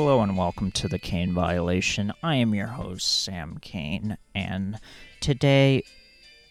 Hello 0.00 0.22
and 0.22 0.36
welcome 0.36 0.70
to 0.70 0.86
the 0.86 1.00
Kane 1.00 1.32
Violation. 1.32 2.12
I 2.22 2.36
am 2.36 2.54
your 2.54 2.68
host, 2.68 3.24
Sam 3.24 3.58
Kane, 3.60 4.16
and 4.32 4.78
today 5.18 5.82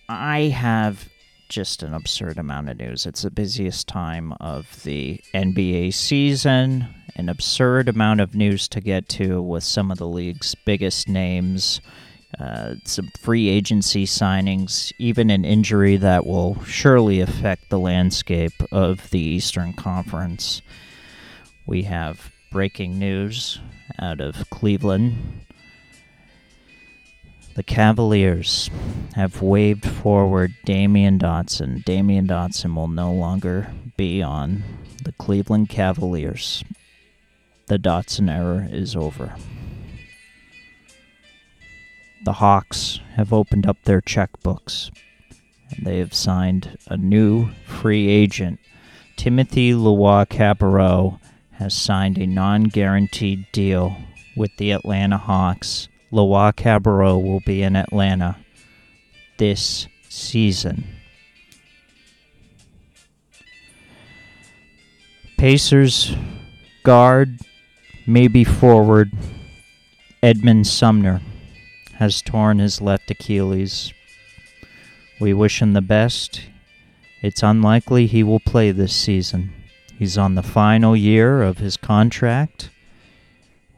I 0.09 0.49
have 0.49 1.07
just 1.47 1.81
an 1.81 1.93
absurd 1.93 2.37
amount 2.37 2.67
of 2.67 2.77
news. 2.77 3.05
It's 3.05 3.21
the 3.21 3.31
busiest 3.31 3.87
time 3.87 4.33
of 4.41 4.83
the 4.83 5.21
NBA 5.33 5.93
season, 5.93 6.93
an 7.15 7.29
absurd 7.29 7.87
amount 7.87 8.19
of 8.19 8.35
news 8.35 8.67
to 8.67 8.81
get 8.81 9.07
to 9.11 9.41
with 9.41 9.63
some 9.63 9.91
of 9.91 9.97
the 9.97 10.09
league's 10.09 10.53
biggest 10.65 11.07
names, 11.07 11.79
uh, 12.37 12.73
some 12.83 13.09
free 13.21 13.47
agency 13.47 14.05
signings, 14.05 14.91
even 14.97 15.29
an 15.29 15.45
injury 15.45 15.95
that 15.95 16.25
will 16.25 16.61
surely 16.65 17.21
affect 17.21 17.69
the 17.69 17.79
landscape 17.79 18.61
of 18.73 19.09
the 19.11 19.21
Eastern 19.21 19.71
Conference. 19.71 20.61
We 21.65 21.83
have 21.83 22.33
breaking 22.57 22.97
news 22.97 23.59
out 23.99 24.19
of 24.19 24.49
Cleveland. 24.49 25.15
The 27.53 27.61
Cavaliers 27.61 28.71
have 29.13 29.43
waved 29.43 29.85
forward 29.85 30.55
Damyean 30.65 31.19
Dotson. 31.19 31.83
Damyean 31.83 32.27
Dotson 32.27 32.75
will 32.75 32.87
no 32.87 33.13
longer 33.13 33.71
be 33.95 34.23
on 34.23 34.63
the 35.03 35.11
Cleveland 35.11 35.69
Cavaliers. 35.69 36.63
The 37.67 37.77
Dotson 37.77 38.27
era 38.27 38.67
is 38.71 38.95
over. 38.95 39.35
The 42.25 42.33
Hawks 42.33 43.01
have 43.17 43.31
opened 43.31 43.67
up 43.67 43.77
their 43.83 44.01
checkbooks 44.01 44.89
and 45.69 45.85
they 45.85 45.99
have 45.99 46.15
signed 46.15 46.75
a 46.87 46.97
new 46.97 47.51
free 47.67 48.07
agent, 48.07 48.59
Timothy 49.15 49.75
Leroy 49.75 50.25
Cabarrot 50.25 51.19
has 51.57 51.73
signed 51.73 52.17
a 52.17 52.27
non 52.27 52.65
guaranteed 52.65 53.45
deal 53.51 53.97
with 54.35 54.51
the 54.57 54.71
Atlanta 54.71 55.17
Hawks. 55.17 55.89
Luwawu-Cabarrot 56.11 57.21
will 57.21 57.41
be 57.45 57.63
in 57.63 57.75
Atlanta 57.75 58.37
this 59.37 59.87
season. 60.07 60.87
Pacers 65.37 66.15
guard, 66.83 67.39
maybe 68.05 68.43
forward, 68.43 69.11
Edmond 70.23 70.65
Sumner 70.67 71.21
has 71.95 72.21
torn 72.21 72.59
his 72.59 72.81
left 72.81 73.09
Achilles. 73.11 73.93
We 75.19 75.33
wish 75.33 75.61
him 75.61 75.73
the 75.73 75.81
best. 75.81 76.41
It's 77.21 77.41
unlikely 77.41 78.05
he 78.05 78.23
will 78.23 78.39
play 78.39 78.71
this 78.71 78.95
season. 78.95 79.56
He's 79.97 80.15
on 80.15 80.35
the 80.35 80.43
final 80.43 80.95
year 80.95 81.41
of 81.41 81.57
his 81.57 81.75
contract. 81.75 82.69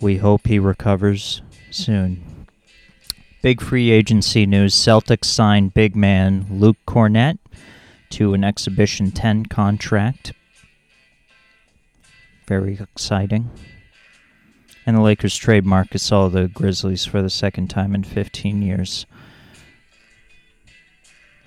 We 0.02 0.18
hope 0.18 0.48
he 0.48 0.60
recovers 0.60 1.42
soon. 1.72 2.46
Big 3.42 3.62
free 3.62 3.90
agency 3.90 4.46
news 4.46 4.76
Celtics 4.76 5.26
signed 5.26 5.74
big 5.74 5.96
man 5.96 6.46
Luke 6.50 6.76
Kornet 6.86 7.38
to 8.10 8.34
an 8.34 8.44
Exhibition 8.44 9.12
10 9.12 9.46
contract. 9.46 10.34
Very 12.48 12.78
exciting. 12.82 13.50
And 14.86 14.98
the 14.98 15.02
Lakers 15.02 15.38
trade 15.38 15.66
Marc 15.66 15.92
Gasol 15.92 16.34
the 16.34 16.50
Grizzlies 16.50 17.06
for 17.06 17.22
the 17.22 17.30
second 17.30 17.70
time 17.70 17.96
in 17.96 18.04
15 18.04 18.62
years. 18.62 19.06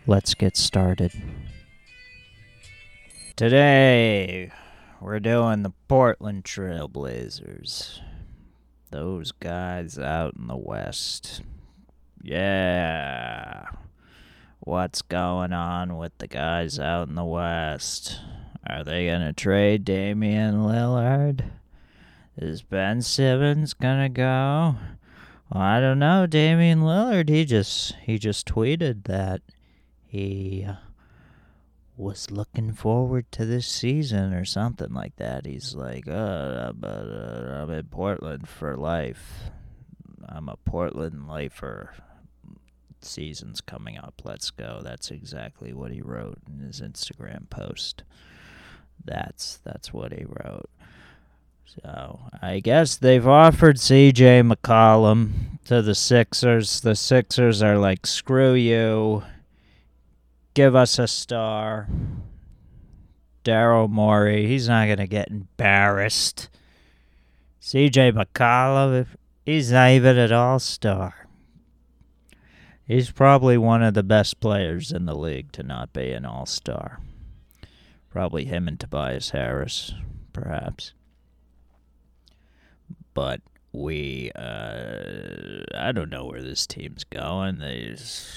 Let's 0.06 0.33
get 0.33 0.56
started. 0.56 1.12
Today, 3.37 4.50
we're 5.03 5.19
doing 5.20 5.62
the 5.62 5.72
Portland 5.89 6.45
Trailblazers. 6.45 8.00
Those 8.91 9.33
guys 9.33 9.99
out 9.99 10.34
in 10.38 10.47
the 10.47 10.56
West. 10.56 11.43
Yeah. 12.22 13.65
What's 14.60 15.03
going 15.03 15.53
on 15.53 15.97
with 15.99 16.16
the 16.19 16.28
guys 16.28 16.78
out 16.78 17.09
in 17.09 17.16
the 17.16 17.25
West? 17.25 18.21
Are 18.69 18.84
they 18.84 19.06
going 19.06 19.22
to 19.22 19.32
trade 19.32 19.84
Damian 19.84 20.62
Lillard? 20.62 21.50
Is 22.37 22.62
Ben 22.62 23.03
Simmons 23.03 23.75
going 23.75 24.03
to 24.03 24.09
go? 24.09 24.77
Well, 25.53 25.62
I 25.62 25.81
don't 25.81 25.98
know. 25.98 26.27
Damian 26.27 26.82
Lillard, 26.82 27.28
he 27.28 27.44
just 27.44 27.97
he 28.03 28.19
just 28.19 28.47
tweeted 28.47 29.04
that 29.04 29.43
he 30.06 30.66
was 31.97 32.30
looking 32.30 32.72
forward 32.72 33.30
to 33.32 33.44
this 33.44 33.66
season 33.66 34.32
or 34.32 34.44
something 34.44 34.92
like 34.92 35.16
that. 35.16 35.47
He's 35.47 35.75
like, 35.75 36.08
uh, 36.08 36.72
but 36.72 36.88
uh, 36.88 37.62
I'm 37.62 37.70
in 37.70 37.84
Portland 37.84 38.48
for 38.48 38.76
life. 38.76 39.50
I'm 40.28 40.48
a 40.48 40.56
Portland 40.64 41.28
lifer. 41.28 41.94
Season's 43.03 43.60
coming 43.60 43.98
up. 43.98 44.22
Let's 44.25 44.50
go. 44.50 44.80
That's 44.82 45.10
exactly 45.10 45.72
what 45.72 45.91
he 45.91 46.00
wrote 46.00 46.38
in 46.48 46.64
his 46.66 46.80
Instagram 46.80 47.50
post. 47.50 48.04
That's 49.04 49.59
that's 49.64 49.92
what 49.92 50.12
he 50.12 50.24
wrote. 50.24 50.70
So 51.64 52.20
I 52.41 52.60
guess 52.60 52.97
they've 52.97 53.26
offered 53.26 53.76
CJ 53.76 54.50
McCollum 54.50 55.59
to 55.66 55.82
the 55.82 55.94
Sixers. 55.94 56.80
The 56.80 56.94
Sixers 56.94 57.62
are 57.62 57.78
like, 57.78 58.06
screw 58.06 58.53
you 58.53 59.24
give 60.55 60.75
us 60.75 60.99
a 60.99 61.07
star. 61.07 61.89
Daryl 63.45 63.89
Morey, 63.91 64.47
he's 64.47 64.69
not 64.69 64.87
going 64.87 64.99
to 64.99 65.07
get 65.07 65.29
embarrassed. 65.29 66.49
CJ 67.61 68.13
McCollum, 68.13 69.07
he's 69.45 69.73
not 69.73 69.91
even 69.91 70.19
an 70.19 70.33
all 70.33 70.59
star. 70.59 71.29
He's 72.85 73.11
probably 73.11 73.57
one 73.57 73.83
of 73.83 73.95
the 73.95 74.03
best 74.03 74.41
players 74.41 74.93
in 74.93 75.07
the 75.07 75.15
league 75.15 75.53
to 75.53 75.63
not 75.63 75.93
be 75.93 76.13
an 76.13 76.25
all 76.25 76.47
star. 76.47 77.01
Probably 78.11 78.45
him 78.45 78.69
and 78.69 78.79
Tobias 78.79 79.31
Harris, 79.31 79.93
perhaps. 80.33 80.93
But 83.15 83.41
we, 83.73 84.31
uh, 84.37 85.63
I 85.75 85.93
don't 85.93 86.11
know 86.11 86.27
where 86.27 86.43
this 86.43 86.67
team's 86.67 87.05
going. 87.05 87.59
There's 87.59 88.29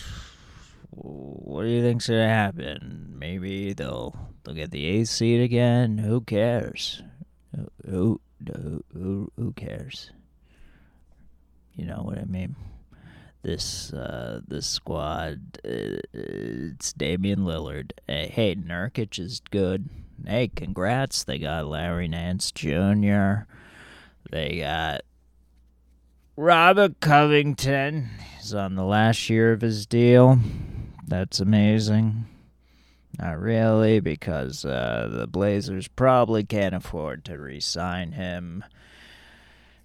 what 0.95 1.63
do 1.63 1.69
you 1.69 1.81
think's 1.81 2.07
gonna 2.07 2.27
happen? 2.27 3.13
Maybe 3.17 3.73
they'll 3.73 4.15
they'll 4.43 4.55
get 4.55 4.71
the 4.71 4.85
eighth 4.85 5.09
seed 5.09 5.41
again. 5.41 5.97
Who 5.97 6.21
cares? 6.21 7.03
Who 7.85 8.21
who 8.47 8.83
who, 8.93 9.31
who 9.37 9.51
cares? 9.53 10.11
You 11.75 11.85
know 11.85 12.03
what 12.03 12.17
I 12.17 12.25
mean? 12.25 12.55
This 13.43 13.93
uh, 13.93 14.41
this 14.47 14.65
squad, 14.65 15.59
uh, 15.63 16.01
it's 16.13 16.93
Damian 16.93 17.41
Lillard. 17.41 17.91
Hey, 18.07 18.31
hey, 18.33 18.55
Nurkic 18.55 19.19
is 19.19 19.41
good. 19.51 19.89
Hey, 20.25 20.47
congrats! 20.47 21.23
They 21.23 21.37
got 21.37 21.67
Larry 21.67 22.07
Nance 22.07 22.51
Jr. 22.51 23.45
They 24.31 24.59
got 24.61 25.01
Robert 26.35 26.99
Covington. 27.01 28.09
He's 28.35 28.53
on 28.53 28.75
the 28.75 28.83
last 28.83 29.29
year 29.29 29.51
of 29.51 29.61
his 29.61 29.85
deal. 29.85 30.39
That's 31.07 31.39
amazing. 31.39 32.25
Not 33.19 33.39
really, 33.39 33.99
because 33.99 34.65
uh, 34.65 35.09
the 35.11 35.27
Blazers 35.27 35.87
probably 35.87 36.43
can't 36.43 36.75
afford 36.75 37.23
to 37.25 37.37
re 37.37 37.59
sign 37.59 38.13
him 38.13 38.63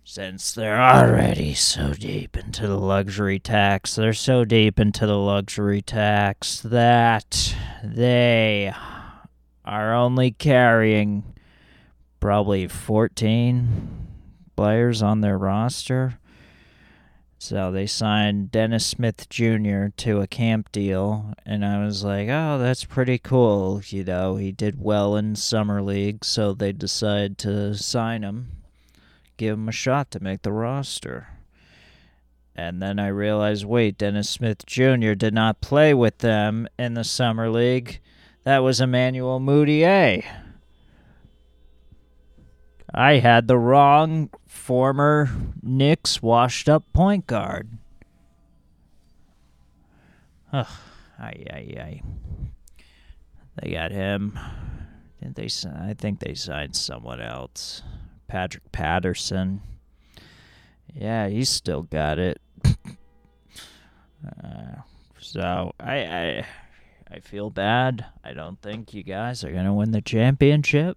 since 0.03 0.53
they're 0.53 0.81
already 0.81 1.54
so 1.54 1.92
deep 1.92 2.36
into 2.36 2.66
the 2.66 2.78
luxury 2.78 3.38
tax. 3.38 3.94
They're 3.94 4.12
so 4.12 4.44
deep 4.44 4.81
into 4.81 5.06
the 5.06 5.19
luxury 5.19 5.82
tax 5.82 6.60
that 6.62 7.54
they 7.84 8.72
are 9.64 9.94
only 9.94 10.32
carrying 10.32 11.23
probably 12.19 12.66
14 12.66 14.08
players 14.56 15.02
on 15.02 15.20
their 15.20 15.38
roster. 15.38 16.19
So 17.42 17.72
they 17.72 17.87
signed 17.87 18.52
Dennis 18.52 18.84
Smith 18.84 19.26
Jr. 19.31 19.87
to 19.96 20.20
a 20.20 20.26
camp 20.26 20.70
deal, 20.72 21.32
and 21.46 21.64
I 21.64 21.82
was 21.82 22.04
like, 22.04 22.28
oh, 22.28 22.58
that's 22.58 22.84
pretty 22.84 23.16
cool. 23.16 23.81
You 23.87 24.04
know, 24.04 24.37
he 24.37 24.52
did 24.52 24.78
well 24.78 25.16
in 25.16 25.34
Summer 25.37 25.81
League, 25.81 26.22
so 26.22 26.52
they 26.52 26.72
decided 26.72 27.38
to 27.38 27.75
sign 27.75 28.25
him, 28.25 28.50
give 29.38 29.54
him 29.54 29.70
a 29.70 29.72
shot 29.72 30.10
to 30.10 30.22
make 30.22 30.42
the 30.42 30.52
roster. 30.52 31.28
And 32.54 32.82
then 32.82 32.98
I 32.98 33.08
realized, 33.08 33.64
wait, 33.64 33.96
Dennis 33.96 34.28
Smith 34.28 34.66
Jr. 34.66 35.14
did 35.14 35.32
not 35.32 35.62
play 35.62 35.94
with 35.94 36.19
them 36.19 36.69
in 36.78 36.92
the 36.92 37.04
Summer 37.04 37.48
League. 37.48 38.00
That 38.44 38.58
was 38.58 38.82
Emmanuel 38.82 39.40
Mudiay. 39.40 40.26
I 42.92 43.14
had 43.14 43.46
the 43.46 43.58
wrong 43.58 44.31
former 44.46 45.31
Knicks 45.62 46.20
washed 46.22 46.69
up 46.69 46.84
point 46.92 47.26
guard. 47.26 47.78
Ugh, 50.52 50.66
ay, 51.19 51.44
ay, 51.52 51.75
ay. 51.78 52.02
They 53.60 53.72
got 53.72 53.92
him. 53.92 54.38
Didn't 55.20 55.37
they? 55.37 55.48
I 55.69 55.94
think 55.94 56.20
they 56.20 56.34
signed 56.34 56.75
someone 56.75 57.20
else. 57.20 57.82
Patrick 58.26 58.72
Patterson. 58.72 59.60
Yeah, 60.94 61.28
he's 61.28 61.48
still 61.48 61.82
got 61.82 62.19
it. 62.19 62.40
uh, 64.25 64.82
so 65.19 65.72
I, 65.78 65.94
I 65.94 66.46
I 67.12 67.20
feel 67.20 67.50
bad. 67.50 68.06
I 68.25 68.32
don't 68.32 68.60
think 68.60 68.94
you 68.94 69.02
guys 69.02 69.44
are 69.44 69.52
gonna 69.52 69.75
win 69.75 69.92
the 69.92 70.00
championship. 70.00 70.96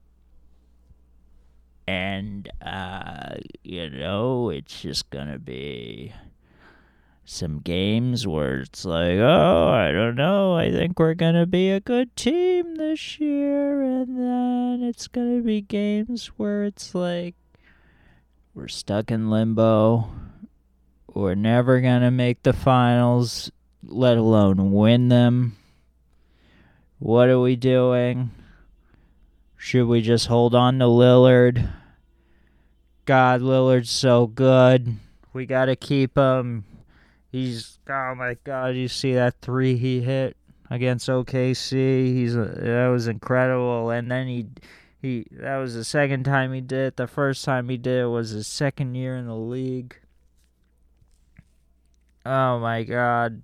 And 1.88 2.50
uh, 2.62 3.36
you 3.64 3.90
know, 3.90 4.50
it's 4.50 4.82
just 4.82 5.10
gonna 5.10 5.40
be 5.40 6.14
some 7.26 7.60
games 7.60 8.28
where 8.28 8.60
it's 8.60 8.84
like, 8.84 9.18
oh, 9.18 9.70
I 9.70 9.92
don't 9.92 10.16
know, 10.16 10.56
I 10.56 10.72
think 10.72 11.00
we're 11.00 11.14
to 11.36 11.46
be 11.46 11.72
a 11.72 11.80
good 11.80 12.16
team 12.16 12.76
this 12.76 13.20
year. 13.20 13.82
And 13.82 14.18
then 14.18 14.88
it's 14.88 15.08
to 15.38 15.44
be 15.44 15.62
games 15.62 16.28
where 16.38 16.66
it's 16.66 16.94
like, 16.94 17.36
we're 18.54 18.68
stuck 18.68 19.10
in 19.10 19.30
limbo. 19.30 20.10
We're 21.14 21.36
never 21.36 21.80
to 22.02 22.12
make 22.12 22.44
the 22.44 22.54
finals, 22.54 23.52
let 23.84 24.18
alone 24.18 24.72
win 24.72 25.10
them. 25.10 25.56
What 27.00 27.30
are 27.30 27.40
we 27.40 27.56
doing? 27.56 28.32
Should 29.64 29.86
we 29.86 30.02
just 30.02 30.28
hold 30.28 30.56
on 30.56 30.80
to 30.80 30.86
Lillard? 30.86 31.72
God, 33.06 33.40
Lillard's 33.40 33.90
so 33.90 34.28
good. 34.28 34.98
We 35.32 35.46
got 35.46 35.66
to 35.66 35.78
keep 35.78 36.18
him. 36.18 36.66
He's 37.32 37.80
oh 37.90 38.14
my 38.14 38.36
god! 38.44 38.76
You 38.76 38.90
see 38.90 39.14
that 39.14 39.36
three 39.42 39.78
he 39.78 40.02
hit 40.02 40.36
against 40.70 41.08
OKC? 41.08 41.72
He's 41.72 42.36
uh, 42.36 42.54
that 42.58 42.88
was 42.88 43.08
incredible. 43.08 43.90
And 43.90 44.12
then 44.12 44.28
he 44.28 44.48
he 45.02 45.28
that 45.32 45.56
was 45.60 45.76
the 45.76 45.86
second 45.86 46.26
time 46.26 46.52
he 46.52 46.60
did 46.60 46.88
it. 46.88 46.98
The 46.98 47.08
first 47.08 47.46
time 47.46 47.70
he 47.70 47.78
did 47.78 48.02
it 48.02 48.08
was 48.08 48.32
his 48.32 48.48
second 48.48 48.96
year 48.96 49.16
in 49.16 49.28
the 49.28 49.38
league. 49.38 49.98
Oh 52.26 52.60
my 52.60 52.84
god. 52.84 53.44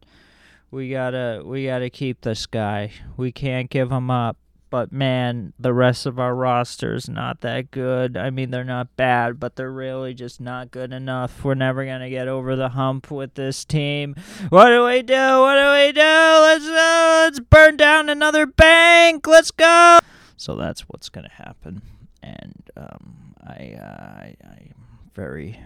We 0.69 0.89
gotta 0.89 1.43
we 1.45 1.67
gotta 1.67 1.89
keep 1.89 2.19
this 2.21 2.45
guy. 2.45 2.91
We 3.15 3.31
can't 3.31 3.69
give 3.69 3.89
him 3.89 4.11
up. 4.11 4.35
But 4.69 4.91
man, 4.91 5.53
the 5.57 5.73
rest 5.73 6.05
of 6.05 6.19
our 6.19 6.35
roster 6.35 6.93
is 6.93 7.09
not 7.09 7.41
that 7.41 7.71
good. 7.71 8.15
I 8.15 8.29
mean, 8.29 8.51
they're 8.51 8.63
not 8.63 8.95
bad, 8.95 9.39
but 9.39 9.55
they're 9.55 9.71
really 9.71 10.13
just 10.13 10.39
not 10.39 10.69
good 10.69 10.93
enough. 10.93 11.43
We're 11.43 11.55
never 11.55 11.85
gonna 11.85 12.09
get 12.09 12.27
over 12.27 12.55
the 12.55 12.69
hump 12.69 13.09
with 13.09 13.33
this 13.33 13.65
team. 13.65 14.15
What 14.49 14.69
do 14.69 14.85
we 14.85 15.01
do? 15.01 15.13
What 15.13 15.55
do 15.55 15.85
we 15.85 15.91
do? 15.91 16.01
Let's 16.01 16.65
uh, 16.65 17.21
let's 17.23 17.39
burn 17.39 17.77
down 17.77 18.09
another 18.09 18.45
bank. 18.45 19.25
Let's 19.27 19.51
go. 19.51 19.99
So 20.37 20.55
that's 20.55 20.81
what's 20.81 21.09
gonna 21.09 21.31
happen, 21.31 21.81
and 22.21 22.69
um, 22.77 23.35
I, 23.45 23.73
uh, 23.73 24.05
I 24.21 24.35
I'm 24.43 24.75
very 25.15 25.59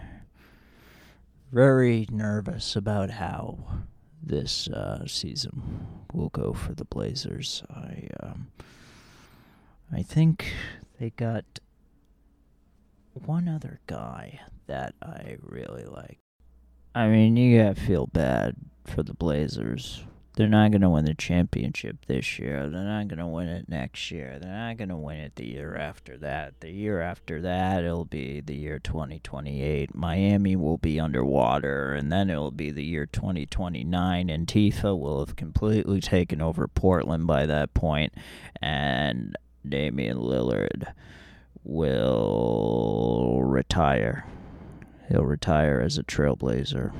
very 1.52 2.06
nervous 2.10 2.74
about 2.74 3.10
how 3.10 3.58
this 4.20 4.66
uh, 4.68 5.06
season 5.06 5.86
will 6.12 6.30
go 6.30 6.52
for 6.52 6.74
the 6.74 6.84
Blazers. 6.84 7.62
I 7.70 8.08
um, 8.22 8.48
I 9.92 10.02
think 10.02 10.52
they 10.98 11.10
got 11.10 11.44
one 13.12 13.48
other 13.48 13.80
guy 13.86 14.40
that 14.66 14.94
I 15.02 15.36
really 15.40 15.84
like. 15.84 16.18
I 16.94 17.08
mean, 17.08 17.36
you 17.36 17.58
gotta 17.58 17.80
feel 17.80 18.06
bad 18.06 18.56
for 18.84 19.02
the 19.02 19.14
Blazers. 19.14 20.04
They're 20.36 20.48
not 20.48 20.72
gonna 20.72 20.90
win 20.90 21.04
the 21.04 21.14
championship 21.14 22.06
this 22.06 22.40
year. 22.40 22.68
They're 22.68 22.82
not 22.82 23.06
gonna 23.06 23.28
win 23.28 23.48
it 23.48 23.68
next 23.68 24.10
year. 24.10 24.38
They're 24.40 24.50
not 24.50 24.76
gonna 24.78 24.98
win 24.98 25.18
it 25.18 25.36
the 25.36 25.46
year 25.46 25.76
after 25.76 26.16
that. 26.18 26.60
The 26.60 26.70
year 26.70 27.00
after 27.00 27.40
that, 27.42 27.84
it'll 27.84 28.04
be 28.04 28.40
the 28.40 28.56
year 28.56 28.80
2028. 28.80 29.94
Miami 29.94 30.56
will 30.56 30.78
be 30.78 30.98
underwater, 30.98 31.92
and 31.94 32.10
then 32.10 32.30
it'll 32.30 32.50
be 32.50 32.72
the 32.72 32.84
year 32.84 33.06
2029. 33.06 34.28
And 34.28 34.46
Tifa 34.48 34.98
will 34.98 35.24
have 35.24 35.36
completely 35.36 36.00
taken 36.00 36.40
over 36.40 36.66
Portland 36.66 37.28
by 37.28 37.46
that 37.46 37.72
point, 37.74 38.12
and 38.60 39.36
Damian 39.68 40.18
Lillard 40.18 40.92
will 41.62 43.40
retire. 43.42 44.26
He'll 45.08 45.24
retire 45.24 45.80
as 45.80 45.98
a 45.98 46.02
trailblazer. 46.04 46.92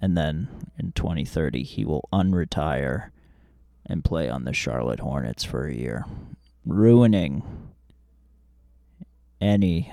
And 0.00 0.16
then 0.16 0.48
in 0.78 0.92
2030, 0.92 1.62
he 1.62 1.84
will 1.84 2.08
unretire 2.12 3.10
and 3.86 4.04
play 4.04 4.28
on 4.28 4.44
the 4.44 4.52
Charlotte 4.52 5.00
Hornets 5.00 5.44
for 5.44 5.66
a 5.66 5.74
year, 5.74 6.04
ruining 6.64 7.42
any 9.40 9.92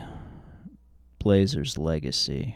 Blazers 1.19 1.77
legacy 1.77 2.55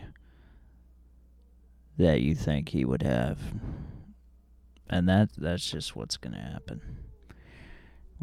that 1.98 2.22
you 2.22 2.34
think 2.34 2.70
he 2.70 2.86
would 2.86 3.04
have. 3.04 3.40
And 4.90 5.08
that 5.10 5.30
that's 5.38 5.70
just 5.70 5.96
what's 5.96 6.18
going 6.18 6.34
to 6.34 6.40
happen. 6.40 7.03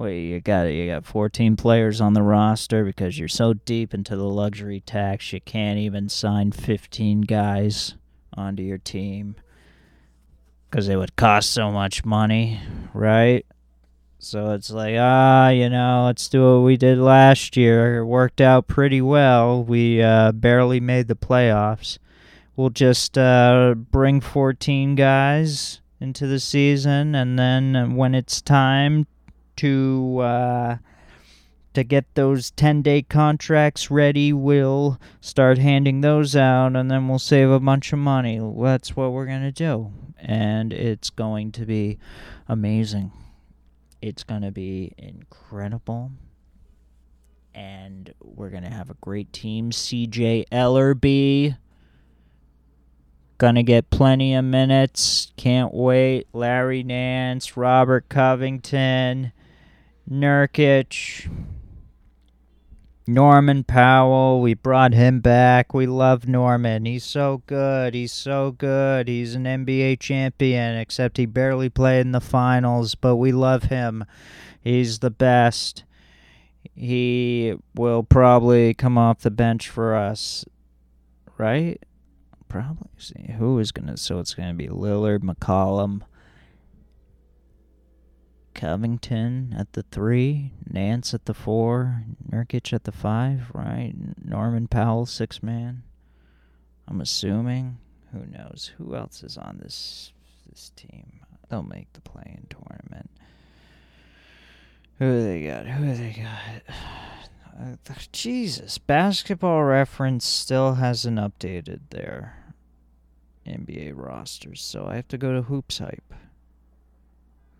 Wait, 0.00 0.22
you 0.22 0.40
got 0.40 0.62
You 0.62 0.86
got 0.86 1.04
14 1.04 1.56
players 1.56 2.00
on 2.00 2.14
the 2.14 2.22
roster 2.22 2.86
because 2.86 3.18
you're 3.18 3.28
so 3.28 3.52
deep 3.52 3.92
into 3.92 4.16
the 4.16 4.24
luxury 4.24 4.80
tax, 4.80 5.30
you 5.30 5.42
can't 5.42 5.78
even 5.78 6.08
sign 6.08 6.52
15 6.52 7.20
guys 7.20 7.96
onto 8.32 8.62
your 8.62 8.78
team 8.78 9.36
because 10.70 10.88
it 10.88 10.96
would 10.96 11.16
cost 11.16 11.50
so 11.50 11.70
much 11.70 12.02
money, 12.02 12.62
right? 12.94 13.44
So 14.18 14.52
it's 14.52 14.70
like, 14.70 14.94
ah, 14.98 15.50
you 15.50 15.68
know, 15.68 16.04
let's 16.06 16.28
do 16.28 16.44
what 16.44 16.64
we 16.64 16.78
did 16.78 16.96
last 16.96 17.54
year. 17.58 17.98
It 17.98 18.06
worked 18.06 18.40
out 18.40 18.68
pretty 18.68 19.02
well. 19.02 19.62
We 19.62 20.00
uh, 20.00 20.32
barely 20.32 20.80
made 20.80 21.08
the 21.08 21.14
playoffs. 21.14 21.98
We'll 22.56 22.70
just 22.70 23.18
uh, 23.18 23.74
bring 23.76 24.22
14 24.22 24.94
guys 24.94 25.82
into 26.00 26.26
the 26.26 26.40
season, 26.40 27.14
and 27.14 27.38
then 27.38 27.96
when 27.96 28.14
it's 28.14 28.40
time 28.40 29.06
to 29.60 30.18
uh, 30.20 30.76
to 31.74 31.84
get 31.84 32.14
those 32.14 32.50
10 32.52 32.82
day 32.82 33.02
contracts 33.02 33.90
ready. 33.90 34.32
We'll 34.32 34.98
start 35.20 35.58
handing 35.58 36.00
those 36.00 36.34
out 36.34 36.74
and 36.76 36.90
then 36.90 37.08
we'll 37.08 37.18
save 37.18 37.50
a 37.50 37.60
bunch 37.60 37.92
of 37.92 37.98
money. 37.98 38.40
That's 38.58 38.96
what 38.96 39.12
we're 39.12 39.26
going 39.26 39.42
to 39.42 39.52
do. 39.52 39.92
And 40.18 40.72
it's 40.72 41.10
going 41.10 41.52
to 41.52 41.66
be 41.66 41.98
amazing. 42.48 43.12
It's 44.02 44.24
going 44.24 44.42
to 44.42 44.50
be 44.50 44.92
incredible. 44.98 46.12
And 47.54 48.14
we're 48.22 48.50
going 48.50 48.62
to 48.62 48.70
have 48.70 48.90
a 48.90 48.96
great 49.00 49.32
team. 49.32 49.70
CJ 49.70 50.48
Elleby. 50.50 51.56
Gonna 53.38 53.62
get 53.62 53.88
plenty 53.88 54.34
of 54.34 54.44
minutes. 54.44 55.32
Can't 55.38 55.72
wait. 55.72 56.26
Larry 56.34 56.82
Nance, 56.82 57.56
Robert 57.56 58.10
Covington, 58.10 59.32
Nurkic, 60.10 61.30
Norman 63.06 63.62
Powell. 63.62 64.40
We 64.40 64.54
brought 64.54 64.92
him 64.92 65.20
back. 65.20 65.72
We 65.72 65.86
love 65.86 66.26
Norman. 66.26 66.84
He's 66.84 67.04
so 67.04 67.42
good. 67.46 67.94
He's 67.94 68.12
so 68.12 68.50
good. 68.50 69.06
He's 69.06 69.36
an 69.36 69.44
NBA 69.44 70.00
champion, 70.00 70.76
except 70.76 71.16
he 71.16 71.26
barely 71.26 71.68
played 71.68 72.00
in 72.00 72.12
the 72.12 72.20
finals, 72.20 72.96
but 72.96 73.16
we 73.16 73.30
love 73.30 73.64
him. 73.64 74.04
He's 74.60 74.98
the 74.98 75.10
best. 75.10 75.84
He 76.74 77.54
will 77.74 78.02
probably 78.02 78.74
come 78.74 78.98
off 78.98 79.20
the 79.20 79.30
bench 79.30 79.68
for 79.68 79.94
us, 79.94 80.44
right? 81.38 81.80
Probably. 82.48 82.88
See, 82.98 83.34
who 83.38 83.60
is 83.60 83.70
going 83.70 83.86
to. 83.86 83.96
So 83.96 84.18
it's 84.18 84.34
going 84.34 84.48
to 84.48 84.54
be 84.54 84.66
Lillard, 84.66 85.20
McCollum. 85.20 86.02
Covington 88.54 89.54
at 89.58 89.72
the 89.72 89.82
three, 89.82 90.52
Nance 90.68 91.14
at 91.14 91.26
the 91.26 91.34
four, 91.34 92.04
Nurkic 92.30 92.72
at 92.72 92.84
the 92.84 92.92
five, 92.92 93.50
right? 93.54 93.94
Norman 94.22 94.66
Powell, 94.68 95.06
six 95.06 95.42
man. 95.42 95.82
I'm 96.88 97.00
assuming. 97.00 97.78
Who 98.12 98.26
knows? 98.26 98.72
Who 98.78 98.96
else 98.96 99.22
is 99.22 99.38
on 99.38 99.58
this 99.62 100.12
this 100.48 100.72
team? 100.74 101.20
They'll 101.48 101.62
make 101.62 101.92
the 101.92 102.00
play-in 102.00 102.46
tournament. 102.48 103.10
Who 104.98 105.22
they 105.22 105.46
got? 105.46 105.66
Who 105.66 105.94
they 105.94 106.22
got? 106.22 106.62
Jesus, 108.12 108.78
Basketball 108.78 109.64
Reference 109.64 110.26
still 110.26 110.74
hasn't 110.74 111.18
updated 111.18 111.80
their 111.90 112.36
NBA 113.46 113.92
rosters, 113.96 114.62
so 114.62 114.86
I 114.86 114.96
have 114.96 115.08
to 115.08 115.18
go 115.18 115.32
to 115.32 115.42
Hoops 115.42 115.78
Hype. 115.78 116.14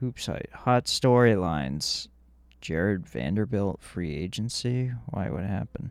Hoops 0.00 0.26
Hype. 0.26 0.52
Hot 0.52 0.84
storylines. 0.86 2.08
Jarred 2.60 3.06
Vanderbilt 3.06 3.80
free 3.82 4.14
agency. 4.16 4.92
Why? 5.06 5.30
What 5.30 5.44
happened? 5.44 5.90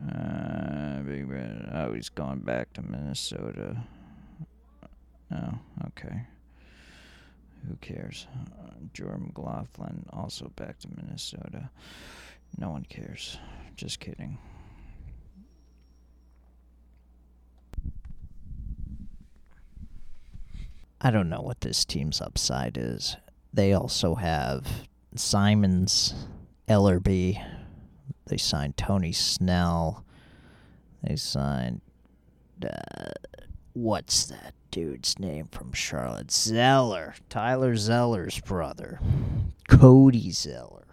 Uh, 0.00 1.00
Big 1.02 1.28
Ben. 1.28 1.70
Oh, 1.74 1.92
he's 1.92 2.08
going 2.08 2.40
back 2.40 2.72
to 2.74 2.82
Minnesota. 2.82 3.76
Oh, 5.34 5.58
okay. 5.88 6.22
Who 7.68 7.76
cares? 7.80 8.28
Uh, 8.36 8.70
Jordan 8.94 9.26
McLaughlin 9.26 10.04
also 10.12 10.52
back 10.54 10.78
to 10.80 10.88
Minnesota. 10.96 11.68
No 12.56 12.70
one 12.70 12.84
cares. 12.88 13.38
Just 13.76 13.98
kidding. 13.98 14.38
I 21.00 21.10
don't 21.10 21.28
know 21.28 21.42
what 21.42 21.60
this 21.60 21.84
team's 21.84 22.20
upside 22.20 22.76
is. 22.76 23.16
They 23.52 23.72
also 23.72 24.16
have 24.16 24.66
Simons, 25.14 26.14
Elleby. 26.68 27.42
They 28.26 28.36
signed 28.36 28.76
Tony 28.76 29.12
Snell. 29.12 30.04
They 31.02 31.16
signed. 31.16 31.80
Uh, 32.62 33.10
what's 33.74 34.26
that 34.26 34.54
dude's 34.72 35.18
name 35.18 35.46
from 35.46 35.72
Charlotte? 35.72 36.32
Zeller. 36.32 37.14
Tyler 37.28 37.76
Zeller's 37.76 38.40
brother. 38.40 38.98
Cody 39.68 40.32
Zeller. 40.32 40.86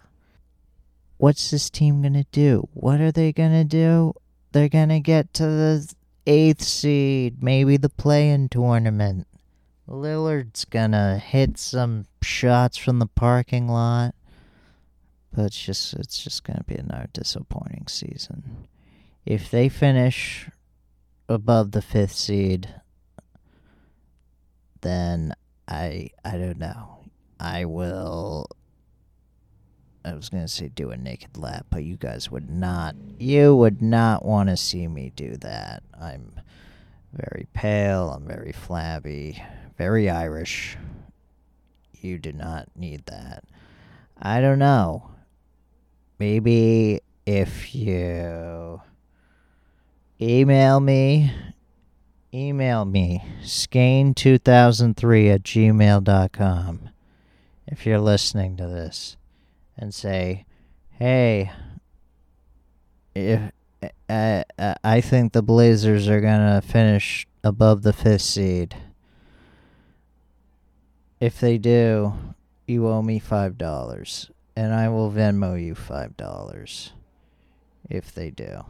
What's 1.18 1.50
this 1.50 1.68
team 1.68 2.02
going 2.02 2.14
to 2.14 2.26
do? 2.30 2.68
What 2.74 3.00
are 3.00 3.10
they 3.10 3.32
going 3.32 3.52
to 3.52 3.64
do? 3.64 4.14
They're 4.52 4.68
going 4.68 4.90
to 4.90 5.00
get 5.00 5.34
to 5.34 5.44
the 5.44 5.94
eighth 6.26 6.62
seed, 6.62 7.42
maybe 7.42 7.76
the 7.76 7.88
play 7.88 8.30
in 8.30 8.48
tournament. 8.48 9.26
Lillard's 9.88 10.64
gonna 10.64 11.18
hit 11.18 11.58
some 11.58 12.06
shots 12.20 12.76
from 12.76 12.98
the 12.98 13.06
parking 13.06 13.68
lot, 13.68 14.14
but 15.32 15.46
it's 15.46 15.62
just 15.62 15.94
it's 15.94 16.22
just 16.22 16.42
gonna 16.42 16.64
be 16.66 16.74
another 16.74 17.08
disappointing 17.12 17.86
season. 17.86 18.66
If 19.24 19.50
they 19.50 19.68
finish 19.68 20.50
above 21.28 21.70
the 21.70 21.82
fifth 21.82 22.14
seed, 22.14 22.74
then 24.80 25.34
I 25.68 26.10
I 26.24 26.32
don't 26.32 26.58
know. 26.58 27.04
I 27.38 27.64
will. 27.64 28.48
I 30.04 30.14
was 30.14 30.28
gonna 30.28 30.48
say 30.48 30.68
do 30.68 30.90
a 30.90 30.96
naked 30.96 31.36
lap, 31.36 31.66
but 31.70 31.84
you 31.84 31.96
guys 31.96 32.28
would 32.30 32.50
not. 32.50 32.96
You 33.18 33.54
would 33.54 33.80
not 33.80 34.24
want 34.24 34.48
to 34.48 34.56
see 34.56 34.88
me 34.88 35.12
do 35.14 35.36
that. 35.38 35.84
I'm 36.00 36.40
very 37.12 37.46
pale. 37.54 38.10
I'm 38.10 38.26
very 38.26 38.52
flabby 38.52 39.42
very 39.76 40.08
Irish. 40.08 40.76
You 41.92 42.18
do 42.18 42.32
not 42.32 42.68
need 42.76 43.06
that. 43.06 43.44
I 44.20 44.40
don't 44.40 44.58
know. 44.58 45.10
Maybe 46.18 47.00
if 47.26 47.74
you 47.74 48.80
email 50.20 50.80
me, 50.80 51.32
email 52.32 52.84
me, 52.84 53.22
skane2003 53.42 55.34
at 55.34 55.42
gmail.com 55.42 56.90
if 57.66 57.84
you're 57.84 58.00
listening 58.00 58.56
to 58.56 58.66
this 58.66 59.16
and 59.76 59.92
say, 59.92 60.46
hey, 60.92 61.50
if 63.14 63.52
uh 64.08 64.42
I 64.82 65.00
think 65.00 65.32
the 65.32 65.42
Blazers 65.42 66.08
are 66.08 66.20
going 66.20 66.40
to 66.40 66.66
finish 66.66 67.26
above 67.44 67.82
the 67.82 67.92
fifth 67.92 68.22
seed. 68.22 68.76
If 71.18 71.40
they 71.40 71.56
do, 71.56 72.12
you 72.66 72.86
owe 72.88 73.02
me 73.02 73.20
$5, 73.20 74.30
and 74.54 74.74
I 74.74 74.88
will 74.88 75.10
Venmo 75.10 75.62
you 75.62 75.74
$5 75.74 76.90
if 77.88 78.14
they 78.14 78.30
do. 78.30 78.64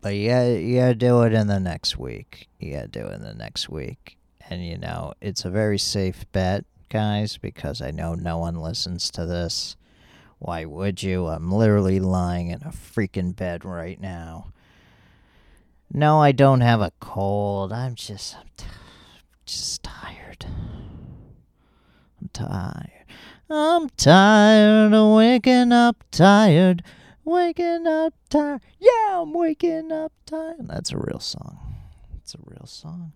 But 0.00 0.16
you 0.16 0.32
you 0.32 0.80
gotta 0.80 0.94
do 0.96 1.22
it 1.22 1.32
in 1.32 1.46
the 1.46 1.60
next 1.60 1.96
week. 1.96 2.48
You 2.58 2.74
gotta 2.74 2.88
do 2.88 3.06
it 3.06 3.14
in 3.14 3.22
the 3.22 3.34
next 3.34 3.68
week. 3.68 4.18
And 4.50 4.64
you 4.64 4.76
know, 4.76 5.14
it's 5.20 5.44
a 5.44 5.50
very 5.50 5.78
safe 5.78 6.24
bet, 6.32 6.64
guys, 6.88 7.36
because 7.38 7.80
I 7.80 7.92
know 7.92 8.14
no 8.14 8.38
one 8.38 8.56
listens 8.56 9.10
to 9.12 9.26
this. 9.26 9.76
Why 10.40 10.64
would 10.64 11.04
you? 11.04 11.28
I'm 11.28 11.52
literally 11.52 12.00
lying 12.00 12.48
in 12.48 12.62
a 12.62 12.72
freaking 12.72 13.34
bed 13.34 13.64
right 13.64 14.00
now. 14.00 14.52
No, 15.92 16.20
I 16.20 16.32
don't 16.32 16.62
have 16.62 16.80
a 16.80 16.92
cold. 16.98 17.72
I'm 17.72 17.94
just. 17.94 18.36
I'm 18.36 18.46
t- 18.56 18.66
just 19.52 19.82
tired. 19.82 20.46
I'm 22.20 22.28
tired. 22.32 23.04
I'm 23.50 23.88
tired 23.90 24.94
of 24.94 25.14
waking 25.16 25.72
up 25.72 26.04
tired. 26.10 26.82
Waking 27.24 27.86
up 27.86 28.14
tired. 28.30 28.62
Yeah, 28.78 29.20
I'm 29.20 29.32
waking 29.32 29.92
up 29.92 30.12
tired. 30.26 30.66
That's 30.68 30.92
a 30.92 30.98
real 30.98 31.20
song. 31.20 31.58
It's 32.16 32.34
a 32.34 32.38
real 32.44 32.66
song. 32.66 33.12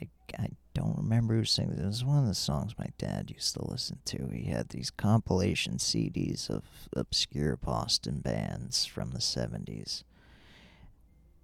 I, 0.00 0.08
I 0.38 0.48
don't 0.74 0.96
remember 0.96 1.36
who 1.36 1.44
sang 1.44 1.70
it. 1.70 1.78
It 1.78 1.86
was 1.86 2.04
one 2.04 2.18
of 2.18 2.26
the 2.26 2.34
songs 2.34 2.74
my 2.78 2.88
dad 2.98 3.30
used 3.30 3.54
to 3.54 3.64
listen 3.64 3.98
to. 4.06 4.28
He 4.32 4.50
had 4.50 4.70
these 4.70 4.90
compilation 4.90 5.74
CDs 5.74 6.50
of 6.50 6.64
obscure 6.94 7.56
Boston 7.56 8.18
bands 8.18 8.84
from 8.84 9.12
the 9.12 9.20
70s. 9.20 10.02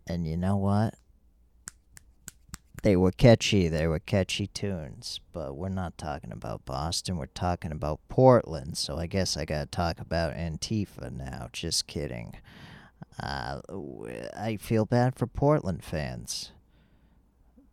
And 0.07 0.27
you 0.27 0.37
know 0.37 0.57
what? 0.57 0.95
They 2.83 2.97
were 2.97 3.11
catchy. 3.11 3.69
They 3.69 3.87
were 3.87 3.99
catchy 3.99 4.47
tunes. 4.47 5.21
But 5.33 5.57
we're 5.57 5.69
not 5.69 5.99
talking 5.99 6.33
about 6.33 6.65
Boston. 6.65 7.17
We're 7.17 7.27
talking 7.27 7.73
about 7.73 8.01
Portland. 8.09 8.77
So 8.79 8.97
I 8.97 9.07
guess 9.07 9.37
I 9.37 9.45
got 9.45 9.61
to 9.61 9.67
talk 9.67 10.01
about 10.01 10.35
Antifa 10.35 11.13
now. 11.13 11.49
Just 11.53 11.87
kidding. 11.87 12.37
Uh, 13.23 13.61
I 14.37 14.57
feel 14.61 14.87
bad 14.87 15.15
for 15.17 15.27
Portland 15.27 15.85
fans. 15.85 16.53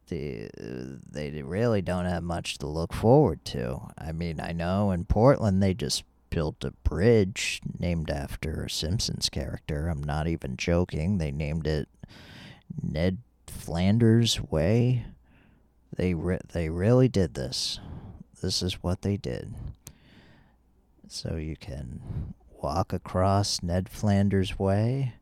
They, 0.07 0.49
they 0.57 1.41
really 1.41 1.81
don't 1.81 2.05
have 2.05 2.23
much 2.23 2.57
to 2.59 2.67
look 2.67 2.93
forward 2.93 3.43
to. 3.45 3.91
I 3.97 4.13
mean, 4.13 4.39
I 4.39 4.53
know 4.53 4.91
in 4.91 5.05
Portland 5.05 5.61
they 5.61 5.73
just 5.73 6.03
built 6.29 6.63
a 6.63 6.71
bridge 6.83 7.61
named 7.79 8.09
after 8.09 8.63
a 8.63 8.69
Simpsons 8.69 9.29
character. 9.29 9.87
I'm 9.87 10.03
not 10.03 10.27
even 10.27 10.55
joking. 10.55 11.17
They 11.17 11.31
named 11.31 11.67
it 11.67 11.89
Ned 12.81 13.19
Flanders 13.57 14.41
way. 14.41 15.05
They 15.95 16.13
re- 16.13 16.39
they 16.53 16.69
really 16.69 17.07
did 17.07 17.33
this. 17.33 17.79
This 18.41 18.61
is 18.61 18.83
what 18.83 19.01
they 19.01 19.17
did. 19.17 19.53
So 21.07 21.35
you 21.35 21.55
can 21.55 22.33
walk 22.61 22.93
across 22.93 23.63
Ned 23.63 23.89
Flanders 23.89 24.59
Way, 24.59 25.13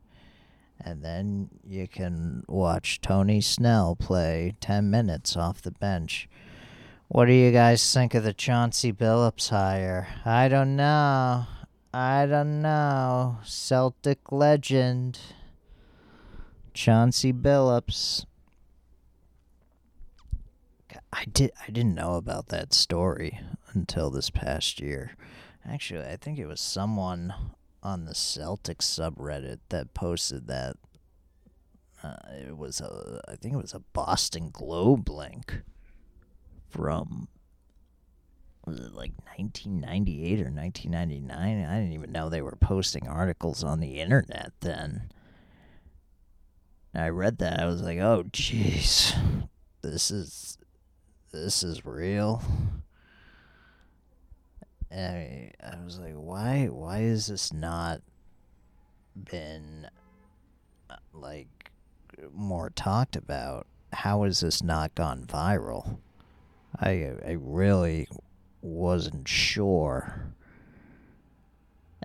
and 0.80 1.04
then 1.04 1.48
you 1.66 1.86
can 1.86 2.44
watch 2.48 3.00
Tony 3.00 3.40
Snell 3.40 3.96
play 3.96 4.54
10 4.60 4.90
minutes 4.90 5.36
off 5.36 5.62
the 5.62 5.70
bench. 5.70 6.28
What 7.08 7.26
do 7.26 7.32
you 7.32 7.52
guys 7.52 7.94
think 7.94 8.14
of 8.14 8.24
the 8.24 8.34
Chauncey 8.34 8.92
Billups 8.92 9.50
hire? 9.50 10.08
I 10.24 10.48
don't 10.48 10.74
know. 10.74 11.46
I 11.94 12.26
don't 12.26 12.60
know. 12.60 13.38
Celtic 13.44 14.32
legend. 14.32 15.18
Chauncey 16.76 17.32
Billups. 17.32 18.26
I 21.10 21.24
did 21.24 21.52
I 21.66 21.70
didn't 21.70 21.94
know 21.94 22.16
about 22.16 22.48
that 22.48 22.74
story 22.74 23.40
until 23.72 24.10
this 24.10 24.28
past 24.28 24.78
year. 24.78 25.16
Actually, 25.66 26.06
I 26.06 26.16
think 26.16 26.38
it 26.38 26.44
was 26.44 26.60
someone 26.60 27.32
on 27.82 28.04
the 28.04 28.12
Celtics 28.12 28.82
subreddit 28.82 29.60
that 29.70 29.94
posted 29.94 30.48
that. 30.48 30.76
Uh, 32.04 32.16
it 32.46 32.58
was 32.58 32.82
a 32.82 33.22
I 33.26 33.36
think 33.36 33.54
it 33.54 33.62
was 33.62 33.74
a 33.74 33.82
Boston 33.94 34.50
Globe 34.52 35.08
link 35.08 35.62
from 36.68 37.28
was 38.66 38.80
it 38.80 38.92
like 38.92 39.12
1998 39.38 40.40
or 40.40 40.50
1999? 40.50 41.64
I 41.64 41.80
didn't 41.80 41.94
even 41.94 42.12
know 42.12 42.28
they 42.28 42.42
were 42.42 42.58
posting 42.60 43.08
articles 43.08 43.64
on 43.64 43.80
the 43.80 43.98
internet 43.98 44.52
then. 44.60 45.10
I 46.96 47.10
read 47.10 47.38
that. 47.38 47.60
I 47.60 47.66
was 47.66 47.82
like, 47.82 47.98
"Oh, 47.98 48.24
jeez, 48.32 49.14
this 49.82 50.10
is 50.10 50.58
this 51.32 51.62
is 51.62 51.84
real." 51.84 52.42
And 54.90 55.16
I, 55.16 55.52
I 55.62 55.84
was 55.84 55.98
like, 55.98 56.14
"Why? 56.14 56.66
Why 56.66 57.00
is 57.00 57.26
this 57.26 57.52
not 57.52 58.00
been 59.14 59.88
uh, 60.88 60.96
like 61.12 61.70
more 62.32 62.70
talked 62.70 63.16
about? 63.16 63.66
How 63.92 64.22
has 64.22 64.40
this 64.40 64.62
not 64.62 64.94
gone 64.94 65.26
viral?" 65.26 65.98
I 66.78 67.12
I 67.26 67.36
really 67.38 68.08
wasn't 68.62 69.28
sure. 69.28 70.34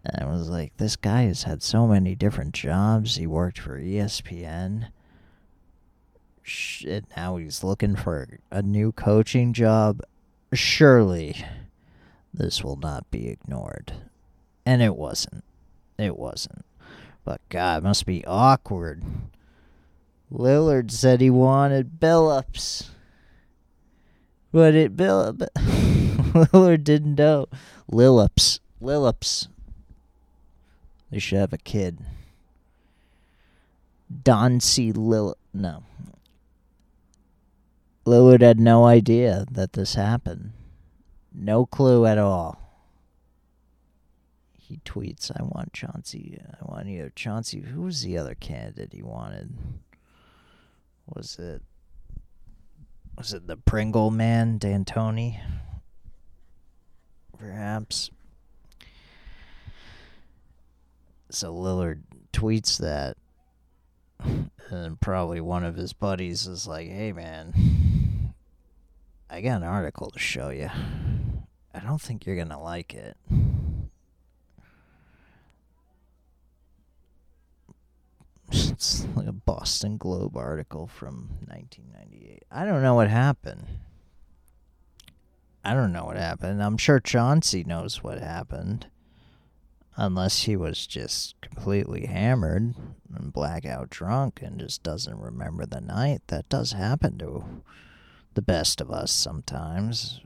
And 0.04 0.24
I 0.24 0.32
was 0.32 0.50
like, 0.50 0.76
this 0.78 0.96
guy 0.96 1.24
has 1.24 1.44
had 1.44 1.62
so 1.62 1.86
many 1.86 2.16
different 2.16 2.54
jobs. 2.54 3.18
He 3.18 3.28
worked 3.28 3.60
for 3.60 3.80
ESPN. 3.80 4.88
Shit, 6.42 7.06
now 7.16 7.38
he's 7.38 7.64
looking 7.64 7.96
for 7.96 8.40
a 8.50 8.62
new 8.62 8.92
coaching 8.92 9.54
job. 9.54 10.02
Surely 10.54 11.46
this 12.34 12.64
will 12.64 12.78
not 12.78 13.10
be 13.12 13.28
ignored. 13.30 13.94
And 14.66 14.82
it 14.82 14.96
wasn't. 14.96 15.44
It 15.98 16.18
wasn't. 16.18 16.66
But 17.24 17.42
God, 17.50 17.84
must 17.84 18.06
be 18.08 18.26
awkward. 18.26 19.04
Lillard 20.32 20.90
said 20.90 21.22
he 21.22 21.30
wanted 21.30 22.00
Billups. 22.00 22.90
But 24.52 24.74
it 24.76 24.98
Bill 24.98 25.34
Lillard 25.56 26.84
didn't 26.84 27.16
know. 27.16 27.48
Lillups. 27.92 28.60
Lillups. 28.82 29.48
They 31.12 31.20
should 31.20 31.40
have 31.40 31.54
a 31.54 31.58
kid. 31.58 32.00
Don 34.24 34.60
C. 34.60 34.92
Lil. 34.92 35.36
No. 35.54 35.84
Lillard 38.06 38.42
had 38.42 38.60
no 38.60 38.86
idea 38.86 39.46
that 39.52 39.74
this 39.74 39.96
happened. 39.96 40.54
No 41.34 41.66
clue 41.66 42.06
at 42.06 42.18
all. 42.18 42.58
He 44.58 44.80
tweets, 44.86 45.32
I 45.38 45.44
want 45.44 45.74
Chauncey. 45.74 46.40
I 46.42 46.66
want 46.66 46.88
either 46.88 47.12
Chauncey. 47.14 47.60
Who 47.60 47.82
was 47.82 48.04
the 48.04 48.18
other 48.18 48.36
candidate 48.36 48.94
he 48.94 49.04
wanted? 49.04 49.52
Was 51.06 51.38
it. 51.38 51.62
Was 53.18 53.34
it 53.34 53.48
the 53.48 53.58
Pringle 53.58 54.12
man, 54.12 54.58
D'Antoni? 54.58 55.42
Perhaps. 57.38 58.12
So 61.34 61.54
Lillard 61.54 62.02
tweets 62.34 62.78
that 62.78 63.18
and 64.70 65.00
probably 65.00 65.40
one 65.40 65.64
of 65.64 65.76
his 65.76 65.94
buddies 65.94 66.46
is 66.46 66.68
like, 66.68 66.90
"Hey, 66.90 67.14
man, 67.14 68.34
I 69.30 69.42
got 69.42 69.62
an 69.62 69.64
article 69.64 70.12
to 70.12 70.20
show 70.20 70.50
you. 70.50 70.70
I 71.74 71.80
don't 71.80 72.02
think 72.02 72.26
you're 72.26 72.36
gonna 72.36 72.62
like 72.62 72.94
it." 72.94 73.18
It's 78.52 79.08
like 79.16 79.28
a 79.28 79.32
Boston 79.32 79.98
Globe 79.98 80.36
article 80.36 80.86
from 80.86 81.38
1998. 81.48 82.44
I 82.52 82.66
don't 82.66 82.82
know 82.82 82.96
what 82.96 83.10
happened. 83.10 83.66
I 85.64 85.74
don't 85.74 85.94
know 85.94 86.06
what 86.06 86.18
happened. 86.18 86.62
I'm 86.62 86.78
sure 86.78 87.00
Chauncey 87.00 87.64
knows 87.64 88.04
what 88.04 88.20
happened 88.20 88.88
unless 90.02 90.44
he 90.44 90.58
was 90.58 90.88
just 90.88 91.40
completely 91.42 92.08
hammered 92.08 92.74
and 93.14 93.32
blackout 93.32 93.92
drunk 93.92 94.42
and 94.42 94.60
just 94.60 94.82
doesn't 94.82 95.20
remember 95.20 95.64
the 95.64 95.80
night. 95.80 96.22
That 96.26 96.50
does 96.50 96.72
happen 96.72 97.20
to 97.20 97.62
the 98.34 98.42
best 98.42 98.82
of 98.82 98.90
us 98.90 99.12
sometimes. 99.12 100.22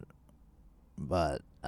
But 0.98 1.42
uh, 1.62 1.68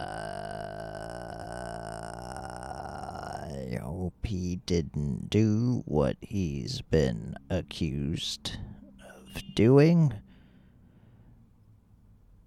I 3.44 3.78
hope 3.82 4.14
he 4.24 4.62
didn't 4.66 5.30
do 5.30 5.84
what 5.86 6.16
he's 6.22 6.80
been 6.80 7.36
accused 7.50 8.56
of 9.36 9.44
doing. 9.54 10.14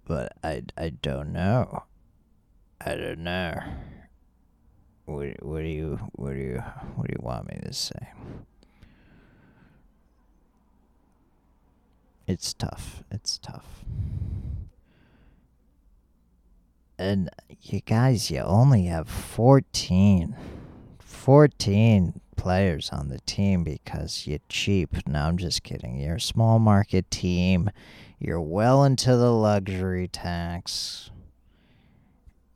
But 0.05 0.33
I, 0.43 0.63
I 0.75 0.89
don't 0.89 1.31
know. 1.31 1.83
I 2.83 2.95
don't 2.95 3.23
know. 3.23 3.61
What, 5.13 5.43
what 5.43 5.59
do 5.61 5.67
you 5.67 5.99
what 6.13 6.33
do 6.33 6.39
you 6.39 6.63
what 6.95 7.07
do 7.07 7.13
you 7.17 7.23
want 7.23 7.47
me 7.47 7.59
to 7.63 7.73
say? 7.73 8.09
It's 12.27 12.53
tough. 12.53 13.03
It's 13.11 13.37
tough. 13.37 13.83
And 16.97 17.29
you 17.61 17.81
guys, 17.81 18.29
you 18.29 18.39
only 18.39 18.85
have 18.85 19.09
14. 19.09 20.35
14 20.99 22.21
players 22.37 22.89
on 22.91 23.09
the 23.09 23.19
team 23.21 23.63
because 23.63 24.25
you're 24.27 24.39
cheap. 24.49 24.95
No, 25.07 25.19
I'm 25.19 25.37
just 25.37 25.63
kidding. 25.63 25.99
You're 25.99 26.15
a 26.15 26.21
small 26.21 26.57
market 26.57 27.11
team. 27.11 27.69
You're 28.17 28.39
well 28.39 28.83
into 28.83 29.15
the 29.17 29.31
luxury 29.31 30.07
tax. 30.07 31.11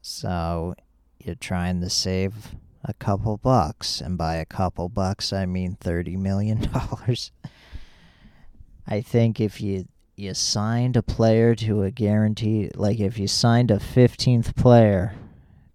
So 0.01 0.75
you're 1.25 1.35
trying 1.35 1.81
to 1.81 1.89
save 1.89 2.55
a 2.83 2.93
couple 2.93 3.37
bucks. 3.37 4.01
And 4.01 4.17
by 4.17 4.35
a 4.35 4.45
couple 4.45 4.89
bucks, 4.89 5.33
I 5.33 5.45
mean 5.45 5.77
$30 5.81 6.17
million. 6.17 6.69
I 8.87 9.01
think 9.01 9.41
if 9.41 9.59
you 9.59 9.87
you 10.17 10.33
signed 10.33 10.95
a 10.95 11.03
player 11.03 11.55
to 11.55 11.83
a 11.83 11.91
guarantee, 11.91 12.71
like 12.75 13.01
if 13.01 13.17
you 13.17 13.27
signed 13.27 13.69
a 13.69 13.77
15th 13.77 14.55
player 14.55 15.13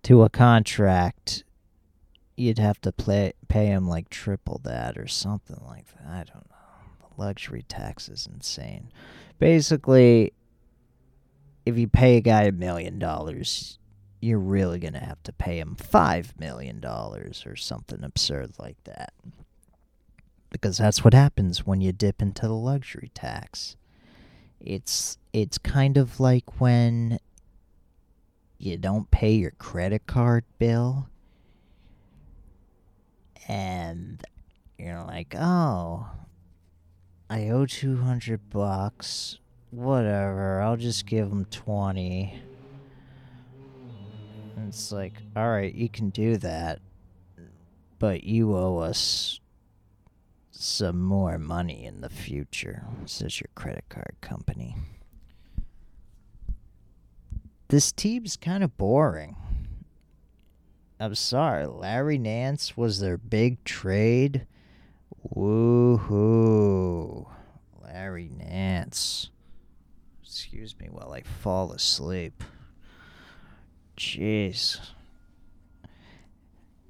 to 0.03 0.23
a 0.23 0.31
contract, 0.31 1.45
you'd 2.37 2.59
have 2.59 2.81
to 2.81 2.91
play, 2.91 3.35
pay 3.49 3.67
him 3.67 3.87
like 3.87 4.09
triple 4.09 4.59
that 4.65 4.97
or 4.97 5.07
something 5.07 5.61
like 5.67 5.85
that. 5.89 6.07
I 6.09 6.25
don't 6.25 6.49
know. 6.49 6.57
The 7.01 7.23
luxury 7.23 7.67
tax 7.69 8.09
is 8.09 8.27
insane. 8.33 8.91
Basically, 9.39 10.33
if 11.67 11.77
you 11.77 11.87
pay 11.87 12.17
a 12.17 12.23
guy 12.23 12.45
a 12.45 12.53
million 12.53 12.99
dollars, 12.99 13.79
you're 14.21 14.39
really 14.39 14.79
going 14.79 14.93
to 14.93 15.01
have 15.01 15.23
to 15.25 15.33
pay 15.33 15.59
him 15.59 15.77
$5 15.81 16.39
million 16.39 16.85
or 16.85 17.57
something 17.57 18.05
absurd 18.05 18.53
like 18.59 18.77
that. 18.85 19.13
Because 20.51 20.79
that's 20.79 21.03
what 21.05 21.15
happens 21.15 21.67
when 21.67 21.81
you 21.81 21.93
dip 21.93 22.21
into 22.21 22.43
the 22.43 22.55
luxury 22.55 23.11
tax. 23.15 23.77
It's 24.61 25.17
it's 25.33 25.57
kind 25.57 25.97
of 25.97 26.21
like 26.21 26.61
when 26.61 27.19
you 28.59 28.77
don't 28.77 29.11
pay 29.11 29.33
your 29.33 29.53
credit 29.53 30.07
card 30.07 30.45
bill 30.59 31.09
and 33.49 34.23
you're 34.77 35.03
like, 35.05 35.35
"Oh, 35.39 36.09
I 37.31 37.49
owe 37.49 37.65
200 37.65 38.51
bucks. 38.51 39.39
Whatever. 39.71 40.61
I'll 40.61 40.77
just 40.77 41.07
give 41.07 41.31
them 41.31 41.47
20." 41.47 42.50
And 44.61 44.69
it's 44.69 44.93
like, 44.93 45.15
all 45.35 45.49
right, 45.49 45.75
you 45.75 45.89
can 45.89 46.11
do 46.11 46.37
that, 46.37 46.81
but 47.99 48.25
you 48.25 48.55
owe 48.55 48.77
us 48.77 49.41
some 50.51 51.01
more 51.01 51.39
money 51.39 51.87
in 51.87 52.03
the 52.03 52.11
future, 52.11 52.85
says 53.07 53.41
your 53.41 53.49
credit 53.55 53.85
card 53.89 54.17
company. 54.21 54.77
This 57.69 57.91
team's 57.91 58.37
kind 58.37 58.63
of 58.63 58.77
boring. 58.77 59.35
I'm 61.01 61.15
sorry, 61.15 61.67
Larry 61.67 62.19
Nance 62.19 62.77
was 62.77 63.01
their 63.01 63.17
big 63.17 63.65
trade. 63.65 64.47
Woohoo. 65.35 67.27
Larry 67.83 68.31
Nance. 68.37 69.31
Excuse 70.23 70.79
me 70.79 70.89
while 70.91 71.13
I 71.15 71.23
fall 71.23 71.73
asleep. 71.73 72.45
Jeez. 74.01 74.81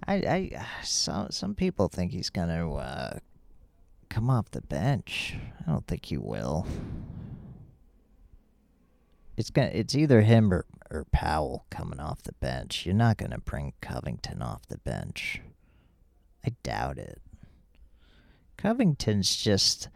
I, 0.07 0.15
I, 0.15 0.67
some 0.85 1.33
some 1.33 1.57
people 1.57 1.89
think 1.89 2.13
he's 2.13 2.31
gonna 2.31 2.73
uh, 2.73 3.19
come 4.09 4.31
off 4.31 4.53
the 4.53 4.61
bench. 4.61 5.35
I 5.67 5.73
don't 5.73 5.85
think 5.89 6.07
he 6.07 6.17
will. 6.17 6.69
It's 9.37 9.51
gonna, 9.51 9.73
it's 9.73 9.97
either 9.97 10.21
him 10.21 10.55
or, 10.55 10.67
or 10.89 11.05
Powell 11.11 11.67
coming 11.69 11.99
off 11.99 12.23
the 12.23 12.33
bench. 12.35 12.87
You're 12.87 12.95
not 12.95 13.17
gonna 13.17 13.41
bring 13.41 13.73
Covington 13.81 14.41
off 14.41 14.67
the 14.69 14.79
bench. 14.79 15.43
I 16.47 16.53
doubt 16.63 16.97
it. 16.99 17.21
Covington's 18.57 19.35
just 19.35 19.89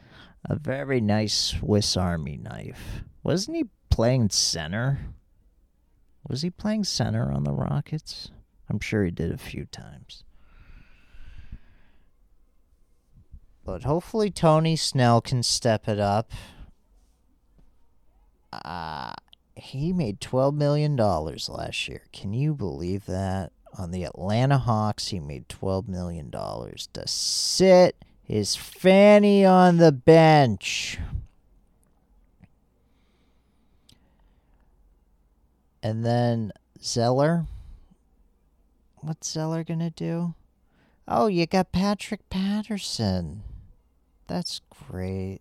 a 0.44 0.56
very 0.56 1.00
nice 1.00 1.54
Swiss 1.60 1.96
Army 1.96 2.38
knife. 2.38 3.04
Wasn't 3.22 3.56
he 3.56 3.66
playing 3.88 4.30
center? 4.30 5.14
Was 6.28 6.42
he 6.42 6.50
playing 6.50 6.84
center 6.84 7.30
on 7.30 7.44
the 7.44 7.52
Rockets? 7.52 8.30
I'm 8.68 8.80
sure 8.80 9.04
he 9.04 9.10
did 9.10 9.30
a 9.30 9.38
few 9.38 9.66
times. 9.66 10.24
But 13.64 13.84
hopefully 13.84 14.30
Tony 14.30 14.76
Snell 14.76 15.20
can 15.20 15.42
step 15.42 15.88
it 15.88 15.98
up. 15.98 16.32
Uh, 18.52 19.14
he 19.56 19.92
made 19.92 20.20
$12 20.20 20.54
million 20.54 20.96
last 20.96 21.88
year. 21.88 22.02
Can 22.12 22.32
you 22.32 22.54
believe 22.54 23.06
that? 23.06 23.52
On 23.76 23.90
the 23.90 24.04
Atlanta 24.04 24.58
Hawks, 24.58 25.08
he 25.08 25.18
made 25.18 25.48
$12 25.48 25.88
million 25.88 26.30
to 26.30 27.02
sit 27.06 27.96
his 28.22 28.54
fanny 28.54 29.44
on 29.44 29.78
the 29.78 29.92
bench. 29.92 30.98
And 35.84 36.02
then 36.02 36.50
Zeller. 36.82 37.44
What's 39.02 39.30
Zeller 39.30 39.62
going 39.62 39.80
to 39.80 39.90
do? 39.90 40.32
Oh, 41.06 41.26
you 41.26 41.46
got 41.46 41.72
Patrick 41.72 42.30
Patterson. 42.30 43.42
That's 44.26 44.62
great. 44.88 45.40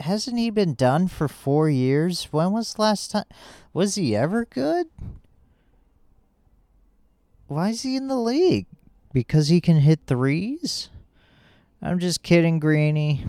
Hasn't 0.00 0.38
he 0.38 0.50
been 0.50 0.74
done 0.74 1.06
for 1.06 1.28
four 1.28 1.70
years? 1.70 2.24
When 2.32 2.50
was 2.50 2.74
the 2.74 2.82
last 2.82 3.12
time? 3.12 3.26
Was 3.72 3.94
he 3.94 4.16
ever 4.16 4.44
good? 4.44 4.88
Why 7.46 7.68
is 7.68 7.82
he 7.82 7.94
in 7.94 8.08
the 8.08 8.18
league? 8.18 8.66
Because 9.12 9.48
he 9.48 9.60
can 9.60 9.76
hit 9.76 10.00
threes? 10.04 10.88
I'm 11.80 12.00
just 12.00 12.24
kidding, 12.24 12.58
Greeny. 12.58 13.24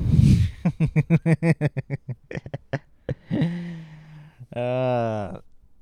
Uh, 4.55 5.39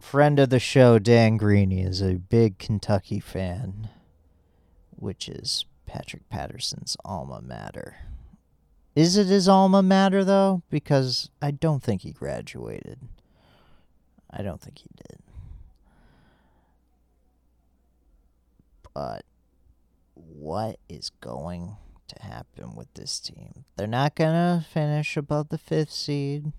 friend 0.07 0.39
of 0.39 0.49
the 0.49 0.59
show, 0.59 0.97
Dan 0.97 1.35
Greeny, 1.35 1.81
is 1.81 2.01
a 2.01 2.13
big 2.13 2.59
Kentucky 2.59 3.19
fan, 3.19 3.89
which 4.91 5.27
is 5.27 5.65
Patrick 5.85 6.29
Patterson's 6.29 6.95
alma 7.03 7.41
mater. 7.41 7.97
Is 8.95 9.17
it 9.17 9.27
his 9.27 9.49
alma 9.49 9.83
mater 9.83 10.23
though? 10.23 10.63
Because 10.69 11.29
I 11.41 11.51
don't 11.51 11.83
think 11.83 12.03
he 12.03 12.13
graduated. 12.13 12.99
I 14.31 14.43
don't 14.43 14.61
think 14.61 14.77
he 14.77 14.89
did. 14.95 15.19
But 18.93 19.25
what 20.13 20.79
is 20.87 21.11
going 21.19 21.75
to 22.07 22.23
happen 22.23 22.75
with 22.75 22.93
this 22.93 23.19
team? 23.19 23.65
They're 23.75 23.87
not 23.87 24.15
going 24.15 24.31
to 24.33 24.65
finish 24.65 25.17
above 25.17 25.49
the 25.49 25.57
fifth 25.57 25.91
seed. 25.91 26.53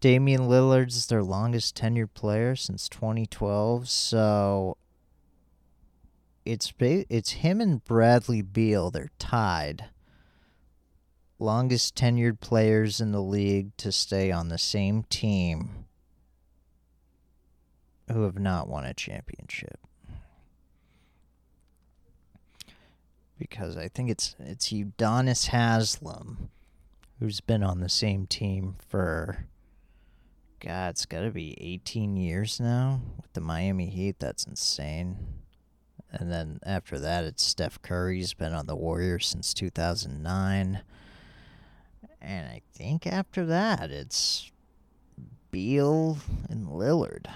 Damian 0.00 0.42
Lillard's 0.42 1.06
their 1.06 1.22
longest 1.22 1.76
tenured 1.76 2.14
player 2.14 2.54
since 2.54 2.88
2012, 2.88 3.88
so 3.88 4.76
it's 6.44 6.72
it's 6.78 7.30
him 7.30 7.60
and 7.60 7.84
Bradley 7.84 8.42
Beal. 8.42 8.90
They're 8.90 9.10
tied. 9.18 9.86
Longest 11.40 11.94
tenured 11.96 12.40
players 12.40 13.00
in 13.00 13.12
the 13.12 13.22
league 13.22 13.76
to 13.78 13.92
stay 13.92 14.30
on 14.30 14.48
the 14.48 14.58
same 14.58 15.02
team 15.04 15.84
who 18.10 18.22
have 18.22 18.38
not 18.38 18.68
won 18.68 18.84
a 18.84 18.94
championship. 18.94 19.78
Because 23.38 23.76
I 23.76 23.88
think 23.88 24.10
it's 24.10 24.34
it's 24.38 24.72
Udonis 24.72 25.48
Haslem 25.48 26.50
who's 27.18 27.40
been 27.40 27.62
on 27.62 27.80
the 27.80 27.88
same 27.88 28.26
team 28.26 28.76
for 28.88 29.46
God, 30.60 30.90
it's 30.90 31.06
got 31.06 31.20
to 31.20 31.30
be 31.30 31.56
18 31.60 32.16
years 32.16 32.58
now 32.58 33.00
with 33.16 33.32
the 33.32 33.40
Miami 33.40 33.86
Heat. 33.86 34.18
That's 34.18 34.44
insane. 34.44 35.16
And 36.10 36.32
then 36.32 36.58
after 36.64 36.98
that, 36.98 37.24
it's 37.24 37.42
Steph 37.42 37.80
Curry's 37.82 38.34
been 38.34 38.52
on 38.54 38.66
the 38.66 38.74
Warriors 38.74 39.26
since 39.26 39.54
2009. 39.54 40.80
And 42.20 42.48
I 42.48 42.62
think 42.74 43.06
after 43.06 43.46
that, 43.46 43.90
it's 43.90 44.50
Beal 45.50 46.18
and 46.48 46.66
Lillard. 46.66 47.26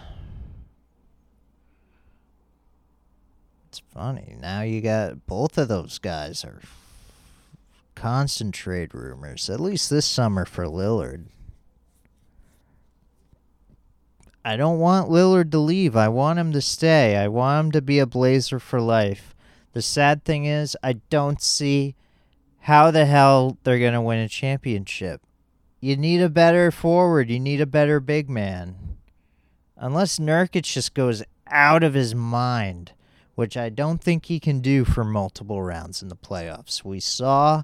It's 3.68 3.82
funny. 3.94 4.36
Now 4.40 4.62
you 4.62 4.80
got 4.80 5.26
both 5.26 5.56
of 5.58 5.68
those 5.68 5.98
guys 5.98 6.44
are 6.44 6.60
constant 7.94 8.54
trade 8.54 8.94
rumors, 8.94 9.48
at 9.48 9.60
least 9.60 9.88
this 9.90 10.06
summer 10.06 10.44
for 10.44 10.66
Lillard. 10.66 11.26
I 14.44 14.56
don't 14.56 14.80
want 14.80 15.10
Lillard 15.10 15.50
to 15.52 15.58
leave. 15.58 15.96
I 15.96 16.08
want 16.08 16.38
him 16.38 16.52
to 16.52 16.60
stay. 16.60 17.16
I 17.16 17.28
want 17.28 17.66
him 17.66 17.72
to 17.72 17.82
be 17.82 17.98
a 17.98 18.06
Blazer 18.06 18.58
for 18.58 18.80
life. 18.80 19.34
The 19.72 19.82
sad 19.82 20.24
thing 20.24 20.44
is, 20.44 20.76
I 20.82 20.94
don't 21.10 21.40
see 21.40 21.94
how 22.60 22.90
the 22.90 23.06
hell 23.06 23.58
they're 23.62 23.78
going 23.78 23.92
to 23.92 24.00
win 24.00 24.18
a 24.18 24.28
championship. 24.28 25.22
You 25.80 25.96
need 25.96 26.20
a 26.20 26.28
better 26.28 26.70
forward. 26.70 27.30
You 27.30 27.40
need 27.40 27.60
a 27.60 27.66
better 27.66 28.00
big 28.00 28.28
man. 28.28 28.98
Unless 29.76 30.18
Nurkic 30.18 30.62
just 30.62 30.94
goes 30.94 31.22
out 31.48 31.82
of 31.82 31.94
his 31.94 32.14
mind, 32.14 32.92
which 33.34 33.56
I 33.56 33.68
don't 33.68 34.00
think 34.00 34.26
he 34.26 34.38
can 34.38 34.60
do 34.60 34.84
for 34.84 35.04
multiple 35.04 35.62
rounds 35.62 36.02
in 36.02 36.08
the 36.08 36.16
playoffs. 36.16 36.84
We 36.84 37.00
saw 37.00 37.62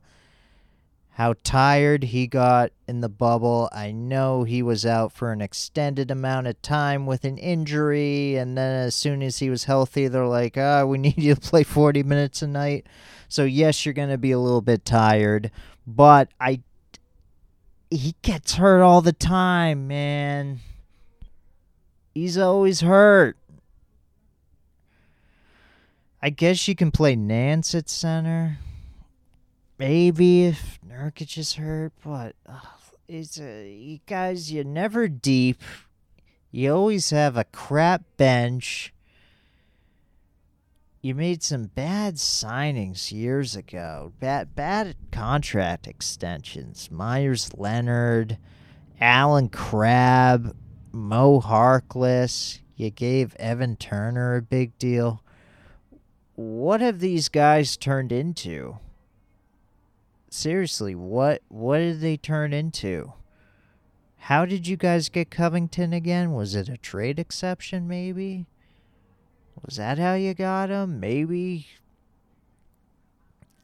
how 1.19 1.35
tired 1.43 2.05
he 2.05 2.29
got 2.29 2.71
in 2.87 3.01
the 3.01 3.09
bubble. 3.09 3.69
I 3.73 3.91
know 3.91 4.45
he 4.45 4.63
was 4.63 4.87
out 4.87 5.11
for 5.11 5.33
an 5.33 5.41
extended 5.41 6.13
amount 6.13 6.47
of 6.47 6.63
time 6.63 7.07
with 7.07 7.25
an 7.25 7.39
injury, 7.39 8.37
and 8.37 8.57
then 8.57 8.87
as 8.87 8.95
soon 8.95 9.21
as 9.23 9.41
he 9.41 9.51
was 9.51 9.65
healthy, 9.65 10.07
they're 10.07 10.29
like, 10.29 10.57
ah, 10.57 10.85
we 10.85 10.97
need 10.99 11.19
you 11.19 11.35
to 11.35 11.41
play 11.41 11.65
40 11.65 12.05
minutes 12.05 12.41
a 12.43 12.47
night. 12.47 12.87
So, 13.27 13.43
yes, 13.43 13.85
you're 13.85 13.95
going 13.95 14.11
to 14.11 14.17
be 14.17 14.31
a 14.31 14.39
little 14.39 14.63
bit 14.63 14.85
tired, 14.85 15.51
but 15.89 16.29
I. 16.41 16.61
He 17.91 18.15
gets 18.23 18.55
hurt 18.55 18.83
all 18.83 19.01
the 19.01 19.13
time, 19.13 19.89
man. 19.89 20.61
He's 22.15 22.39
always 22.39 22.83
hurt. 22.83 23.37
I 26.23 26.31
guess 26.31 26.69
you 26.69 26.77
can 26.77 26.93
play 26.93 27.17
Nance 27.17 27.75
at 27.75 27.89
center. 27.89 28.59
Maybe 29.79 30.47
if 30.47 30.81
Nurkic 30.85 31.39
is 31.39 31.55
hurt, 31.55 31.93
but 32.05 32.35
uh, 32.49 32.59
it's 33.07 33.39
uh, 33.39 33.65
you 33.65 34.01
guys, 34.07 34.53
you're 34.53 34.65
never 34.65 35.07
deep. 35.07 35.63
You 36.51 36.75
always 36.75 37.11
have 37.11 37.37
a 37.37 37.45
crap 37.45 38.03
bench. 38.17 38.93
You 41.01 41.15
made 41.15 41.45
some 41.45 41.67
bad 41.67 42.17
signings 42.17 43.13
years 43.13 43.55
ago. 43.55 44.13
Bad 44.19 44.57
bad 44.57 44.97
contract 45.13 45.87
extensions. 45.87 46.91
Meyers 46.91 47.55
Leonard, 47.55 48.37
Allen 49.01 49.49
Crabbe, 49.49 50.57
Mo 50.91 51.41
Harkless. 51.41 52.59
You 52.75 52.91
gave 52.91 53.37
Evan 53.37 53.77
Turner 53.77 54.35
a 54.35 54.43
big 54.43 54.77
deal. 54.79 55.23
What 56.35 56.81
have 56.81 56.99
these 56.99 57.29
guys 57.29 57.77
turned 57.77 58.11
into? 58.11 58.79
Seriously, 60.31 60.95
what 60.95 61.43
what 61.49 61.79
did 61.79 62.01
they 62.01 62.17
turn 62.17 62.53
into? 62.53 63.13
How 64.19 64.45
did 64.45 64.67
you 64.67 64.77
guys 64.77 65.09
get 65.09 65.31
Covington 65.31 65.93
again? 65.93 66.33
Was 66.33 66.55
it 66.55 66.69
a 66.69 66.77
trade 66.77 67.19
exception 67.19 67.89
maybe? 67.89 68.47
Was 69.65 69.77
that 69.77 69.99
how 69.99 70.15
you 70.15 70.35
got 70.35 70.71
him? 70.71 71.01
Maybe. 71.01 71.67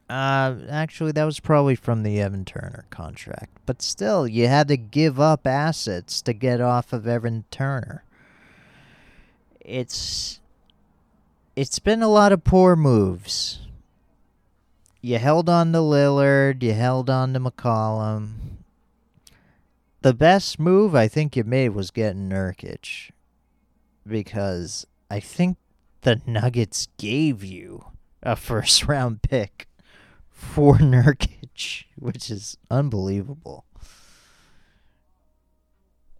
Uh, 0.09 0.55
actually, 0.69 1.11
that 1.13 1.23
was 1.23 1.39
probably 1.39 1.75
from 1.75 2.03
the 2.03 2.19
Evan 2.19 2.45
Turner 2.45 2.85
contract. 2.89 3.57
But 3.65 3.81
still, 3.81 4.27
you 4.27 4.47
had 4.47 4.67
to 4.67 4.77
give 4.77 5.19
up 5.19 5.47
assets 5.47 6.21
to 6.23 6.33
get 6.33 6.61
off 6.61 6.93
of 6.93 7.07
Evan 7.07 7.45
Turner. 7.49 8.03
It's 9.59 10.39
it's 11.55 11.79
been 11.79 12.03
a 12.03 12.07
lot 12.07 12.31
of 12.31 12.43
poor 12.43 12.75
moves 12.75 13.64
you 15.05 15.19
held 15.19 15.47
on 15.47 15.71
to 15.71 15.77
Lillard, 15.77 16.63
you 16.63 16.73
held 16.73 17.11
on 17.11 17.33
to 17.33 17.39
McCollum. 17.39 18.33
The 20.01 20.15
best 20.15 20.59
move 20.59 20.95
I 20.95 21.07
think 21.07 21.35
you 21.35 21.43
made 21.43 21.69
was 21.69 21.91
getting 21.91 22.27
Nurkic 22.27 23.11
because 24.07 24.87
I 25.11 25.19
think 25.19 25.57
the 26.01 26.21
Nuggets 26.25 26.87
gave 26.97 27.43
you 27.43 27.85
a 28.23 28.35
first 28.35 28.85
round 28.87 29.21
pick 29.21 29.67
for 30.31 30.77
Nurkic, 30.77 31.83
which 31.95 32.31
is 32.31 32.57
unbelievable. 32.71 33.65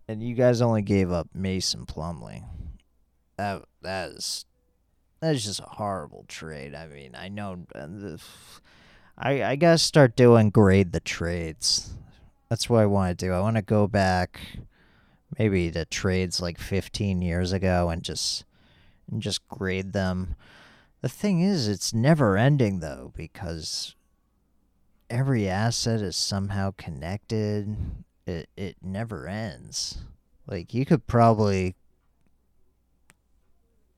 And 0.08 0.22
you 0.22 0.36
guys 0.36 0.62
only 0.62 0.84
gave 0.84 1.12
up 1.12 1.30
Mason 1.34 1.88
Plumlee. 1.88 2.44
That 3.38 3.64
that 3.82 4.12
is 4.12 4.46
that 5.22 5.34
is 5.34 5.44
just 5.44 5.60
a 5.60 5.64
horrible 5.64 6.26
trade. 6.28 6.76
I 6.76 6.86
mean, 6.86 7.16
I 7.16 7.30
know 7.30 7.66
uh, 7.74 7.88
the 7.88 8.22
I 9.18 9.44
I 9.44 9.56
gotta 9.56 9.78
start 9.78 10.16
doing 10.16 10.50
grade 10.50 10.92
the 10.92 11.00
trades. 11.00 11.94
That's 12.50 12.70
what 12.70 12.82
I 12.82 12.86
want 12.86 13.18
to 13.18 13.26
do. 13.26 13.34
I 13.34 13.40
want 13.40 13.56
to 13.56 13.62
go 13.62 13.88
back, 13.88 14.40
maybe 15.40 15.72
to 15.72 15.86
trades 15.86 16.42
like 16.42 16.60
15 16.60 17.22
years 17.22 17.52
ago, 17.52 17.90
and 17.90 18.04
just 18.04 18.46
and 19.10 19.22
just 19.22 19.48
grade 19.48 19.94
them. 19.94 20.36
The 21.02 21.10
thing 21.10 21.42
is, 21.42 21.68
it's 21.68 21.94
never 21.94 22.38
ending 22.38 22.80
though 22.80 23.12
because 23.16 23.96
every 25.10 25.48
asset 25.48 26.02
is 26.02 26.16
somehow 26.16 26.74
connected. 26.78 27.76
It 28.26 28.50
it 28.58 28.78
never 28.82 29.28
ends. 29.28 30.00
Like 30.48 30.74
you 30.74 30.86
could 30.86 31.08
probably, 31.08 31.76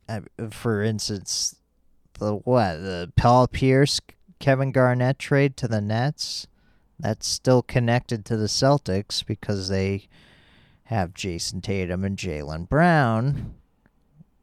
uh, 0.08 0.22
for 0.52 0.82
instance, 0.84 1.56
the 2.20 2.36
what 2.36 2.78
the 2.78 3.12
Paul 3.16 3.48
Pierce 3.48 4.00
Kevin 4.40 4.72
Garnett 4.72 5.20
trade 5.20 5.58
to 5.58 5.68
the 5.68 5.82
Nets, 5.82 6.48
that's 7.00 7.28
still 7.28 7.62
connected 7.62 8.26
to 8.26 8.38
the 8.38 8.48
Celtics 8.48 9.26
because 9.26 9.70
they 9.70 10.08
have 10.86 11.14
Jayson 11.14 11.62
Tatum 11.62 12.04
and 12.04 12.18
Jaylen 12.18 12.68
Brown, 12.68 13.56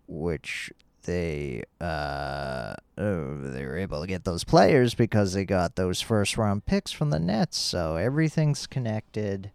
which 0.07 0.73
they 1.05 1.63
uh, 1.81 2.75
oh, 2.99 3.39
they 3.41 3.65
were 3.65 3.77
able 3.77 4.01
to 4.01 4.07
get 4.07 4.25
those 4.25 4.45
players 4.45 4.95
because 4.95 5.33
they 5.33 5.45
got 5.45 5.77
those 5.77 6.01
first 6.01 6.37
round 6.37 6.67
picks 6.67 6.93
from 6.93 7.11
the 7.11 7.19
Nets. 7.19 7.59
So 7.59 7.97
everything's 7.97 8.67
connected. 8.67 9.51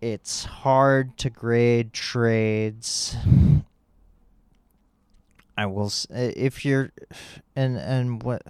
It's 0.00 0.44
hard 0.44 1.16
to 1.18 1.30
grade 1.30 1.92
trades. 1.92 3.16
I 5.56 5.66
will 5.66 5.92
uh, 6.10 6.32
if 6.36 6.64
you're 6.64 6.92
and 7.54 7.76
and 7.76 8.22
what 8.22 8.42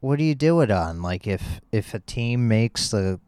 what 0.00 0.18
do 0.18 0.24
you 0.24 0.34
do 0.34 0.60
it 0.60 0.70
on? 0.70 1.02
Like 1.02 1.26
if 1.26 1.60
if 1.72 1.94
a 1.94 2.00
team 2.00 2.48
makes 2.48 2.90
the 2.90 3.20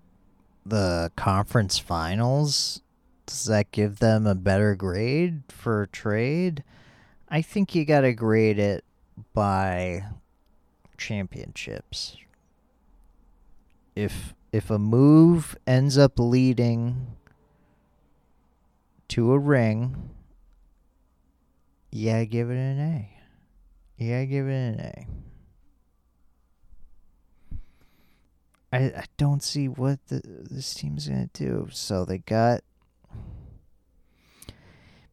the 0.64 1.10
conference 1.16 1.78
finals, 1.78 2.82
does 3.26 3.44
that 3.46 3.72
give 3.72 3.98
them 3.98 4.26
a 4.26 4.34
better 4.34 4.74
grade 4.74 5.42
for 5.48 5.86
trade? 5.86 6.62
I 7.28 7.42
think 7.42 7.74
you 7.74 7.84
got 7.84 8.02
to 8.02 8.12
grade 8.12 8.58
it 8.58 8.84
by 9.34 10.04
championships. 10.96 12.16
If 13.96 14.34
if 14.52 14.70
a 14.70 14.78
move 14.78 15.56
ends 15.66 15.98
up 15.98 16.18
leading 16.18 17.08
to 19.08 19.32
a 19.32 19.38
ring, 19.38 20.10
yeah, 21.90 22.24
give 22.24 22.51
it 22.51 22.57
an 22.57 22.81
A. 22.81 23.11
Yeah, 23.96 24.24
give 24.24 24.46
it 24.46 24.51
an 24.51 24.81
A. 24.81 25.07
I, 28.70 28.79
I 28.79 29.05
don't 29.16 29.42
see 29.42 29.66
what 29.66 29.98
the, 30.09 30.20
this 30.24 30.74
team's 30.74 31.09
gonna 31.09 31.31
do. 31.33 31.68
So 31.72 32.05
they 32.05 32.18
got 32.18 32.61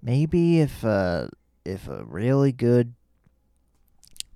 maybe 0.02 0.60
if 0.60 0.84
uh 0.84 1.28
if 1.64 1.88
a 1.88 2.04
really 2.04 2.52
good 2.52 2.94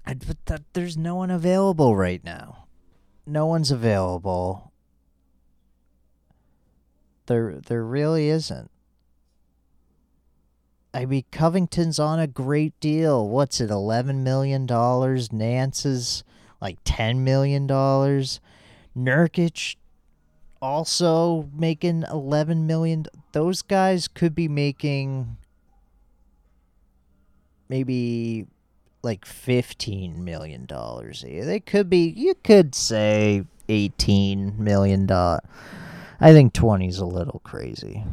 but 0.05 0.45
th- 0.45 0.61
there's 0.73 0.97
no 0.97 1.15
one 1.15 1.29
available 1.29 1.95
right 1.95 2.23
now. 2.23 2.65
No 3.27 3.45
one's 3.45 3.69
available. 3.69 4.71
There 7.27 7.59
there 7.63 7.83
really 7.83 8.29
isn't. 8.29 8.71
I 10.93 11.05
mean 11.05 11.25
Covington's 11.31 11.99
on 11.99 12.19
a 12.19 12.27
great 12.27 12.79
deal. 12.79 13.27
What's 13.27 13.61
it, 13.61 13.69
eleven 13.69 14.23
million 14.23 14.65
dollars? 14.65 15.31
Nance's 15.31 16.23
like 16.61 16.77
ten 16.83 17.23
million 17.23 17.67
dollars. 17.67 18.39
Nurkic 18.97 19.75
also 20.61 21.49
making 21.53 22.03
11 22.11 22.67
million 22.67 23.05
those 23.31 23.61
guys 23.61 24.07
could 24.07 24.35
be 24.35 24.47
making 24.47 25.37
maybe 27.69 28.45
like 29.01 29.25
15 29.25 30.23
million 30.23 30.65
they 31.45 31.59
could 31.59 31.89
be 31.89 32.09
you 32.09 32.33
could 32.43 32.75
say 32.75 33.43
18 33.69 34.61
million 34.61 35.05
dollars 35.05 35.41
i 36.19 36.33
think 36.33 36.51
20 36.53 36.87
is 36.87 36.99
a 36.99 37.05
little 37.05 37.39
crazy 37.43 38.03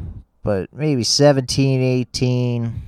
but 0.47 0.71
maybe 0.71 1.03
17 1.03 1.81
18 1.81 2.81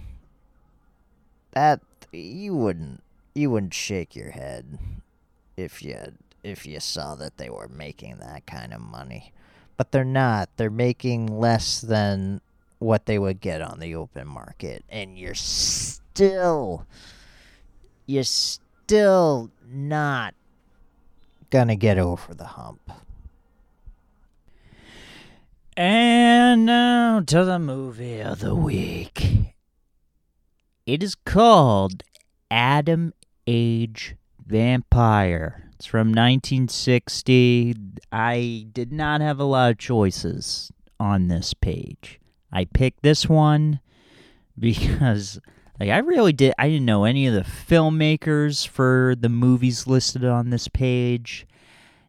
that 1.52 1.82
you 2.14 2.56
wouldn't 2.56 3.04
you 3.36 3.52
wouldn't 3.52 3.74
shake 3.74 4.16
your 4.16 4.32
head 4.32 4.80
if 5.58 5.84
you 5.84 5.98
if 6.42 6.66
you 6.66 6.80
saw 6.80 7.16
that 7.16 7.36
they 7.36 7.50
were 7.50 7.68
making 7.68 8.16
that 8.20 8.46
kind 8.46 8.74
of 8.74 8.80
money. 8.80 9.34
But 9.76 9.92
they're 9.92 10.06
not. 10.06 10.48
They're 10.56 10.70
making 10.70 11.38
less 11.38 11.82
than 11.82 12.40
what 12.78 13.08
they 13.08 13.20
would 13.20 13.42
get 13.42 13.62
on 13.62 13.80
the 13.80 13.94
open 13.94 14.26
market. 14.26 14.86
And 14.88 15.20
you're 15.20 15.36
still 15.36 16.88
you're 18.06 18.24
still 18.24 19.52
not 19.70 20.34
gonna 21.50 21.76
get 21.76 21.98
over 21.98 22.34
the 22.34 22.46
hump. 22.46 22.90
And 25.82 26.66
now 26.66 27.22
to 27.22 27.46
the 27.46 27.58
movie 27.58 28.20
of 28.20 28.42
the 28.42 28.54
week. 28.54 29.56
It 30.86 31.02
is 31.02 31.16
called 31.16 32.04
Atom 32.52 33.14
Age 33.48 34.18
Vampire. 34.46 35.70
It's 35.76 35.86
from 35.86 36.10
1960. 36.10 37.76
I 38.12 38.68
did 38.74 38.92
not 38.92 39.22
have 39.22 39.40
a 39.40 39.46
lot 39.46 39.72
of 39.72 39.78
choices 39.78 40.70
on 41.00 41.30
this 41.30 41.54
page. 41.54 42.20
I 42.52 42.66
picked 42.66 43.02
this 43.02 43.30
one 43.30 43.80
because 44.60 45.40
like 45.80 45.92
I 45.92 46.00
really 46.00 46.34
did 46.34 46.54
I 46.60 46.68
didn't 46.68 46.88
know 46.88 47.06
any 47.06 47.26
of 47.26 47.34
the 47.34 47.50
filmmakers 47.50 48.68
for 48.68 49.16
the 49.18 49.30
movies 49.30 49.88
listed 49.88 50.26
on 50.26 50.50
this 50.50 50.68
page. 50.68 51.48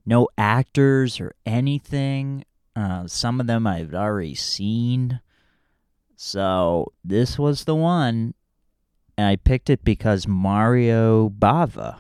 No 0.05 0.29
actors 0.37 1.21
or 1.21 1.37
anything. 1.47 2.45
Uh, 2.75 3.07
some 3.07 3.41
of 3.41 3.47
them 3.47 3.67
I've 3.67 3.95
already 3.95 4.35
seen. 4.35 5.21
So 6.17 6.93
this 7.05 7.39
was 7.39 7.65
the 7.65 7.75
one 7.75 8.35
and 9.21 9.29
I 9.29 9.37
picked 9.37 9.69
it 9.69 9.85
because 9.85 10.27
Mario 10.27 11.29
Bava 11.29 11.99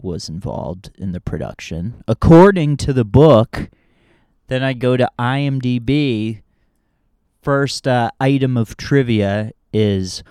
was 0.00 0.28
involved 0.28 0.92
in 0.96 1.10
the 1.10 1.20
production. 1.20 2.04
According 2.06 2.76
to 2.76 2.92
the 2.92 3.04
book, 3.04 3.68
then 4.46 4.62
I 4.62 4.74
go 4.74 4.96
to 4.96 5.10
IMDb. 5.18 6.42
First 7.42 7.88
uh, 7.88 8.12
item 8.20 8.56
of 8.56 8.76
trivia 8.76 9.50
is 9.72 10.22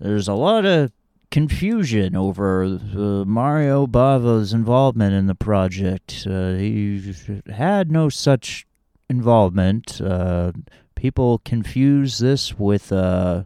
there's 0.00 0.26
a 0.26 0.34
lot 0.34 0.66
of 0.66 0.90
confusion 1.30 2.16
over 2.16 2.64
uh, 2.64 3.24
Mario 3.24 3.86
Bava's 3.86 4.52
involvement 4.52 5.14
in 5.14 5.26
the 5.26 5.34
project. 5.34 6.26
Uh, 6.28 6.54
he 6.54 7.14
had 7.48 7.90
no 7.90 8.08
such 8.08 8.66
involvement. 9.08 10.00
Uh, 10.00 10.52
people 10.94 11.38
confuse 11.44 12.18
this 12.18 12.58
with 12.58 12.92
uh, 12.92 13.44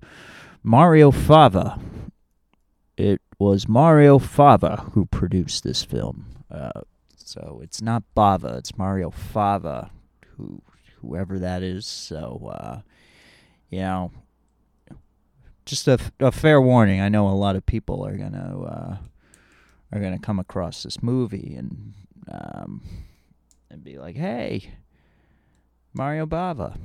Mario 0.62 1.10
Fava. 1.10 1.80
It 2.96 3.20
was 3.38 3.68
Mario 3.68 4.18
Fava 4.18 4.90
who 4.92 5.06
produced 5.06 5.64
this 5.64 5.84
film. 5.84 6.26
Uh, 6.50 6.82
so 7.16 7.60
it's 7.62 7.82
not 7.82 8.02
Bava, 8.16 8.58
it's 8.58 8.76
Mario 8.78 9.10
Fava, 9.10 9.90
who 10.36 10.62
whoever 11.00 11.38
that 11.38 11.62
is. 11.62 11.86
So 11.86 12.50
uh, 12.52 12.80
you 13.70 13.80
know, 13.80 14.12
just 15.68 15.88
a, 15.88 15.98
a 16.20 16.32
fair 16.32 16.60
warning. 16.60 17.00
I 17.00 17.08
know 17.08 17.28
a 17.28 17.30
lot 17.30 17.56
of 17.56 17.66
people 17.66 18.04
are 18.06 18.16
gonna 18.16 18.60
uh, 18.62 18.96
are 19.92 20.00
gonna 20.00 20.18
come 20.18 20.38
across 20.38 20.82
this 20.82 21.02
movie 21.02 21.54
and 21.56 21.94
um, 22.30 22.82
and 23.70 23.84
be 23.84 23.98
like, 23.98 24.16
"Hey, 24.16 24.74
Mario 25.92 26.26
Bava." 26.26 26.78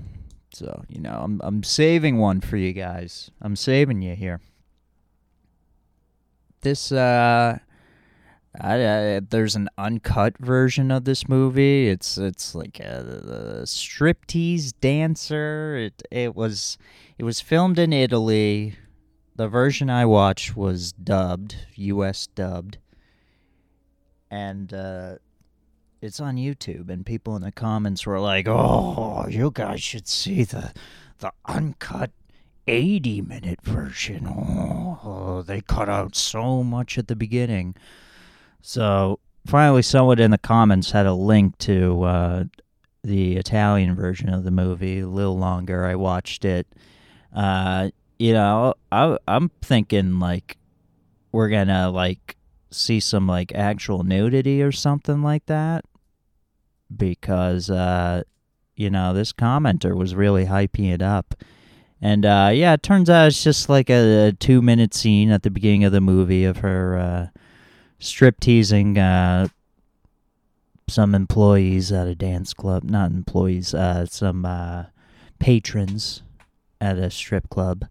So 0.54 0.84
you 0.88 1.02
know, 1.02 1.20
I'm 1.24 1.42
I'm 1.44 1.64
saving 1.64 2.18
one 2.18 2.42
for 2.42 2.58
you 2.58 2.74
guys. 2.74 3.32
I'm 3.42 3.56
saving 3.56 4.02
you 4.02 4.16
here 4.16 4.42
this 6.64 6.92
uh 6.92 7.60
I, 8.60 8.76
I, 8.76 9.20
there's 9.20 9.56
an 9.56 9.70
uncut 9.78 10.38
version 10.38 10.92
of 10.92 11.06
this 11.06 11.28
movie. 11.28 11.88
It's 11.90 12.18
it's 12.18 12.54
like 12.54 12.80
a, 12.80 13.62
a 13.62 13.66
striptease 13.66 14.74
dancer. 14.80 15.76
It 15.76 16.04
it 16.12 16.36
was 16.36 16.78
it 17.18 17.24
was 17.24 17.42
filmed 17.42 17.80
in 17.80 17.92
Italy. 17.92 18.76
The 19.36 19.48
version 19.48 19.90
I 19.90 20.06
watched 20.06 20.56
was 20.56 20.92
dubbed, 20.94 21.56
U.S. 21.76 22.28
dubbed, 22.28 22.78
and 24.30 24.72
uh, 24.72 25.16
it's 26.02 26.20
on 26.20 26.36
YouTube. 26.36 26.90
And 26.90 27.04
people 27.04 27.36
in 27.36 27.42
the 27.42 27.52
comments 27.52 28.06
were 28.06 28.20
like, 28.20 28.48
"Oh, 28.48 29.26
you 29.28 29.50
guys 29.52 29.82
should 29.82 30.08
see 30.08 30.44
the 30.44 30.72
the 31.18 31.32
uncut 31.46 32.12
80 32.68 33.22
minute 33.24 33.62
version. 33.62 34.28
Oh, 34.28 35.44
they 35.46 35.62
cut 35.62 35.90
out 35.90 36.16
so 36.16 36.64
much 36.64 36.98
at 36.98 37.08
the 37.08 37.16
beginning. 37.16 37.76
So 38.66 39.20
finally, 39.46 39.82
someone 39.82 40.20
in 40.20 40.32
the 40.32 40.38
comments 40.38 40.92
had 40.92 41.06
a 41.06 41.14
link 41.14 41.58
to 41.60 42.04
uh, 42.04 42.44
the 43.04 43.36
Italian 43.36 43.94
version 43.94 44.30
of 44.30 44.46
the 44.46 44.52
movie, 44.52 45.02
a 45.02 45.08
little 45.08 45.38
longer. 45.38 45.86
I 45.86 45.96
watched 45.96 46.46
it. 46.46 46.66
Uh, 47.36 47.90
you 48.18 48.32
know, 48.32 48.74
I, 48.90 49.18
I'm 49.28 49.52
thinking 49.62 50.20
like 50.20 50.58
we're 51.34 51.50
gonna 51.50 51.92
like 51.92 52.38
see 52.72 53.02
some 53.02 53.28
like 53.28 53.54
actual 53.54 54.04
nudity 54.04 54.64
or 54.64 54.72
something 54.72 55.22
like 55.22 55.46
that 55.48 55.84
because 56.96 57.70
uh, 57.70 58.24
you 58.78 58.90
know 58.90 59.14
this 59.14 59.34
commenter 59.34 59.94
was 59.94 60.16
really 60.16 60.46
hyping 60.46 60.92
it 60.92 61.02
up 61.02 61.36
and 62.02 62.26
uh, 62.26 62.52
yeah, 62.54 62.74
it 62.74 62.84
turns 62.84 63.10
out 63.10 63.28
it's 63.28 63.44
just 63.44 63.70
like 63.70 63.90
a, 63.90 64.28
a, 64.28 64.32
two 64.34 64.62
minute 64.62 64.94
scene 64.94 65.32
at 65.32 65.44
the 65.44 65.50
beginning 65.50 65.86
of 65.86 65.94
the 65.94 66.02
movie 66.02 66.44
of 66.44 66.58
her 66.58 66.98
uh, 66.98 67.28
strip 68.04 68.40
teasing 68.42 68.98
uh, 68.98 69.48
some 70.90 71.16
employees 71.16 71.92
at 71.92 72.08
a 72.08 72.16
dance 72.16 72.54
club. 72.54 72.84
Not 72.84 73.12
employees, 73.12 73.74
uh, 73.74 74.06
some 74.06 74.46
uh, 74.46 74.86
patrons 75.40 76.22
at 76.82 76.98
a 76.98 77.10
strip 77.10 77.50
club. 77.50 77.86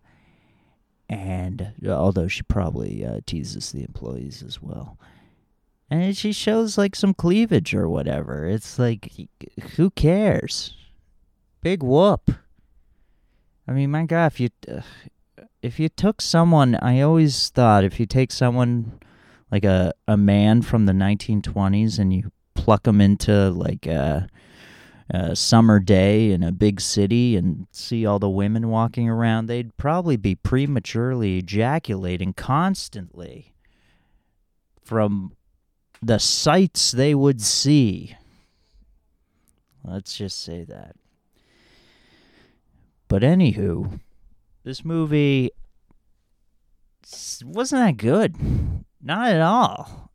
And 1.09 1.73
although 1.87 2.29
she 2.29 2.43
probably 2.43 3.05
uh, 3.05 3.21
teases 3.27 3.73
the 3.73 3.83
employees 3.83 4.43
as 4.47 4.63
well. 4.63 4.99
And 5.91 6.17
she 6.17 6.33
shows 6.33 6.79
like 6.79 6.95
some 6.95 7.13
cleavage 7.13 7.75
or 7.75 7.89
whatever. 7.89 8.47
It's 8.47 8.79
like, 8.79 9.13
who 9.77 9.91
cares? 9.91 10.75
Big 11.61 11.83
whoop. 11.83 12.31
I 13.69 13.73
mean, 13.73 13.91
my 13.91 14.05
God, 14.05 14.33
if 14.33 14.41
you 14.41 14.51
uh, 14.69 14.81
if 15.63 15.79
you 15.79 15.89
took 15.89 16.21
someone, 16.21 16.75
I 16.77 17.01
always 17.03 17.51
thought 17.51 17.85
if 17.85 18.01
you 18.01 18.07
take 18.07 18.33
someone 18.33 18.99
like 19.53 19.65
a 19.65 19.93
a 20.09 20.17
man 20.17 20.63
from 20.63 20.87
the 20.87 20.93
1920s 20.93 21.99
and 21.99 22.13
you 22.13 22.33
pluck 22.55 22.87
him 22.87 23.01
into 23.01 23.51
like 23.51 23.87
a, 23.87 24.27
a 25.11 25.37
summer 25.37 25.79
day 25.79 26.31
in 26.31 26.43
a 26.43 26.51
big 26.51 26.81
city 26.81 27.37
and 27.37 27.67
see 27.71 28.07
all 28.07 28.19
the 28.19 28.29
women 28.29 28.69
walking 28.69 29.09
around, 29.09 29.47
they'd 29.47 29.77
probably 29.77 30.17
be 30.17 30.35
prematurely 30.35 31.39
ejaculating 31.39 32.33
constantly 32.33 33.53
from 34.83 35.33
the 36.01 36.19
sights 36.19 36.91
they 36.91 37.15
would 37.15 37.41
see. 37.41 38.17
Let's 39.85 40.17
just 40.17 40.43
say 40.43 40.65
that. 40.65 40.97
But 43.09 43.23
anywho, 43.23 44.01
this 44.65 44.85
movie 44.85 45.51
wasn't 47.45 47.83
that 47.83 47.97
good. 47.99 48.37
Not 49.03 49.33
at 49.33 49.41
all. 49.41 50.11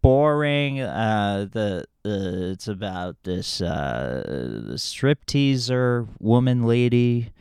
Boring. 0.00 0.80
Uh, 0.80 1.46
the 1.52 1.84
uh, 2.04 2.52
it's 2.52 2.68
about 2.68 3.16
this 3.24 3.60
uh, 3.60 4.22
the 4.66 4.74
stripteaser 4.74 6.08
woman 6.18 6.64
lady. 6.64 7.32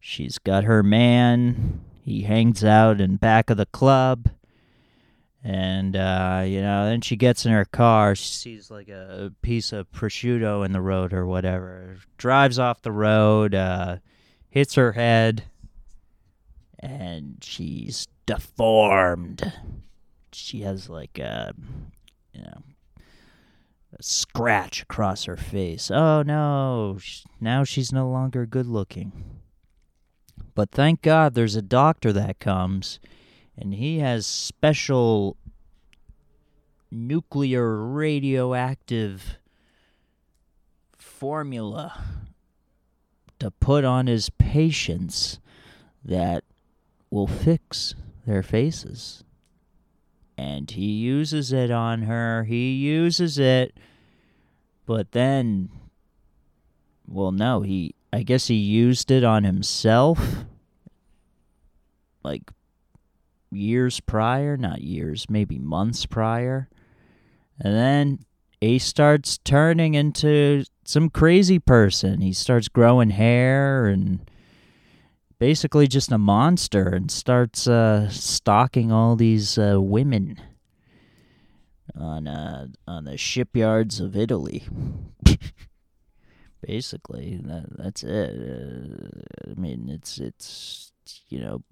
She's 0.00 0.38
got 0.38 0.64
her 0.64 0.82
man. 0.82 1.80
He 2.02 2.22
hangs 2.22 2.64
out 2.64 3.00
in 3.00 3.16
back 3.16 3.50
of 3.50 3.58
the 3.58 3.66
club. 3.66 4.30
And 5.44 5.94
uh, 5.94 6.44
you 6.46 6.62
know, 6.62 6.86
then 6.86 7.00
she 7.02 7.16
gets 7.16 7.44
in 7.44 7.52
her 7.52 7.66
car. 7.66 8.14
She 8.14 8.32
sees 8.32 8.70
like 8.70 8.88
a 8.88 9.32
piece 9.42 9.72
of 9.72 9.90
prosciutto 9.92 10.64
in 10.64 10.72
the 10.72 10.80
road 10.80 11.12
or 11.12 11.26
whatever. 11.26 11.96
Drives 12.16 12.58
off 12.58 12.82
the 12.82 12.92
road, 12.92 13.54
uh, 13.54 13.98
hits 14.48 14.74
her 14.74 14.92
head, 14.92 15.44
and 16.78 17.36
she's 17.42 18.08
deformed. 18.26 19.52
She 20.38 20.60
has 20.60 20.88
like 20.88 21.18
a, 21.18 21.52
you 22.32 22.42
know, 22.42 22.62
a 23.98 24.02
scratch 24.02 24.82
across 24.82 25.24
her 25.24 25.36
face. 25.36 25.90
Oh 25.90 26.22
no! 26.22 26.98
Now 27.40 27.64
she's 27.64 27.92
no 27.92 28.08
longer 28.08 28.46
good 28.46 28.66
looking. 28.66 29.40
But 30.54 30.70
thank 30.70 31.02
God 31.02 31.34
there's 31.34 31.56
a 31.56 31.62
doctor 31.62 32.12
that 32.12 32.40
comes 32.40 32.98
and 33.60 33.74
he 33.74 33.98
has 33.98 34.24
special 34.24 35.36
nuclear 36.90 37.76
radioactive 37.84 39.38
formula 40.96 42.04
to 43.40 43.50
put 43.50 43.84
on 43.84 44.06
his 44.06 44.30
patients 44.30 45.40
that 46.04 46.44
will 47.10 47.26
fix 47.26 47.94
their 48.26 48.42
faces. 48.42 49.24
And 50.38 50.70
he 50.70 50.86
uses 50.86 51.52
it 51.52 51.72
on 51.72 52.02
her. 52.02 52.44
He 52.44 52.72
uses 52.74 53.38
it. 53.38 53.76
But 54.86 55.10
then 55.12 55.68
well 57.06 57.32
no, 57.32 57.62
he 57.62 57.94
I 58.12 58.22
guess 58.22 58.46
he 58.46 58.54
used 58.54 59.10
it 59.10 59.24
on 59.24 59.44
himself 59.44 60.44
like 62.22 62.50
years 63.50 64.00
prior, 64.00 64.56
not 64.56 64.82
years, 64.82 65.26
maybe 65.28 65.58
months 65.58 66.06
prior. 66.06 66.68
And 67.60 67.74
then 67.74 68.18
he 68.60 68.78
starts 68.78 69.38
turning 69.38 69.94
into 69.94 70.64
some 70.84 71.10
crazy 71.10 71.58
person. 71.58 72.20
He 72.20 72.32
starts 72.32 72.68
growing 72.68 73.10
hair 73.10 73.86
and 73.86 74.30
basically 75.38 75.86
just 75.86 76.12
a 76.12 76.18
monster 76.18 76.88
and 76.88 77.10
starts 77.10 77.66
uh, 77.66 78.08
stalking 78.08 78.92
all 78.92 79.16
these 79.16 79.58
uh, 79.58 79.80
women 79.80 80.40
on 81.94 82.28
uh, 82.28 82.66
on 82.86 83.04
the 83.04 83.16
shipyards 83.16 84.00
of 84.00 84.16
Italy. 84.16 84.64
basically, 86.66 87.40
that, 87.44 87.66
that's 87.76 88.02
it. 88.02 88.30
Uh, 88.30 89.50
I 89.50 89.54
mean, 89.60 89.88
it's 89.88 90.18
it's 90.18 90.92
you 91.28 91.40
know 91.40 91.62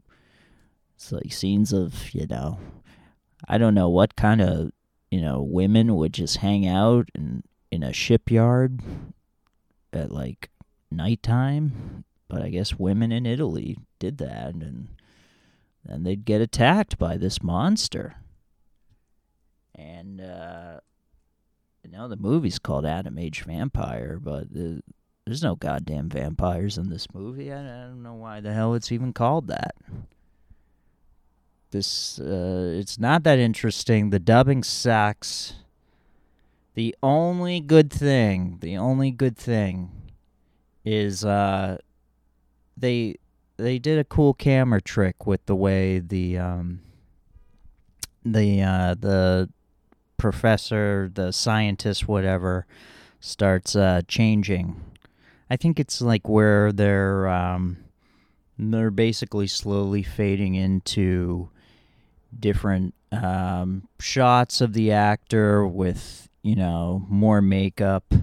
it's 0.97 1.13
like 1.13 1.33
scenes 1.33 1.73
of, 1.73 2.13
you 2.15 2.27
know, 2.27 2.59
I 3.47 3.59
don't 3.59 3.75
know 3.75 3.91
what 3.91 4.17
kind 4.17 4.41
of, 4.41 4.73
you 5.11 5.21
know, 5.21 5.43
women 5.43 5.95
would 5.95 6.15
just 6.15 6.39
hang 6.39 6.67
out 6.67 7.09
in 7.15 7.43
in 7.71 7.83
a 7.83 7.93
shipyard 7.93 8.81
at 9.93 10.11
like 10.11 10.51
nighttime, 10.91 12.05
but 12.29 12.43
I 12.43 12.49
guess 12.49 12.79
women 12.79 13.13
in 13.13 13.27
Italy 13.27 13.77
did 13.99 14.19
that 14.19 14.55
and 14.55 14.89
then 15.85 16.03
they'd 16.03 16.25
get 16.25 16.41
attacked 16.41 16.99
by 16.99 17.17
this 17.17 17.43
monster. 17.43 18.17
And 19.75 20.21
uh 20.21 20.81
you 21.85 21.91
know 21.91 22.09
the 22.09 22.17
movie's 22.17 22.59
called 22.59 22.85
Atom 22.85 23.19
Age 23.19 23.43
Vampire, 23.43 24.19
but 24.21 24.53
the, 24.53 24.83
there's 25.25 25.43
no 25.43 25.55
goddamn 25.55 26.09
vampires 26.09 26.79
in 26.79 26.89
this 26.89 27.07
movie. 27.15 27.53
I, 27.53 27.61
I 27.61 27.85
don't 27.85 28.03
know 28.03 28.15
why 28.15 28.41
the 28.41 28.53
hell 28.53 28.75
it's 28.75 28.91
even 28.91 29.13
called 29.13 29.47
that 29.49 29.75
this 31.71 32.19
uh, 32.19 32.73
it's 32.75 32.99
not 32.99 33.23
that 33.25 33.39
interesting 33.39 34.11
the 34.11 34.19
dubbing 34.19 34.63
sucks 34.63 35.55
the 36.75 36.95
only 37.03 37.61
good 37.61 37.93
thing 37.93 38.59
the 38.61 38.77
only 38.77 39.11
good 39.11 39.37
thing 39.37 39.91
is 40.85 41.25
uh 41.25 41.77
they 42.77 43.17
they 43.57 43.79
did 43.79 43.99
a 43.99 44.05
cool 44.05 44.35
camera 44.35 44.81
trick 44.81 45.27
with 45.27 45.45
the 45.47 45.57
way 45.57 45.99
the 45.99 46.39
um 46.39 46.81
the 48.25 48.63
uh 48.63 48.95
the 48.95 49.49
professor 50.17 51.11
the 51.13 51.33
scientist 51.33 52.09
whatever 52.09 52.67
starts 53.21 53.77
uh 53.77 54.03
changing. 54.09 54.81
I 55.49 55.57
think 55.57 55.79
it's 55.79 56.01
like 56.01 56.29
where 56.29 56.73
they're 56.73 57.29
um 57.29 57.79
they're 58.59 58.91
basically 58.91 59.47
slowly 59.47 60.03
fading 60.03 60.55
into 60.55 61.51
different 62.39 62.95
um, 63.13 63.89
shots 64.01 64.61
of 64.61 64.73
the 64.73 64.93
actor 64.93 65.67
with 65.67 66.29
you 66.43 66.57
know 66.57 67.05
more 67.09 67.43
makeup 67.43 68.15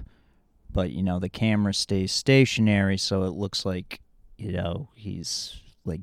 but 0.70 0.90
you 0.90 1.02
know 1.02 1.18
the 1.18 1.28
camera 1.28 1.74
stays 1.74 2.12
stationary 2.12 2.96
so 2.96 3.24
it 3.24 3.30
looks 3.30 3.64
like 3.64 4.00
you 4.36 4.52
know 4.52 4.88
he's 4.94 5.60
like 5.84 6.00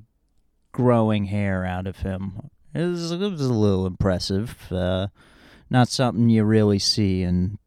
growing 0.72 1.26
hair 1.26 1.65
out 1.65 1.88
of 1.88 1.98
him 1.98 2.50
it 2.74 2.84
was, 2.84 3.12
it 3.12 3.20
was 3.20 3.41
a 3.41 3.54
little 3.54 3.86
impressive 3.86 4.72
uh, 4.72 5.08
not 5.70 5.88
something 5.88 6.30
you 6.30 6.44
really 6.44 6.80
see 6.80 7.24
in 7.24 7.58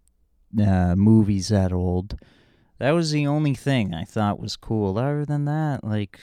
uh, 0.60 0.94
movies 0.96 1.48
that 1.48 1.72
old 1.72 2.18
that 2.78 2.92
was 2.92 3.10
the 3.10 3.26
only 3.26 3.54
thing 3.54 3.94
i 3.94 4.04
thought 4.04 4.40
was 4.40 4.56
cool 4.56 4.98
other 4.98 5.24
than 5.24 5.44
that 5.44 5.84
like 5.84 6.20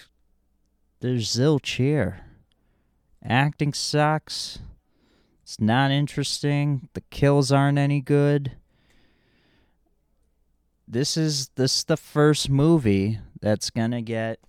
there's 1.02 1.28
zilch 1.34 1.78
here 1.78 2.22
Acting 3.24 3.74
sucks. 3.74 4.60
It's 5.44 5.60
not 5.60 5.92
interesting. 5.92 6.90
The 6.94 7.02
kills 7.02 7.52
aren't 7.52 7.78
any 7.78 8.02
good. 8.02 8.54
This 10.88 11.16
is 11.16 11.50
this 11.50 11.78
is 11.78 11.84
the 11.86 11.98
first 11.98 12.50
movie 12.50 13.20
that's 13.42 13.70
gonna 13.70 14.02
get 14.02 14.40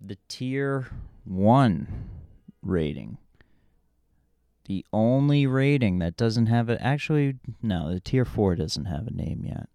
the 0.00 0.18
tier 0.28 0.88
one 1.24 2.08
rating. 2.62 3.18
The 4.66 4.84
only 4.92 5.46
rating 5.46 6.00
that 6.00 6.16
doesn't 6.16 6.46
have 6.46 6.68
it 6.68 6.78
actually 6.80 7.36
no, 7.62 7.92
the 7.92 8.00
tier 8.00 8.24
four 8.24 8.56
doesn't 8.56 8.86
have 8.86 9.06
a 9.06 9.12
name 9.12 9.44
yet. 9.46 9.68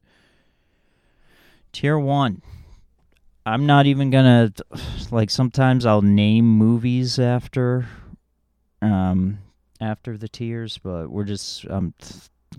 Tier 1.72 1.98
one. 1.98 2.42
I'm 3.46 3.66
not 3.66 3.86
even 3.86 4.10
gonna 4.12 4.52
like 5.10 5.30
sometimes 5.30 5.86
I'll 5.86 6.02
name 6.02 6.46
movies 6.46 7.18
after 7.18 7.88
um 8.82 9.40
after 9.80 10.18
the 10.18 10.28
tiers, 10.28 10.78
but 10.78 11.10
we're 11.10 11.24
just 11.24 11.66
um 11.70 11.94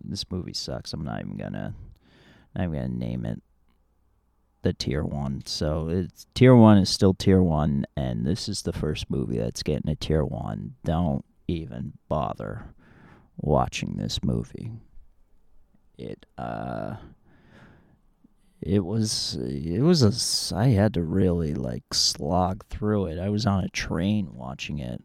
this 0.03 0.29
movie 0.31 0.55
sucks. 0.55 0.93
I'm 0.95 1.05
not 1.05 1.21
even 1.21 1.37
gonna 1.37 1.75
not 2.57 2.65
even 2.65 2.75
gonna 2.75 2.89
name 2.89 3.27
it 3.27 3.43
the 4.63 4.73
tier 4.73 5.03
one. 5.03 5.43
So 5.47 5.89
it's 5.89 6.27
tier 6.35 6.55
one 6.57 6.79
is 6.79 6.89
still 6.89 7.15
tier 7.15 7.43
one, 7.43 7.85
and 7.97 8.27
this 8.27 8.49
is 8.49 8.63
the 8.63 8.73
first 8.73 9.11
movie 9.11 9.39
that's 9.39 9.63
getting 9.63 9.91
a 9.91 9.97
tier 9.97 10.25
one. 10.25 10.75
Don't 10.85 11.25
even 11.49 11.93
bother 12.09 12.67
watching 13.37 13.97
this 13.97 14.23
movie. 14.23 14.71
It 15.99 16.25
uh 16.39 16.97
it 18.61 18.85
was 18.85 19.37
it 19.41 19.81
was 19.81 20.03
a 20.03 20.57
I 20.57 20.69
had 20.69 20.95
to 20.95 21.03
really 21.03 21.55
like 21.55 21.93
slog 21.93 22.65
through 22.69 23.07
it. 23.07 23.19
I 23.19 23.29
was 23.29 23.45
on 23.45 23.65
a 23.65 23.69
train 23.69 24.31
watching 24.35 24.79
it. 24.79 25.03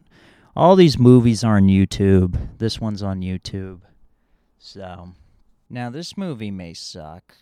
All 0.55 0.75
these 0.75 0.97
movies 0.97 1.43
are 1.43 1.57
on 1.57 1.67
YouTube. 1.67 2.57
This 2.57 2.79
one's 2.79 3.03
on 3.03 3.21
YouTube. 3.21 3.81
So, 4.57 5.13
now 5.69 5.89
this 5.89 6.17
movie 6.17 6.49
may 6.51 6.73
suck, 6.73 7.35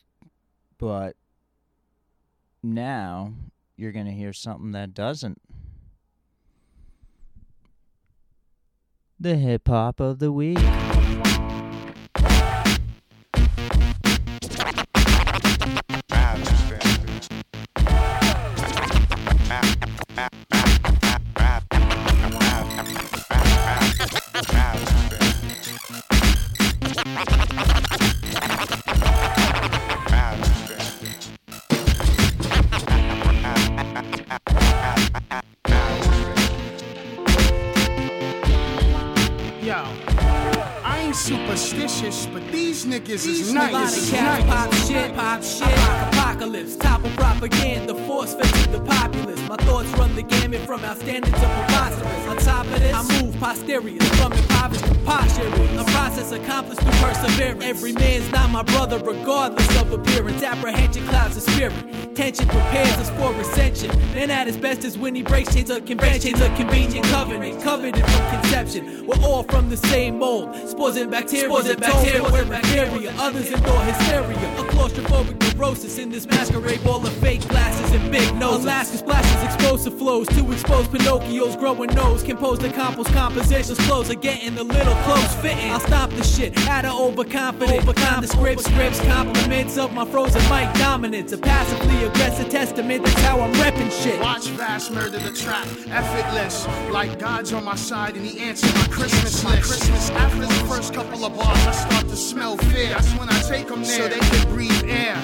but 0.78 1.16
now 2.74 3.34
you're 3.78 3.92
going 3.92 4.06
to 4.06 4.12
hear 4.12 4.34
something 4.34 4.72
that 4.72 4.94
doesn't. 4.94 5.42
The 9.20 9.36
hip 9.36 9.68
hop 9.68 10.00
of 10.00 10.20
the 10.20 10.32
week. 10.32 10.58
My 58.56 58.64
brother, 58.64 59.00
regardless 59.00 59.82
of 59.82 59.92
appearance. 59.92 60.42
Apprehension 60.42 61.06
clouds 61.08 61.36
the 61.36 61.42
spirit. 61.42 62.16
Tension 62.16 62.48
prepares 62.48 62.98
us 62.98 63.10
for 63.10 63.34
ascension. 63.42 63.90
Man 64.14 64.32
at 64.32 64.48
his 64.48 64.56
best 64.56 64.86
is 64.86 64.98
when 64.98 65.14
he 65.14 65.24
breaks 65.24 65.54
chains 65.54 65.70
of 65.70 65.86
conventions, 65.86 66.40
a 66.40 66.48
convenient 66.56 67.06
covenant, 67.08 67.62
coveted 67.62 68.02
from 68.06 68.40
conception. 68.40 69.06
We're 69.06 69.22
all 69.26 69.44
from 69.44 69.70
the 69.70 69.76
same 69.76 70.20
mold. 70.20 70.56
Spores 70.70 70.96
and 70.96 71.12
bacteria, 71.12 71.50
spores 71.50 71.68
and 71.68 71.82
bacteria, 71.82 72.24
we're 72.24 72.46
bacteria. 72.46 73.14
Others 73.18 73.52
endure 73.52 73.82
hysteria, 73.82 74.38
a 74.58 74.64
claustrophobic 74.72 75.54
neurosis 75.54 75.98
in 75.98 76.10
this 76.10 76.26
masquerade 76.26 76.82
ball 76.82 77.06
of 77.06 77.12
fake 77.18 77.46
glasses 77.50 77.92
and 77.92 78.10
big 78.10 78.34
noses. 78.36 78.64
Alaska 78.64 78.98
splashes 78.98 79.05
explosive 79.86 80.00
flows 80.00 80.28
to 80.28 80.52
expose 80.52 80.88
Pinocchio's 80.88 81.56
growing 81.56 81.90
nose. 81.94 82.24
Compose 82.24 82.60
the 82.60 82.70
compost 82.70 83.12
compositions, 83.14 83.78
clothes 83.86 84.10
are 84.10 84.16
getting 84.16 84.58
a 84.58 84.64
little 84.64 84.96
close 85.04 85.36
fitting. 85.36 85.72
I'll 85.72 85.80
stop 85.80 86.10
the 86.12 86.24
shit 86.24 86.58
out 86.68 86.86
of 86.86 87.00
overconfident, 87.00 87.84
overconfident 87.84 88.32
scripts, 88.32 88.66
scripts, 88.66 89.00
compliments 89.02 89.78
of 89.78 89.94
my 89.94 90.06
frozen 90.06 90.42
mic 90.50 90.74
dominance. 90.76 91.32
A 91.34 91.38
passively 91.38 92.04
aggressive 92.06 92.50
testament, 92.50 93.04
that's 93.04 93.22
how 93.22 93.40
I'm 93.42 93.54
repping 93.54 93.92
shit. 93.92 94.20
Watch 94.20 94.48
Vast 94.56 94.92
murder 94.92 95.20
the 95.20 95.32
track, 95.32 95.68
effortless. 95.90 96.68
Like 96.92 97.20
God's 97.20 97.54
on 97.54 97.64
my 97.64 97.76
side 97.76 98.16
and 98.16 98.26
he 98.26 98.40
answered 98.40 98.74
my 98.76 98.88
Christmas 98.88 99.44
list. 99.44 99.64
Christmas. 99.64 100.10
After 100.12 100.42
the 100.42 100.66
first 100.68 100.94
couple 100.94 101.26
of 101.26 101.36
bars, 101.36 101.68
I 101.68 101.72
start 101.72 102.08
to 102.08 102.16
smell 102.16 102.58
fear. 102.58 102.90
That's 102.90 103.12
when 103.14 103.30
I 103.30 103.40
take 103.42 103.68
them 103.68 103.84
there 103.84 103.98
so 103.98 104.08
they 104.08 104.20
can 104.20 104.54
breathe 104.54 104.84
air. 104.86 105.16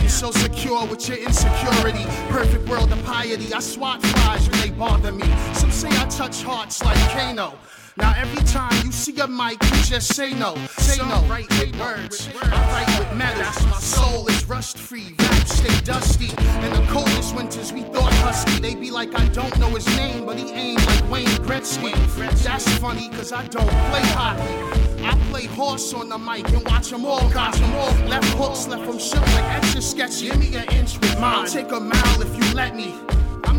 You're 0.00 0.08
so 0.08 0.30
secure 0.30 0.86
with 0.86 1.08
your 1.08 1.18
insecurity. 1.18 2.04
Perfect 2.28 2.68
world 2.68 2.92
of 2.92 3.02
piety. 3.04 3.52
I 3.52 3.60
swat 3.60 3.99
flies 4.00 4.48
when 4.48 4.60
they 4.60 4.70
bother 4.70 5.12
me. 5.12 5.26
Some 5.54 5.70
say 5.70 5.88
I 5.88 6.06
touch 6.06 6.42
hearts 6.42 6.82
like 6.84 6.98
Kano. 7.10 7.54
Now 7.96 8.14
every 8.16 8.42
time 8.44 8.72
you 8.84 8.92
see 8.92 9.18
a 9.20 9.26
mic, 9.26 9.62
you 9.62 9.82
just 9.82 10.14
say 10.14 10.32
no. 10.32 10.54
Say 10.78 11.02
no. 11.06 11.22
Write 11.28 11.50
with 11.58 11.78
words. 11.78 12.30
I 12.40 12.48
write 12.72 12.98
with 12.98 13.16
metals. 13.16 13.66
My 13.66 13.78
soul 13.78 14.26
is 14.28 14.48
rust 14.48 14.78
free. 14.78 15.14
Rap 15.18 15.46
stay 15.46 15.80
dusty. 15.84 16.30
In 16.30 16.72
the 16.72 16.86
coldest 16.90 17.34
winters, 17.34 17.72
we 17.72 17.82
thought 17.82 18.12
husky. 18.24 18.60
They 18.60 18.74
be 18.74 18.90
like 18.90 19.14
I 19.18 19.26
don't 19.28 19.56
know 19.58 19.68
his 19.68 19.86
name, 19.96 20.24
but 20.24 20.38
he 20.38 20.50
aimed 20.50 20.84
like 20.86 21.10
Wayne 21.10 21.26
Gretzky. 21.46 21.92
That's 22.42 22.68
funny, 22.78 23.08
cause 23.10 23.32
I 23.32 23.46
don't 23.48 23.68
play 23.68 24.02
hockey. 24.16 24.80
I 25.04 25.18
play 25.30 25.46
horse 25.46 25.92
on 25.92 26.08
the 26.08 26.18
mic 26.18 26.48
and 26.50 26.64
watch 26.66 26.90
them 26.90 27.04
all 27.04 27.28
catch 27.30 27.58
them 27.58 27.74
all. 27.74 27.92
Left 28.08 28.28
hooks, 28.38 28.66
left 28.68 28.86
them 28.86 28.98
shook 28.98 29.26
like 29.34 29.44
extra 29.56 29.82
sketchy. 29.82 30.26
Give 30.28 30.38
me 30.38 30.56
an 30.56 30.68
inch 30.70 30.98
with 31.00 31.18
mine. 31.20 31.40
I'll 31.40 31.46
take 31.46 31.70
a 31.72 31.80
mile 31.80 32.22
if 32.22 32.34
you 32.36 32.54
let 32.54 32.74
me. 32.74 32.94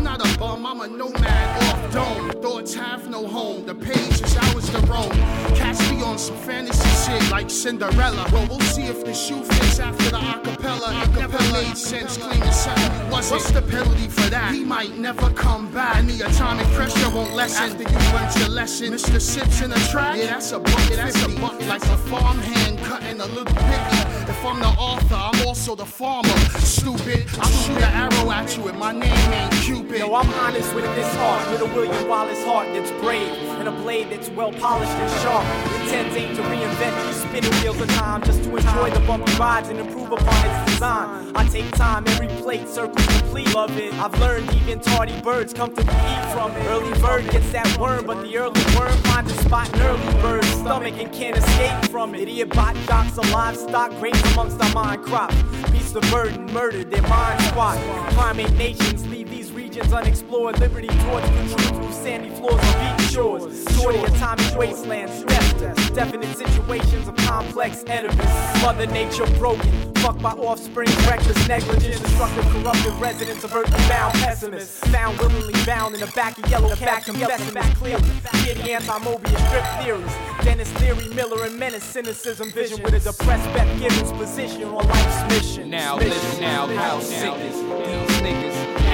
I'm 0.02 0.18
not 0.18 0.34
a 0.34 0.36
bum, 0.36 0.66
I'm 0.66 0.80
a 0.80 0.88
nomad 0.88 1.62
off 1.62 1.92
dome. 1.92 2.30
Thoughts 2.42 2.74
have 2.74 3.08
no 3.08 3.24
home, 3.24 3.64
the 3.64 3.74
page 3.76 4.20
is 4.20 4.36
ours 4.36 4.68
to 4.70 4.78
roam. 4.80 5.12
Catch 5.54 5.78
me 5.92 6.02
on 6.02 6.18
some 6.18 6.34
fantasy 6.38 6.88
shit 7.04 7.30
like 7.30 7.48
Cinderella. 7.48 8.26
Well, 8.32 8.44
we'll 8.48 8.58
see 8.62 8.82
if 8.82 9.04
the 9.04 9.14
shoe 9.14 9.44
fits 9.44 9.78
after 9.78 10.10
the 10.10 10.16
acapella. 10.16 11.04
It 11.04 11.10
never 11.12 11.38
made 11.52 11.76
sense, 11.76 12.18
something 12.18 12.40
you 12.40 12.46
wasn't. 12.46 13.12
What's 13.12 13.52
the 13.52 13.62
penalty 13.62 14.08
for 14.08 14.28
that? 14.30 14.52
He 14.52 14.64
might 14.64 14.98
never 14.98 15.30
come 15.30 15.70
back. 15.70 15.94
And 15.94 16.10
the 16.10 16.26
atomic 16.26 16.66
pressure 16.74 17.08
won't 17.10 17.34
lessen 17.34 17.70
after 17.70 17.84
you 17.84 18.12
learned 18.12 18.36
your 18.40 18.48
lesson. 18.48 18.92
Mr. 18.92 19.20
Sips 19.20 19.62
in 19.62 19.70
the 19.70 19.78
track? 19.92 20.18
Yeah, 20.18 20.26
that's 20.26 20.50
a 20.50 20.58
bucket, 20.58 20.96
that's 20.96 21.22
a 21.24 21.28
bucket. 21.40 21.68
Like 21.68 21.82
a 21.82 21.96
farmhand 22.10 22.80
cutting 22.80 23.20
a 23.20 23.26
little 23.26 23.44
picky. 23.44 24.11
I'm 24.44 24.58
the 24.58 24.66
author, 24.66 25.14
I'm 25.14 25.46
also 25.46 25.76
the 25.76 25.86
farmer. 25.86 26.28
Stupid, 26.58 27.26
I'll 27.38 27.48
shoot 27.48 27.76
an 27.76 27.94
arrow 27.94 28.30
at 28.32 28.56
you 28.56 28.66
and 28.68 28.78
my 28.78 28.90
name 28.90 29.32
ain't 29.32 29.52
Cupid. 29.62 29.98
Yo, 29.98 30.14
I'm 30.14 30.28
honest 30.34 30.74
with 30.74 30.84
this 30.96 31.14
heart, 31.14 31.48
with 31.50 31.60
a 31.62 31.66
William 31.74 32.08
Wallace 32.08 32.42
heart 32.44 32.66
that's 32.72 32.90
brave, 33.02 33.30
and 33.66 33.68
a 33.68 33.82
blade 33.82 34.10
that's 34.10 34.28
well 34.30 34.52
polished 34.52 34.90
and 34.90 35.20
sharp. 35.22 35.46
Intent 35.82 36.16
ain't 36.16 36.34
to 36.34 36.42
reinvent 36.42 37.06
these 37.06 37.16
spinning 37.22 37.62
wheels 37.62 37.80
of 37.80 37.88
time, 37.90 38.20
just 38.24 38.42
to 38.42 38.56
enjoy 38.56 38.90
the 38.90 38.98
bumpy 39.06 39.32
rides 39.34 39.68
and 39.68 39.78
improve 39.78 40.10
upon 40.10 40.50
its 40.50 40.72
design. 40.72 41.30
I 41.36 41.46
take 41.46 41.70
time, 41.76 42.02
every 42.08 42.26
plate 42.42 42.66
circles 42.66 43.06
complete. 43.06 43.54
Love 43.54 43.76
it. 43.78 43.94
I've 43.94 44.18
learned 44.18 44.52
even 44.54 44.80
tardy 44.80 45.20
birds 45.20 45.52
come 45.52 45.72
to 45.76 45.80
eat 45.80 46.32
from 46.32 46.50
it. 46.52 46.66
Early 46.70 47.00
bird 47.00 47.30
gets 47.30 47.52
that 47.52 47.78
worm, 47.78 48.04
but 48.04 48.22
the 48.22 48.36
early 48.36 48.60
worm 48.76 48.96
finds 49.04 49.30
a 49.30 49.36
spot 49.36 49.72
in 49.72 49.80
early 49.82 50.12
bird's 50.20 50.48
stomach 50.48 50.94
and 50.98 51.12
can't 51.12 51.36
escape 51.36 51.84
from 51.88 52.16
it. 52.16 52.22
Idiot 52.22 52.48
bot 52.48 52.74
jocks 52.88 53.16
of 53.16 53.30
livestock, 53.30 53.90
graze 54.00 54.20
amongst 54.32 54.60
our 54.60 54.72
mind 54.72 55.04
crops. 55.04 55.36
Beasts 55.70 55.94
of 55.94 56.02
burden, 56.10 56.46
murdered, 56.52 56.90
their 56.90 57.02
mind 57.02 57.40
squat. 57.42 57.78
Primate 58.14 58.52
nations 58.54 59.06
leave 59.06 59.30
regions 59.72 59.92
unexplored. 59.92 60.58
Liberty 60.58 60.88
towards 60.88 61.28
the 61.30 61.36
truth 61.48 61.68
through 61.68 61.92
sandy 61.92 62.30
floors 62.30 62.54
of 62.54 62.98
beach 62.98 63.10
shores. 63.10 63.64
The 63.64 64.04
atomic 64.04 64.56
wastelands, 64.56 65.24
death, 65.24 65.94
definite 65.94 66.36
situations 66.36 67.08
of 67.08 67.16
complex 67.16 67.82
edifice. 67.88 68.62
Mother 68.62 68.86
nature 68.86 69.26
broken, 69.38 69.72
fucked 69.94 70.22
by 70.22 70.32
offspring, 70.32 70.88
reckless 71.08 71.48
negligence, 71.48 71.98
destructive, 72.00 72.44
corrupted 72.52 72.92
residents 73.00 73.42
of 73.42 73.52
earthly 73.54 73.88
bound 73.88 74.14
pessimists. 74.14 74.78
Found 74.90 75.18
willingly 75.18 75.54
bound 75.66 75.94
in 75.94 76.00
the 76.00 76.06
back 76.14 76.38
of 76.38 76.48
yellow 76.48 76.68
back, 76.76 76.78
cab 76.78 77.02
confessions 77.02 77.74
clearly. 77.76 78.08
The 78.44 78.72
anti-Mobius 78.72 79.48
strip 79.48 79.64
theories. 79.82 80.14
Denis 80.44 80.80
Leary, 80.80 81.08
Miller, 81.14 81.44
and 81.44 81.58
Menace, 81.58 81.82
cynicism, 81.82 82.52
vision 82.52 82.80
with 82.82 82.94
a 82.94 83.00
depressed 83.00 83.52
Beth 83.52 83.80
Gibbons 83.80 84.12
position 84.12 84.64
on 84.64 84.86
life's 84.86 85.34
mission. 85.34 85.70
Now 85.70 85.96
listen 85.96 86.40
now, 86.40 86.66
house 86.68 87.08
sickness. 87.08 87.56
These 87.56 88.22
niggas, 88.22 88.41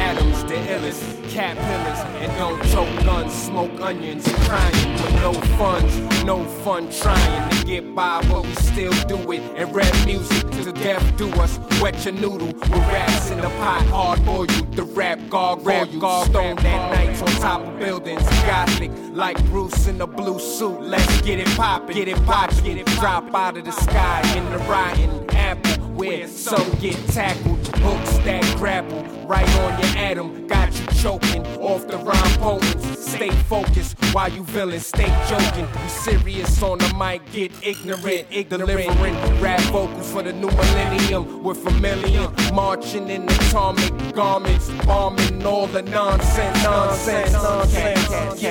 Adams, 0.08 0.42
the 0.44 0.54
illest, 0.54 1.28
cat 1.28 1.54
pillars, 1.54 2.00
and 2.22 2.32
don't 2.38 2.62
choke 2.72 3.04
guns, 3.04 3.30
smoke 3.30 3.78
onions, 3.82 4.26
crying 4.46 4.92
with 4.94 5.14
no 5.16 5.34
funds, 5.58 6.24
no 6.24 6.44
fun 6.64 6.90
trying 6.90 7.50
to 7.50 7.66
get 7.66 7.94
by, 7.94 8.22
but 8.26 8.42
we 8.46 8.54
still 8.54 8.92
do 9.06 9.32
it. 9.32 9.42
And 9.56 9.74
rap 9.74 9.94
music 10.06 10.50
to 10.52 10.72
death 10.72 11.04
do 11.18 11.28
us. 11.32 11.58
Wet 11.82 12.02
your 12.06 12.14
noodle 12.14 12.46
with 12.46 12.88
raps 12.88 13.30
in 13.30 13.36
the 13.36 13.50
pot, 13.60 13.84
hard 13.88 14.24
boil 14.24 14.46
you. 14.46 14.62
The 14.72 14.84
rap 14.84 15.18
gargoyle 15.28 15.86
you, 15.86 16.00
stoned 16.00 16.60
that 16.60 16.94
nights 16.94 17.20
on 17.20 17.28
top 17.42 17.60
of 17.60 17.78
buildings, 17.78 18.26
gothic 18.46 18.90
like 19.12 19.38
Bruce 19.50 19.88
in 19.88 20.00
a 20.00 20.06
blue 20.06 20.38
suit. 20.38 20.80
Let's 20.80 21.20
get 21.20 21.38
it 21.38 21.48
poppin', 21.48 21.94
get 21.94 22.08
it 22.08 22.24
poppin', 22.24 22.64
get 22.64 22.78
it 22.78 22.86
drop 22.98 23.34
out 23.34 23.58
of 23.58 23.64
the 23.66 23.72
sky 23.72 24.22
in 24.38 24.50
the 24.52 24.58
rotten 24.60 25.37
apple 25.48 25.82
where 25.94 26.28
some 26.28 26.70
get 26.78 26.96
tackled, 27.08 27.66
hooks 27.78 28.18
that 28.18 28.44
grapple 28.58 29.02
right 29.26 29.48
on 29.60 29.80
your 29.80 29.96
atom, 29.96 30.46
got 30.46 30.78
you 30.78 30.86
choking 30.88 31.42
off 31.68 31.86
the 31.86 31.98
rhyme 31.98 32.38
potence. 32.40 32.98
Stay 32.98 33.30
focused 33.30 33.96
while 34.12 34.30
you 34.30 34.42
villain, 34.44 34.80
stay 34.80 35.08
joking. 35.28 35.66
You 35.82 35.88
serious 35.88 36.62
on 36.62 36.78
the 36.78 36.94
mic, 36.94 37.20
get 37.32 37.52
ignorant, 37.62 38.26
ignorant. 38.30 38.66
delivering 38.66 39.40
rap 39.40 39.60
vocals 39.72 40.10
for 40.10 40.22
the 40.22 40.32
new 40.32 40.48
millennium. 40.48 41.42
We're 41.42 41.54
familiar, 41.54 42.30
marching 42.54 43.08
in 43.08 43.24
atomic 43.24 44.14
garments, 44.14 44.70
bombing 44.86 45.44
all 45.44 45.66
the 45.66 45.82
nonsense, 45.82 46.62
nonsense, 46.62 47.32
nonsense. 47.32 48.42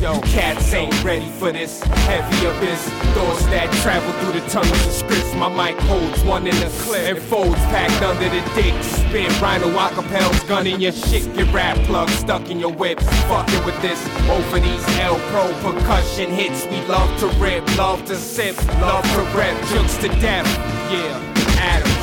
Yo, 0.00 0.20
cats 0.20 0.74
ain't 0.74 1.04
ready 1.04 1.30
for 1.38 1.52
this 1.52 1.82
heavy 1.82 2.46
abyss. 2.46 2.88
Thoughts 3.14 3.44
that 3.46 3.72
travel 3.82 4.12
through 4.20 4.40
the 4.40 4.46
tunnels 4.48 4.86
of 4.86 4.92
scripts. 4.92 5.34
My 5.34 5.48
mic 5.48 5.80
holds 5.82 6.22
one 6.24 6.46
in 6.46 6.54
the 6.56 6.70
clip 6.80 7.16
and 7.16 7.18
folds 7.18 7.60
packed 7.72 8.02
under 8.02 8.28
the 8.28 8.42
dick. 8.54 9.05
Spit 9.16 9.40
rhino 9.40 9.68
acapels, 9.68 10.46
gun 10.46 10.66
in 10.66 10.78
your 10.78 10.92
shit. 10.92 11.34
Get 11.34 11.50
rap 11.50 11.78
plug 11.86 12.10
stuck 12.10 12.50
in 12.50 12.60
your 12.60 12.70
whip. 12.70 13.00
Fucking 13.00 13.64
with 13.64 13.80
this 13.80 13.98
over 14.28 14.60
these 14.60 14.98
L 14.98 15.18
Pro 15.30 15.54
percussion 15.62 16.30
hits. 16.30 16.66
We 16.66 16.84
love 16.84 17.18
to 17.20 17.28
rip, 17.40 17.64
love 17.78 18.04
to 18.08 18.16
sip, 18.16 18.58
love 18.78 19.04
to 19.14 19.22
rap, 19.34 19.56
jokes 19.70 19.96
to 20.02 20.08
death. 20.20 20.46
Yeah, 20.92 21.18
Adam. 21.58 21.95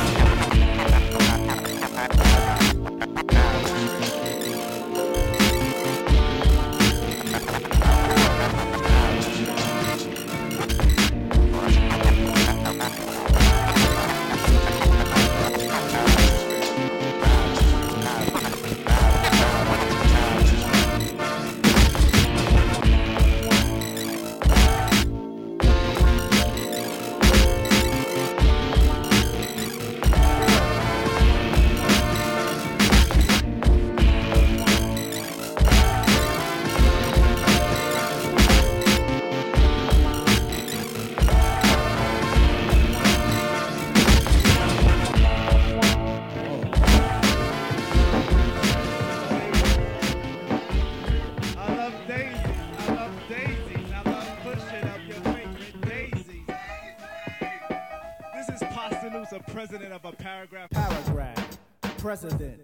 President. 62.13 62.61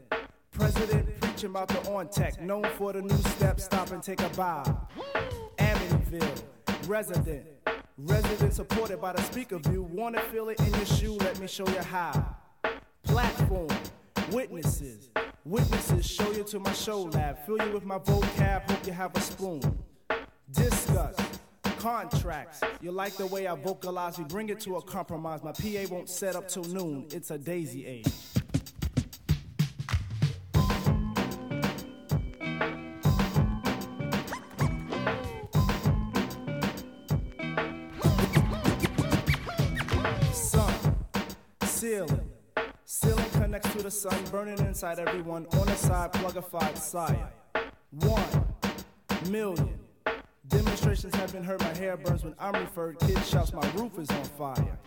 President 0.51 1.21
preaching 1.21 1.49
about 1.49 1.69
the 1.69 1.79
on 1.89 2.07
tech, 2.09 2.39
known 2.39 2.67
for 2.77 2.93
the 2.93 3.01
new 3.01 3.17
step, 3.17 3.59
stop 3.59 3.89
and 3.89 4.03
take 4.03 4.21
a 4.21 4.29
bow. 4.29 4.87
Amityville. 5.57 6.43
Resident. 6.87 7.47
Resident 7.97 8.53
supported 8.53 9.01
by 9.01 9.11
the 9.11 9.23
speaker 9.23 9.57
view. 9.57 9.81
Wanna 9.81 10.21
feel 10.31 10.49
it 10.49 10.59
in 10.59 10.71
your 10.71 10.85
shoe? 10.85 11.13
Let 11.13 11.39
me 11.39 11.47
show 11.47 11.67
you 11.67 11.81
how. 11.81 12.35
Platform. 13.01 13.69
Witnesses. 14.31 15.09
Witnesses 15.45 16.05
show 16.05 16.31
you 16.31 16.43
to 16.43 16.59
my 16.59 16.73
show 16.73 17.05
lab. 17.05 17.39
Fill 17.47 17.57
you 17.65 17.71
with 17.71 17.85
my 17.85 17.97
vocab, 17.97 18.69
hope 18.69 18.85
you 18.85 18.93
have 18.93 19.17
a 19.17 19.19
spoon. 19.19 19.61
Discuss 20.51 21.15
contracts. 21.79 22.61
You 22.81 22.91
like 22.91 23.15
the 23.15 23.25
way 23.25 23.47
I 23.47 23.55
vocalize, 23.55 24.19
we 24.19 24.25
bring 24.25 24.49
it 24.49 24.59
to 24.59 24.75
a 24.75 24.81
compromise. 24.83 25.41
My 25.41 25.53
PA 25.53 25.87
won't 25.89 26.07
set 26.07 26.35
up 26.35 26.47
till 26.47 26.65
noon, 26.65 27.07
it's 27.09 27.31
a 27.31 27.37
daisy 27.39 27.87
age. 27.87 28.05
Ceiling. 42.07 42.29
Ceiling 42.85 43.29
connects 43.31 43.71
to 43.73 43.83
the 43.83 43.91
sun, 43.91 44.23
burning 44.31 44.57
inside 44.59 44.99
everyone. 44.99 45.45
On 45.53 45.65
the 45.65 45.75
side, 45.75 46.11
plugified 46.13 46.77
sire. 46.77 47.29
One 47.91 48.53
million. 49.29 49.79
Demonstrations 50.47 51.13
have 51.15 51.31
been 51.31 51.43
heard, 51.43 51.59
my 51.59 51.75
hair 51.77 51.97
burns 51.97 52.23
when 52.23 52.33
I'm 52.39 52.53
referred. 52.53 52.99
Kid 52.99 53.23
shouts, 53.23 53.53
my 53.53 53.69
roof 53.73 53.99
is 53.99 54.09
on 54.09 54.23
fire. 54.23 54.79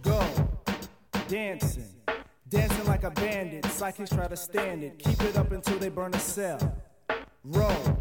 Go, 0.00 0.26
dancing, 1.28 1.88
dancing 2.48 2.86
like 2.86 3.04
a 3.04 3.10
bandit. 3.10 3.66
Psychics 3.66 4.10
try 4.10 4.28
to 4.28 4.36
stand 4.36 4.82
it, 4.82 4.98
keep 4.98 5.20
it 5.22 5.36
up 5.36 5.52
until 5.52 5.78
they 5.78 5.90
burn 5.90 6.14
a 6.14 6.20
cell. 6.20 6.58
Row, 7.44 7.98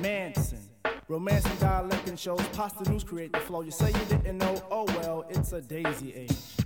Manson, 0.00 0.68
romancing 1.08 1.56
dialect 1.56 2.08
and 2.08 2.18
shows. 2.18 2.40
Pasta 2.52 2.88
news 2.88 3.02
create 3.02 3.32
the 3.32 3.40
flow. 3.40 3.62
You 3.62 3.72
say 3.72 3.88
you 3.88 4.04
didn't 4.08 4.38
know, 4.38 4.62
oh 4.70 4.84
well, 5.00 5.24
it's 5.30 5.52
a 5.52 5.60
daisy 5.60 6.14
age. 6.14 6.59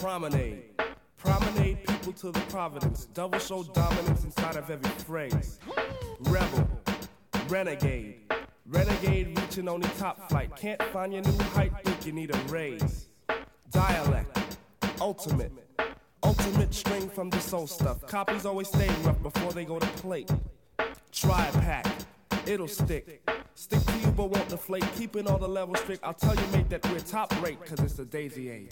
Promenade. 0.00 0.62
Promenade 1.16 1.84
people 1.86 2.12
to 2.12 2.30
the 2.30 2.40
providence. 2.48 3.06
Double 3.06 3.38
show 3.38 3.64
dominance 3.64 4.24
inside 4.24 4.56
of 4.56 4.70
every 4.70 4.90
phrase. 4.90 5.58
Rebel, 6.20 6.68
renegade. 7.48 8.20
Renegade 8.66 9.38
reaching 9.38 9.68
only 9.68 9.88
top 9.98 10.28
flight. 10.28 10.54
Can't 10.56 10.82
find 10.84 11.12
your 11.12 11.22
new 11.22 11.38
height, 11.54 11.72
think 11.84 12.06
you 12.06 12.12
need 12.12 12.34
a 12.34 12.38
raise. 12.48 13.08
Dialect, 13.70 14.58
ultimate. 15.00 15.52
Ultimate 16.22 16.74
string 16.74 17.08
from 17.08 17.30
the 17.30 17.40
soul 17.40 17.66
stuff. 17.66 18.06
Copies 18.06 18.44
always 18.44 18.68
stay 18.68 18.88
rough 19.02 19.20
before 19.22 19.52
they 19.52 19.64
go 19.64 19.78
to 19.78 19.86
plate. 20.02 20.30
Try 21.10 21.48
pack, 21.54 21.86
it'll 22.46 22.68
stick. 22.68 23.28
Stick 23.54 23.84
to 23.84 23.98
you 23.98 24.12
but 24.12 24.30
won't 24.30 24.48
deflate. 24.48 24.84
Keeping 24.96 25.26
all 25.26 25.38
the 25.38 25.48
levels 25.48 25.80
strict. 25.80 26.04
I'll 26.04 26.14
tell 26.14 26.36
you, 26.36 26.46
mate, 26.52 26.68
that 26.70 26.86
we're 26.92 27.00
top 27.00 27.42
rate, 27.42 27.64
cause 27.64 27.80
it's 27.80 27.94
the 27.94 28.04
daisy 28.04 28.50
age. 28.50 28.70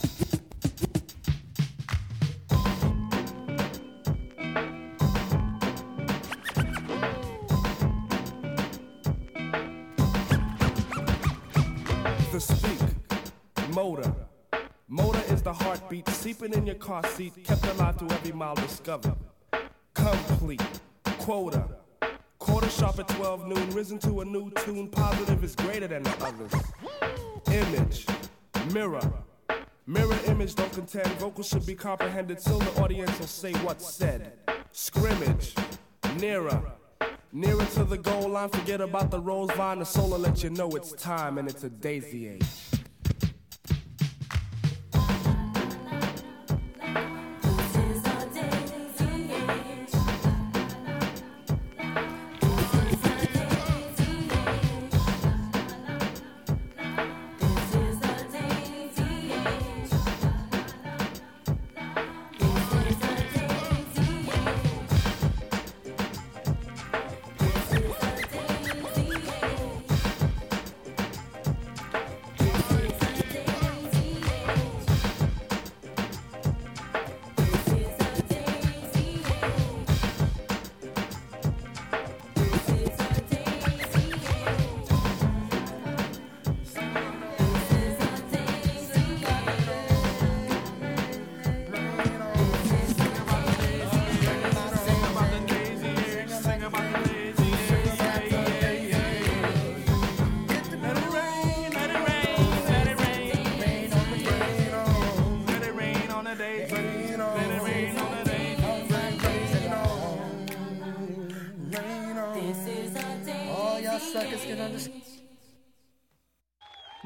In 16.53 16.65
your 16.65 16.75
car 16.75 17.05
seat, 17.07 17.33
kept 17.43 17.65
alive 17.65 17.97
through 17.97 18.09
every 18.09 18.31
mile 18.31 18.55
discovered. 18.55 19.15
Complete, 19.93 20.61
quota. 21.19 21.67
Quarter 22.39 22.69
sharp 22.69 22.99
at 22.99 23.07
12 23.09 23.47
noon, 23.47 23.69
risen 23.71 23.99
to 23.99 24.21
a 24.21 24.25
new 24.25 24.51
tune, 24.63 24.87
positive 24.89 25.43
is 25.43 25.55
greater 25.55 25.87
than 25.87 26.03
the 26.03 26.25
others. 26.25 26.53
Image, 27.51 28.05
mirror. 28.73 29.01
Mirror 29.85 30.19
image 30.27 30.55
don't 30.55 30.71
contend, 30.73 31.07
vocals 31.13 31.47
should 31.47 31.65
be 31.65 31.73
comprehended 31.75 32.41
so 32.41 32.57
the 32.59 32.81
audience 32.81 33.17
will 33.19 33.27
say 33.27 33.53
what's 33.63 33.93
said. 33.93 34.33
Scrimmage, 34.71 35.55
nearer. 36.19 36.61
Nearer 37.33 37.65
to 37.65 37.83
the 37.83 37.97
goal 37.97 38.29
line, 38.29 38.49
forget 38.49 38.81
about 38.81 39.11
the 39.11 39.19
rose 39.19 39.51
vine, 39.51 39.79
the 39.79 40.01
will 40.01 40.19
let 40.19 40.43
you 40.43 40.49
know 40.49 40.69
it's 40.71 40.91
time 40.93 41.37
and 41.37 41.49
it's 41.49 41.63
a 41.63 41.69
daisy 41.69 42.27
age. 42.29 42.76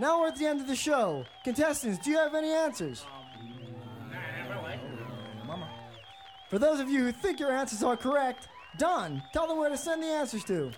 Now 0.02 0.20
we're 0.20 0.30
at 0.30 0.36
the 0.36 0.48
end 0.48 0.60
of 0.60 0.66
the 0.66 0.76
show. 0.76 1.26
Contestants, 1.44 2.04
do 2.04 2.10
you 2.10 2.18
have 2.18 2.34
any 2.34 2.50
answers? 2.50 3.06
For 6.50 6.58
those 6.58 6.80
of 6.80 6.90
you 6.90 7.04
who 7.04 7.12
think 7.12 7.40
your 7.40 7.52
answers 7.52 7.84
are 7.84 7.96
correct, 7.96 8.48
Don, 8.80 9.22
tell 9.32 9.48
them 9.48 9.60
where 9.60 9.70
to 9.70 9.78
send 9.78 10.02
the 10.02 10.08
answers 10.08 10.44
to. 10.46 10.72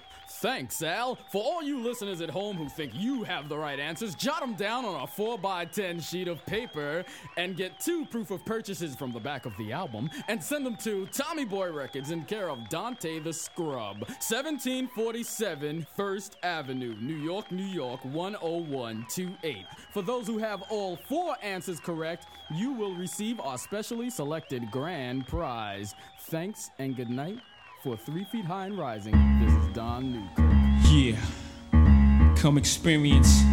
Thanks, 0.43 0.83
Al. 0.83 1.17
For 1.31 1.41
all 1.41 1.63
you 1.63 1.81
listeners 1.81 2.19
at 2.19 2.29
home 2.29 2.57
who 2.57 2.67
think 2.67 2.91
you 2.93 3.23
have 3.23 3.47
the 3.47 3.57
right 3.57 3.79
answers, 3.79 4.13
jot 4.13 4.41
them 4.41 4.55
down 4.55 4.83
on 4.83 4.95
a 4.95 5.07
4x10 5.07 6.03
sheet 6.03 6.27
of 6.27 6.45
paper 6.45 7.05
and 7.37 7.55
get 7.55 7.79
two 7.79 8.05
proof 8.07 8.29
of 8.29 8.43
purchases 8.43 8.93
from 8.93 9.13
the 9.13 9.21
back 9.21 9.45
of 9.45 9.55
the 9.55 9.71
album 9.71 10.09
and 10.27 10.43
send 10.43 10.65
them 10.65 10.75
to 10.75 11.05
Tommy 11.13 11.45
Boy 11.45 11.71
Records 11.71 12.11
in 12.11 12.25
care 12.25 12.49
of 12.49 12.67
Dante 12.67 13.19
the 13.19 13.31
Scrub, 13.31 14.01
1747 14.01 15.87
First 15.95 16.35
Avenue, 16.43 16.97
New 16.99 17.15
York, 17.15 17.49
New 17.49 17.63
York 17.63 18.01
10128. 18.03 19.65
For 19.93 20.01
those 20.01 20.27
who 20.27 20.39
have 20.39 20.61
all 20.63 20.97
four 21.07 21.37
answers 21.41 21.79
correct, 21.79 22.27
you 22.53 22.73
will 22.73 22.95
receive 22.95 23.39
our 23.39 23.57
specially 23.57 24.09
selected 24.09 24.69
grand 24.71 25.25
prize. 25.25 25.95
Thanks 26.19 26.69
and 26.79 26.97
good 26.97 27.09
night. 27.09 27.39
For 27.84 27.97
Three 27.97 28.23
Feet 28.23 28.45
High 28.45 28.67
and 28.67 28.77
Rising, 28.77 29.11
this 29.41 29.51
is 29.51 29.73
Don 29.73 30.13
Newkirk. 30.13 30.55
Yeah. 30.89 32.34
Come 32.38 32.57
experience 32.57 33.43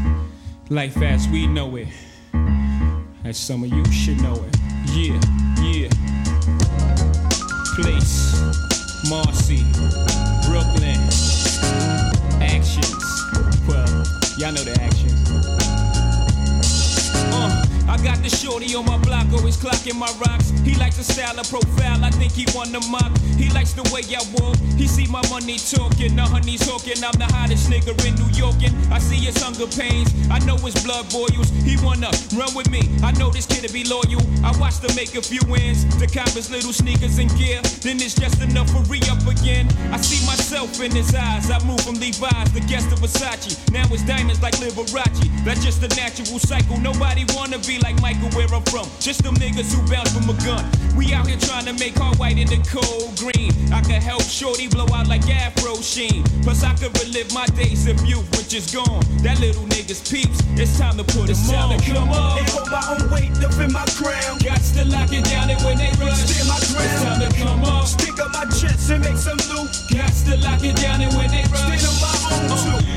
life 0.69 0.97
as 0.99 1.27
we 1.27 1.49
know 1.49 1.75
it. 1.75 1.89
As 3.25 3.37
some 3.37 3.65
of 3.65 3.71
you 3.71 3.85
should 3.87 4.23
know 4.23 4.35
it. 4.35 4.57
Yeah, 4.93 5.21
yeah. 5.61 5.89
Place, 7.75 8.39
Marcy, 9.11 9.65
Brooklyn. 10.47 11.01
Actions. 12.41 13.03
Well, 13.67 14.07
y'all 14.39 14.53
know 14.53 14.63
the 14.63 14.79
action. 14.81 15.20
I 17.91 17.97
got 18.05 18.23
the 18.23 18.31
shorty 18.31 18.73
on 18.77 18.87
my 18.87 18.99
block, 18.99 19.27
always 19.35 19.57
clocking 19.57 19.99
my 19.99 20.07
rocks. 20.23 20.51
He 20.63 20.77
likes 20.79 20.97
the 20.97 21.03
style 21.03 21.35
of 21.41 21.51
profile, 21.51 22.05
I 22.05 22.11
think 22.11 22.31
he 22.31 22.47
won 22.55 22.71
the 22.71 22.79
mock. 22.87 23.11
He 23.35 23.51
likes 23.51 23.73
the 23.73 23.83
way 23.91 24.07
I 24.15 24.23
walk, 24.39 24.55
he 24.79 24.87
see 24.87 25.11
my 25.11 25.19
money 25.27 25.59
talking. 25.59 26.15
The 26.15 26.23
honey's 26.23 26.63
hawking, 26.63 27.03
I'm 27.03 27.19
the 27.19 27.27
hottest 27.27 27.67
nigga 27.69 27.91
in 28.07 28.15
New 28.15 28.31
York. 28.31 28.63
And 28.63 28.71
I 28.95 29.01
see 29.01 29.19
his 29.19 29.43
hunger 29.43 29.67
pains, 29.67 30.07
I 30.31 30.39
know 30.47 30.55
his 30.63 30.79
blood 30.87 31.11
boils. 31.11 31.51
He 31.67 31.75
wanna 31.83 32.15
run 32.39 32.55
with 32.55 32.71
me, 32.71 32.87
I 33.03 33.11
know 33.19 33.29
this 33.29 33.47
kid'll 33.47 33.75
be 33.75 33.83
loyal. 33.83 34.23
I 34.47 34.55
watched 34.63 34.87
him 34.87 34.95
make 34.95 35.19
a 35.19 35.23
few 35.23 35.43
wins, 35.51 35.83
the 35.99 36.07
his 36.07 36.49
little 36.49 36.73
sneakers 36.73 37.19
and 37.19 37.27
gear. 37.35 37.59
Then 37.83 37.99
it's 37.99 38.15
just 38.15 38.39
enough 38.41 38.71
for 38.71 38.87
re 38.87 39.03
up 39.11 39.27
again. 39.27 39.67
I 39.91 39.99
see 39.99 40.23
myself 40.31 40.79
in 40.79 40.95
his 40.95 41.11
eyes, 41.11 41.51
I 41.51 41.59
move 41.67 41.83
from 41.83 41.99
Levi's, 41.99 42.55
the 42.55 42.63
guest 42.71 42.93
of 42.95 43.03
Versace. 43.03 43.59
Now 43.75 43.83
it's 43.91 44.07
diamonds 44.07 44.41
like 44.41 44.55
Liberace, 44.63 45.27
that's 45.43 45.65
just 45.65 45.83
a 45.83 45.91
natural 45.99 46.39
cycle. 46.39 46.79
Nobody 46.79 47.27
wanna 47.35 47.59
be 47.59 47.80
like 47.83 48.01
Michael 48.01 48.31
where 48.37 48.49
I'm 48.53 48.63
from. 48.71 48.87
Just 49.01 49.23
them 49.23 49.35
niggas 49.37 49.73
who 49.75 49.81
bounce 49.91 50.13
from 50.13 50.29
a 50.29 50.37
gun. 50.45 50.65
We 50.97 51.13
out 51.13 51.27
here 51.27 51.39
trying 51.39 51.65
to 51.67 51.73
make 51.75 51.97
hard 51.97 52.19
white 52.19 52.39
in 52.39 52.49
the 52.49 52.61
cold 52.69 53.17
green. 53.19 53.53
I 53.73 53.81
can 53.81 54.01
help 54.01 54.23
Shorty 54.23 54.69
blow 54.69 54.87
out 54.95 55.09
like 55.09 55.29
Afro 55.29 55.77
Sheen. 55.77 56.25
Plus 56.43 56.63
I 56.65 56.75
could 56.75 56.93
relive 56.99 57.33
my 57.33 57.47
days 57.57 57.87
of 57.87 58.01
youth, 58.05 58.29
which 58.37 58.55
is 58.55 58.73
gone. 58.75 59.01
That 59.23 59.41
little 59.41 59.65
nigga's 59.65 60.03
peeps. 60.09 60.41
It's 60.57 60.79
time 60.79 60.97
to 60.97 61.05
put 61.05 61.31
It's 61.31 61.49
time 61.49 61.73
on. 61.73 61.79
to 61.79 61.93
Come 61.93 62.09
on. 62.11 62.39
And 62.39 62.49
hold 62.51 62.71
my 62.71 62.85
own 62.93 63.11
weight 63.11 63.37
up 63.45 63.57
in 63.61 63.73
my 63.73 63.87
crown. 63.97 64.39
Got 64.39 64.61
to 64.77 64.85
lock 64.89 65.13
it 65.13 65.25
down 65.25 65.51
and 65.51 65.61
when 65.65 65.79
they 65.79 65.91
rush. 66.01 66.21
Stand 66.27 66.49
my 66.49 66.59
ground. 66.71 66.87
It's 66.87 67.03
time 67.03 67.21
to 67.21 67.31
come 67.39 67.65
up. 67.65 67.87
Stick 67.87 68.19
up 68.21 68.33
my 68.33 68.45
chest 68.51 68.91
and 68.91 69.05
make 69.05 69.17
some 69.17 69.41
loot. 69.51 69.71
Got 69.91 70.13
to 70.29 70.37
lock 70.43 70.63
it 70.65 70.77
down 70.77 71.01
and 71.01 71.13
when 71.17 71.31
they 71.31 71.43
rush. 71.49 71.85
On 71.87 71.97
my. 72.01 72.20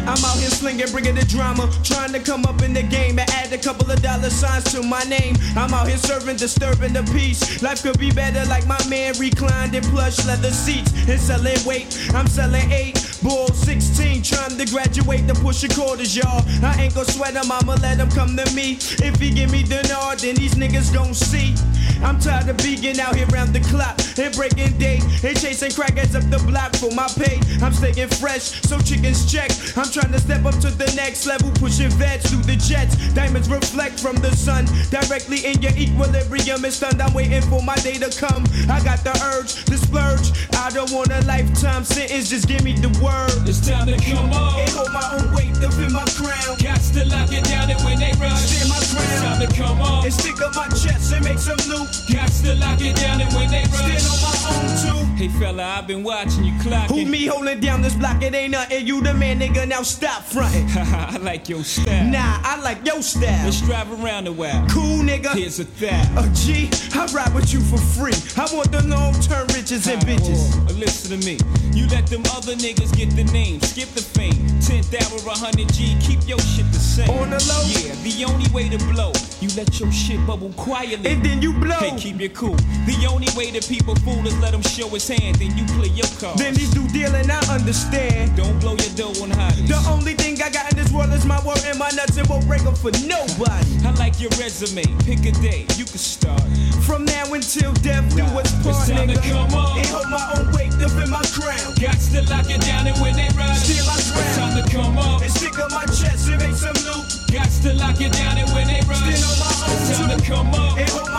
I'm 0.05 0.23
out 0.25 0.37
here 0.37 0.49
slinging, 0.49 0.91
bringing 0.91 1.15
the 1.15 1.25
drama. 1.25 1.71
Trying 1.83 2.13
to 2.13 2.19
come 2.19 2.45
up 2.45 2.61
in 2.61 2.73
the 2.73 2.83
game 2.83 3.19
and 3.19 3.29
add 3.31 3.51
a 3.53 3.57
couple 3.57 3.89
of 3.89 4.01
dollar 4.01 4.29
signs 4.29 4.65
to 4.73 4.83
my 4.83 5.03
name. 5.03 5.35
I'm 5.55 5.73
out 5.73 5.87
here 5.87 5.97
serving, 5.97 6.37
disturbing 6.37 6.93
the 6.93 7.03
peace. 7.13 7.61
Life 7.61 7.83
could 7.83 7.99
be 7.99 8.11
better 8.11 8.43
like 8.49 8.67
my 8.67 8.79
man 8.87 9.17
reclined 9.17 9.75
in 9.75 9.83
plush 9.83 10.25
leather 10.25 10.51
seats 10.51 10.91
and 11.07 11.19
selling 11.19 11.63
weight. 11.65 11.87
I'm 12.13 12.27
selling 12.27 12.69
eight. 12.71 12.99
Bull 13.23 13.47
16, 13.47 14.21
trying 14.21 14.57
to 14.57 14.65
graduate 14.65 15.27
to 15.29 15.33
push 15.35 15.65
quarters, 15.73 16.15
y'all. 16.15 16.43
I 16.61 16.75
ain't 16.81 16.93
gon' 16.93 17.05
sweat 17.05 17.35
him, 17.35 17.49
I'ma 17.49 17.75
let 17.75 17.97
him 17.97 18.09
come 18.11 18.35
to 18.35 18.45
me. 18.53 18.77
If 18.99 19.19
he 19.19 19.31
give 19.31 19.49
me 19.49 19.63
the 19.63 19.81
nod, 19.87 20.19
then 20.19 20.35
these 20.35 20.55
niggas 20.55 20.93
gon' 20.93 21.13
see. 21.13 21.55
I'm 22.03 22.19
tired 22.19 22.49
of 22.49 22.57
being 22.57 22.99
out 22.99 23.15
here 23.15 23.27
round 23.27 23.53
the 23.53 23.61
clock 23.61 23.95
and 24.17 24.33
breaking 24.35 24.77
day 24.77 24.99
and 25.23 25.39
chasing 25.39 25.71
crackheads 25.71 26.15
up 26.15 26.27
the 26.29 26.39
block 26.45 26.75
for 26.75 26.91
my 26.91 27.07
pay. 27.15 27.39
I'm 27.63 27.73
staying 27.73 28.09
fresh, 28.19 28.61
so 28.67 28.79
chickens 28.79 29.31
check. 29.31 29.51
I'm 29.77 29.89
trying 29.89 30.11
to 30.11 30.19
step 30.19 30.45
up 30.45 30.55
to 30.61 30.69
the 30.69 30.91
next 30.95 31.25
level, 31.25 31.51
pushing 31.55 31.89
vets 31.91 32.29
through 32.29 32.43
the 32.43 32.55
jets. 32.55 32.95
Diamonds 33.13 33.49
reflect 33.49 33.99
from 33.99 34.15
the 34.17 34.35
sun 34.35 34.65
directly 34.89 35.45
in 35.45 35.61
your 35.61 35.73
equilibrium. 35.73 36.65
It's 36.65 36.77
stunned. 36.77 37.01
I'm 37.01 37.13
waiting 37.13 37.41
for 37.43 37.61
my 37.63 37.75
day 37.77 37.95
to 37.99 38.11
come. 38.11 38.43
I 38.69 38.83
got 38.83 39.03
the 39.03 39.15
urge 39.35 39.65
to 39.65 39.77
splurge. 39.77 40.31
I 40.55 40.69
don't 40.69 40.91
want 40.91 41.11
a 41.11 41.21
lifetime 41.25 41.83
sentence, 41.83 42.29
just 42.29 42.47
give 42.47 42.63
me 42.63 42.73
the 42.73 42.91
word. 42.99 43.47
It's 43.47 43.65
time 43.67 43.87
to 43.87 43.97
come 43.97 44.31
up. 44.31 44.59
And 44.59 44.69
hold 44.71 44.91
my 44.91 45.07
own 45.17 45.33
weight 45.35 45.55
up 45.63 45.73
in 45.79 45.91
my 45.91 46.05
crown. 46.15 46.57
Got 46.59 46.81
to 46.93 47.05
lock 47.07 47.31
it 47.31 47.43
down 47.45 47.69
and 47.69 47.81
when 47.83 47.99
they 47.99 48.11
rush. 48.19 48.51
Stand 48.51 48.69
my 48.69 48.77
It's 48.77 49.21
time 49.21 49.39
to 49.41 49.49
come 49.55 49.81
up. 49.81 50.03
And 50.03 50.13
stick 50.13 50.41
up 50.41 50.55
my 50.55 50.67
chest 50.69 51.13
and 51.13 51.23
make 51.23 51.39
some 51.39 51.57
Got 51.73 52.29
to 52.29 52.55
lock 52.55 52.81
it 52.81 52.95
down 52.95 53.21
and 53.21 53.33
when 53.33 53.49
they. 53.49 53.63
Stand 53.63 54.05
on 54.05 54.21
my 54.21 54.33
own 54.53 55.07
too. 55.07 55.13
Hey 55.15 55.27
fella, 55.27 55.63
I've 55.63 55.87
been 55.87 56.03
watching 56.03 56.43
you 56.43 56.53
clocking. 56.53 56.87
Who 56.87 57.05
me 57.05 57.25
holding 57.25 57.59
down 57.59 57.81
this 57.81 57.95
block? 57.95 58.21
It 58.21 58.35
ain't 58.35 58.51
nothing. 58.51 58.85
You 58.85 59.01
the 59.01 59.13
man, 59.13 59.39
nigga. 59.39 59.67
Now 59.67 59.81
stop 59.81 60.23
fronting. 60.23 60.67
I 60.75 61.17
like 61.17 61.49
your 61.49 61.63
style. 61.63 62.05
Nah, 62.05 62.39
I 62.43 62.59
like 62.61 62.85
your 62.85 63.01
style. 63.01 63.45
Let's 63.45 63.61
drive 63.61 63.91
around 64.03 64.27
a 64.27 64.31
while. 64.31 64.67
Cool, 64.69 65.03
nigga. 65.03 65.33
Here's 65.33 65.59
a 65.59 65.63
thou. 65.63 66.01
Uh, 66.17 66.25
a 66.25 66.33
G, 66.33 66.69
I 66.93 67.05
ride 67.13 67.33
with 67.33 67.53
you 67.53 67.59
for 67.61 67.77
free. 67.77 68.13
I 68.37 68.53
want 68.53 68.71
the 68.71 68.85
long 68.87 69.13
term 69.21 69.47
riches 69.47 69.87
and 69.87 70.01
bitches. 70.01 70.53
Oh, 70.69 70.73
listen 70.73 71.19
to 71.19 71.25
me. 71.25 71.37
You 71.73 71.87
let 71.87 72.05
them 72.07 72.21
other 72.35 72.53
niggas 72.53 72.95
get 72.95 73.09
the 73.15 73.23
name, 73.31 73.59
skip 73.61 73.89
the 73.89 74.01
fame. 74.01 74.33
10th 74.61 74.93
hour, 74.93 75.19
100 75.25 75.73
G, 75.73 75.97
keep 75.99 76.27
your 76.27 76.39
shit 76.39 76.65
the 76.71 76.79
same. 76.79 77.09
On 77.09 77.29
the 77.29 77.41
low? 77.49 77.63
Yeah, 77.65 77.95
the 78.03 78.25
only 78.25 78.49
way 78.51 78.69
to 78.69 78.77
blow, 78.91 79.11
you 79.41 79.49
let 79.57 79.79
your 79.79 79.91
shit 79.91 80.25
bubble 80.27 80.53
quietly. 80.53 81.11
And 81.11 81.23
then 81.23 81.41
you 81.41 81.53
blow. 81.63 81.79
Hey, 81.79 81.95
keep 81.97 82.19
it 82.21 82.33
cool. 82.35 82.55
The 82.85 83.07
only 83.09 83.27
way 83.35 83.51
that 83.51 83.67
people 83.67 83.95
fool 84.03 84.25
is 84.27 84.37
let 84.39 84.53
him 84.53 84.61
show 84.61 84.87
his 84.89 85.07
hand, 85.07 85.37
then 85.37 85.55
you 85.57 85.65
play 85.73 85.89
your 85.89 86.07
card. 86.19 86.37
Then 86.37 86.53
these 86.53 86.71
do 86.71 86.87
dealing, 86.89 87.29
I 87.31 87.39
understand. 87.47 88.35
Don't 88.35 88.59
blow 88.59 88.75
your 88.75 88.93
dough 88.95 89.15
on 89.23 89.31
hotties. 89.31 89.67
The 89.67 89.79
only 89.89 90.13
thing 90.13 90.41
I 90.41 90.49
got 90.49 90.71
in 90.71 90.77
this 90.77 90.91
world 90.91 91.11
is 91.13 91.25
my 91.25 91.39
word 91.45 91.63
and 91.65 91.79
my 91.79 91.89
nuts, 91.91 92.17
and 92.17 92.27
won't 92.27 92.45
break 92.47 92.63
them 92.63 92.75
for 92.75 92.91
nobody. 93.07 93.71
I 93.85 93.91
like 93.97 94.19
your 94.19 94.31
resume. 94.39 94.83
Pick 95.05 95.25
a 95.25 95.31
day, 95.39 95.65
you 95.79 95.85
can 95.85 96.01
start. 96.01 96.41
From 96.83 97.05
now 97.05 97.25
until 97.33 97.71
death, 97.79 98.03
do 98.15 98.23
what's 98.35 98.51
It's 98.53 98.63
part, 98.63 98.89
nigga. 98.89 99.21
come 99.23 99.53
up. 99.55 99.77
And 99.77 99.87
hold 99.87 100.09
my 100.11 100.23
own 100.35 100.51
weight 100.53 100.73
up 100.83 100.91
in 100.99 101.09
my 101.09 101.23
crown. 101.31 101.73
Got 101.79 101.97
to 102.11 102.21
lock 102.29 102.49
it 102.51 102.61
down 102.61 102.87
and 102.87 102.97
when 102.99 103.15
they 103.15 103.29
rush. 103.39 103.63
Still 103.63 103.87
I 103.87 103.95
drown. 104.03 104.19
It's 104.19 104.35
time 104.37 104.53
to 104.59 104.63
come 104.69 104.97
up. 104.97 105.21
And 105.21 105.31
stick 105.31 105.57
up 105.59 105.71
my 105.71 105.85
chest 105.87 106.27
and 106.27 106.39
make 106.43 106.55
some 106.55 106.75
loot. 106.83 107.07
Got 107.31 107.49
to 107.63 107.73
lock 107.79 107.99
it 108.01 108.11
down 108.11 108.37
and 108.37 108.49
when 108.51 108.67
they 108.67 108.81
rush. 108.83 108.99
Stand 108.99 109.23
on 109.23 109.35
my 109.39 109.51
own 109.63 109.79
It's 109.79 109.97
time 109.97 110.09
to 110.11 110.19
come 110.25 110.49
up. 110.53 110.77
And 110.77 110.89
hold 110.89 111.11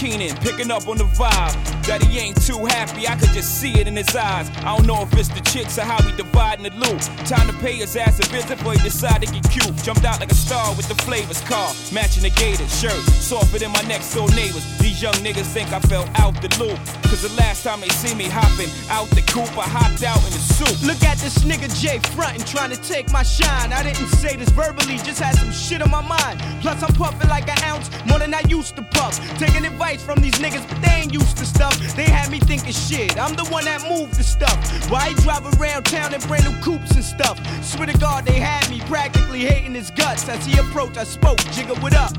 Keenan, 0.00 0.34
picking 0.36 0.70
up 0.70 0.88
on 0.88 0.96
the 0.96 1.04
vibe. 1.04 1.52
That 1.84 2.02
he 2.02 2.18
ain't 2.18 2.40
too 2.46 2.64
happy, 2.64 3.06
I 3.06 3.16
could 3.16 3.36
just 3.36 3.60
see 3.60 3.78
it 3.78 3.86
in 3.86 3.94
his 3.94 4.16
eyes. 4.16 4.48
I 4.64 4.74
don't 4.74 4.86
know 4.86 5.02
if 5.02 5.12
it's 5.12 5.28
the 5.28 5.40
chicks 5.52 5.76
or 5.76 5.82
how 5.82 6.00
we 6.06 6.16
dividing 6.16 6.64
the 6.64 6.72
loot. 6.72 7.02
Time 7.28 7.46
to 7.48 7.52
pay 7.60 7.74
his 7.74 7.94
ass 7.96 8.18
a 8.18 8.24
visit 8.32 8.56
before 8.56 8.72
he 8.72 8.78
decide 8.78 9.20
to 9.20 9.28
get 9.30 9.44
cute. 9.50 9.76
Jumped 9.84 10.06
out 10.06 10.18
like 10.18 10.32
a 10.32 10.34
star 10.34 10.74
with 10.74 10.88
the 10.88 10.94
flavors 11.04 11.42
car, 11.42 11.68
matching 11.92 12.22
the 12.22 12.30
gator 12.30 12.66
shirt. 12.68 12.96
Softer 13.20 13.58
than 13.58 13.72
my 13.72 13.82
next 13.82 14.14
door 14.14 14.26
neighbors. 14.30 14.64
These 14.78 15.02
young 15.02 15.20
niggas 15.20 15.52
think 15.52 15.70
I 15.70 15.80
fell 15.80 16.08
out 16.16 16.32
the 16.40 16.48
loop. 16.56 16.80
Cause 17.04 17.20
the 17.20 17.34
last 17.36 17.64
time 17.64 17.80
they 17.80 17.90
see 17.90 18.14
me 18.14 18.24
hopping 18.24 18.72
out 18.88 19.10
the 19.10 19.20
coop, 19.28 19.52
I 19.58 19.68
hopped 19.68 20.02
out 20.02 20.24
in 20.24 20.32
the 20.32 20.40
soup. 20.56 20.80
Look 20.80 21.02
at 21.04 21.18
this 21.18 21.44
nigga 21.44 21.68
Jay 21.76 21.98
frontin', 22.16 22.46
trying 22.46 22.70
to 22.70 22.80
take 22.80 23.12
my 23.12 23.22
shine. 23.22 23.70
I 23.74 23.82
didn't 23.82 24.08
say 24.16 24.36
this 24.36 24.48
verbally, 24.50 24.96
just 25.04 25.20
had 25.20 25.36
some 25.36 25.52
shit 25.52 25.82
on 25.82 25.90
my 25.90 26.00
mind. 26.00 26.40
Plus, 26.62 26.82
I'm 26.82 26.94
puffin' 26.94 27.28
like 27.28 27.50
an 27.52 27.60
ounce 27.64 27.90
more 28.08 28.18
than 28.18 28.32
I 28.32 28.40
used 28.48 28.76
to 28.76 28.82
puff. 28.82 29.20
Taking 29.38 29.66
advice 29.66 29.89
from 29.98 30.20
these 30.20 30.34
niggas, 30.34 30.68
but 30.68 30.80
they 30.82 31.02
ain't 31.02 31.12
used 31.12 31.36
to 31.38 31.46
stuff. 31.46 31.76
They 31.96 32.04
had 32.04 32.30
me 32.30 32.38
thinking 32.38 32.72
shit. 32.72 33.18
I'm 33.18 33.34
the 33.34 33.44
one 33.46 33.64
that 33.64 33.82
moved 33.88 34.14
the 34.14 34.22
stuff. 34.22 34.56
Why 34.90 35.08
he 35.08 35.14
drive 35.14 35.44
around 35.58 35.84
town 35.84 36.14
in 36.14 36.20
brand 36.22 36.44
new 36.44 36.56
coupes 36.60 36.92
and 36.94 37.04
stuff? 37.04 37.36
Swear 37.64 37.86
to 37.86 37.98
God, 37.98 38.24
they 38.24 38.38
had 38.38 38.68
me 38.70 38.80
practically 38.86 39.40
hating 39.40 39.74
his 39.74 39.90
guts. 39.90 40.28
As 40.28 40.44
he 40.46 40.58
approached, 40.58 40.96
I 40.98 41.04
spoke, 41.04 41.38
jigga, 41.56 41.80
what 41.82 41.94
up? 41.94 42.12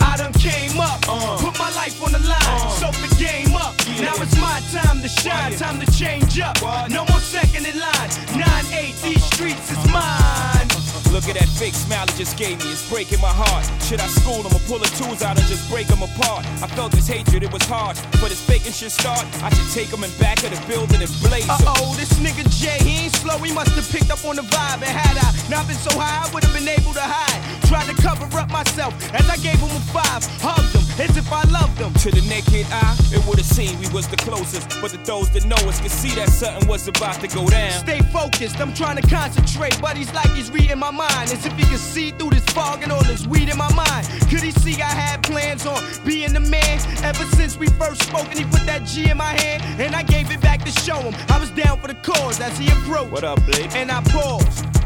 I 0.00 0.16
done 0.16 0.32
came 0.34 0.78
up, 0.78 1.00
uh. 1.08 1.38
put 1.38 1.58
my 1.58 1.70
life 1.74 2.02
on 2.02 2.12
the 2.12 2.20
line, 2.20 2.38
uh. 2.40 2.68
soak 2.70 2.94
the 2.94 3.14
game 3.16 3.54
up. 3.56 3.74
Now 4.00 4.14
it's 4.22 4.38
my 4.38 4.60
time 4.70 5.02
to 5.02 5.08
shine, 5.08 5.56
time 5.56 5.80
to 5.80 5.90
change 5.92 6.38
up. 6.38 6.60
No 6.90 7.04
more 7.06 7.20
second 7.20 7.66
in 7.66 7.78
line. 7.78 8.10
9-8, 8.38 9.02
these 9.02 9.24
streets 9.24 9.72
is 9.72 9.92
mine. 9.92 10.67
Look 11.12 11.24
at 11.28 11.40
that 11.40 11.48
fake 11.48 11.74
smile 11.74 12.06
just 12.14 12.36
gave 12.36 12.58
me, 12.60 12.72
it's 12.72 12.88
breaking 12.88 13.20
my 13.20 13.32
heart. 13.32 13.64
Should 13.82 14.00
I 14.00 14.06
school 14.08 14.44
him 14.44 14.52
or 14.52 14.62
pull 14.68 14.78
the 14.78 14.90
tools 15.00 15.22
out 15.22 15.38
and 15.38 15.46
just 15.48 15.68
break 15.70 15.88
him 15.88 16.02
apart? 16.02 16.44
I 16.62 16.68
felt 16.76 16.92
this 16.92 17.08
hatred, 17.08 17.42
it 17.42 17.52
was 17.52 17.64
hard. 17.64 17.96
But 18.20 18.28
this 18.28 18.44
faking 18.44 18.72
shit 18.72 18.92
start, 18.92 19.24
I 19.42 19.48
should 19.50 19.70
take 19.72 19.88
him 19.88 20.04
in 20.04 20.10
back 20.20 20.44
of 20.44 20.52
the 20.52 20.60
building 20.68 21.00
and 21.00 21.12
blaze. 21.24 21.48
Uh 21.48 21.80
oh, 21.80 21.96
this 21.96 22.12
nigga 22.20 22.44
Jay, 22.52 22.78
he 22.84 23.08
ain't 23.08 23.16
slow. 23.16 23.38
He 23.38 23.52
must 23.52 23.72
have 23.72 23.88
picked 23.88 24.10
up 24.10 24.24
on 24.24 24.36
the 24.36 24.42
vibe. 24.42 24.84
And 24.84 24.92
had 24.92 25.16
I 25.16 25.28
not 25.48 25.66
been 25.66 25.80
so 25.80 25.96
high, 25.98 26.28
I 26.28 26.32
would 26.32 26.44
have 26.44 26.54
been 26.54 26.68
able 26.68 26.92
to 26.92 27.04
hide. 27.04 27.40
Tried 27.68 27.88
to 27.88 27.96
cover 28.00 28.28
up 28.38 28.50
myself 28.50 28.92
as 29.14 29.28
I 29.28 29.36
gave 29.36 29.58
him 29.58 29.72
a 29.72 29.80
five. 29.92 30.24
Hugged 30.40 30.76
him 30.76 30.87
as 31.00 31.16
if 31.16 31.32
I 31.32 31.42
loved 31.44 31.78
him. 31.78 31.92
To 31.94 32.10
the 32.10 32.20
naked 32.28 32.66
eye, 32.70 32.96
it 33.12 33.24
would 33.26 33.38
have 33.38 33.46
seemed 33.46 33.78
we 33.80 33.88
was 33.92 34.08
the 34.08 34.16
closest. 34.16 34.68
But 34.80 34.90
to 34.90 34.98
those 34.98 35.30
that 35.30 35.44
know 35.46 35.56
us 35.68 35.80
could 35.80 35.90
see 35.90 36.14
that 36.16 36.28
something 36.28 36.68
was 36.68 36.88
about 36.88 37.20
to 37.20 37.28
go 37.28 37.48
down. 37.48 37.72
Stay 37.72 38.00
focused, 38.12 38.60
I'm 38.60 38.74
trying 38.74 39.00
to 39.00 39.06
concentrate. 39.08 39.80
But 39.80 39.96
he's 39.96 40.12
like 40.12 40.30
he's 40.30 40.50
reading 40.50 40.78
my 40.78 40.90
mind. 40.90 41.30
As 41.30 41.44
if 41.46 41.52
he 41.56 41.64
could 41.64 41.78
see 41.78 42.10
through 42.12 42.30
this 42.30 42.44
fog 42.46 42.82
and 42.82 42.92
all 42.92 43.04
this 43.04 43.26
weed 43.26 43.48
in 43.48 43.56
my 43.56 43.72
mind. 43.74 44.06
Could 44.30 44.40
he 44.40 44.50
see 44.50 44.80
I 44.80 44.90
had 44.90 45.22
plans 45.22 45.66
on 45.66 45.82
being 46.04 46.32
the 46.32 46.40
man? 46.40 46.78
Ever 47.02 47.24
since 47.36 47.56
we 47.56 47.66
first 47.78 48.02
spoke 48.02 48.26
and 48.26 48.38
he 48.38 48.44
put 48.44 48.64
that 48.66 48.84
G 48.84 49.10
in 49.10 49.16
my 49.16 49.32
hand. 49.40 49.62
And 49.80 49.94
I 49.94 50.02
gave 50.02 50.30
it 50.30 50.40
back 50.40 50.64
to 50.64 50.70
show 50.70 50.98
him 50.98 51.14
I 51.28 51.38
was 51.38 51.50
down 51.50 51.80
for 51.80 51.88
the 51.88 51.94
cause 51.94 52.40
as 52.40 52.58
he 52.58 52.68
approached. 52.68 53.12
What 53.12 53.24
up, 53.24 53.44
Bleek? 53.46 53.74
And 53.74 53.90
I 53.90 54.02
paused. 54.02 54.77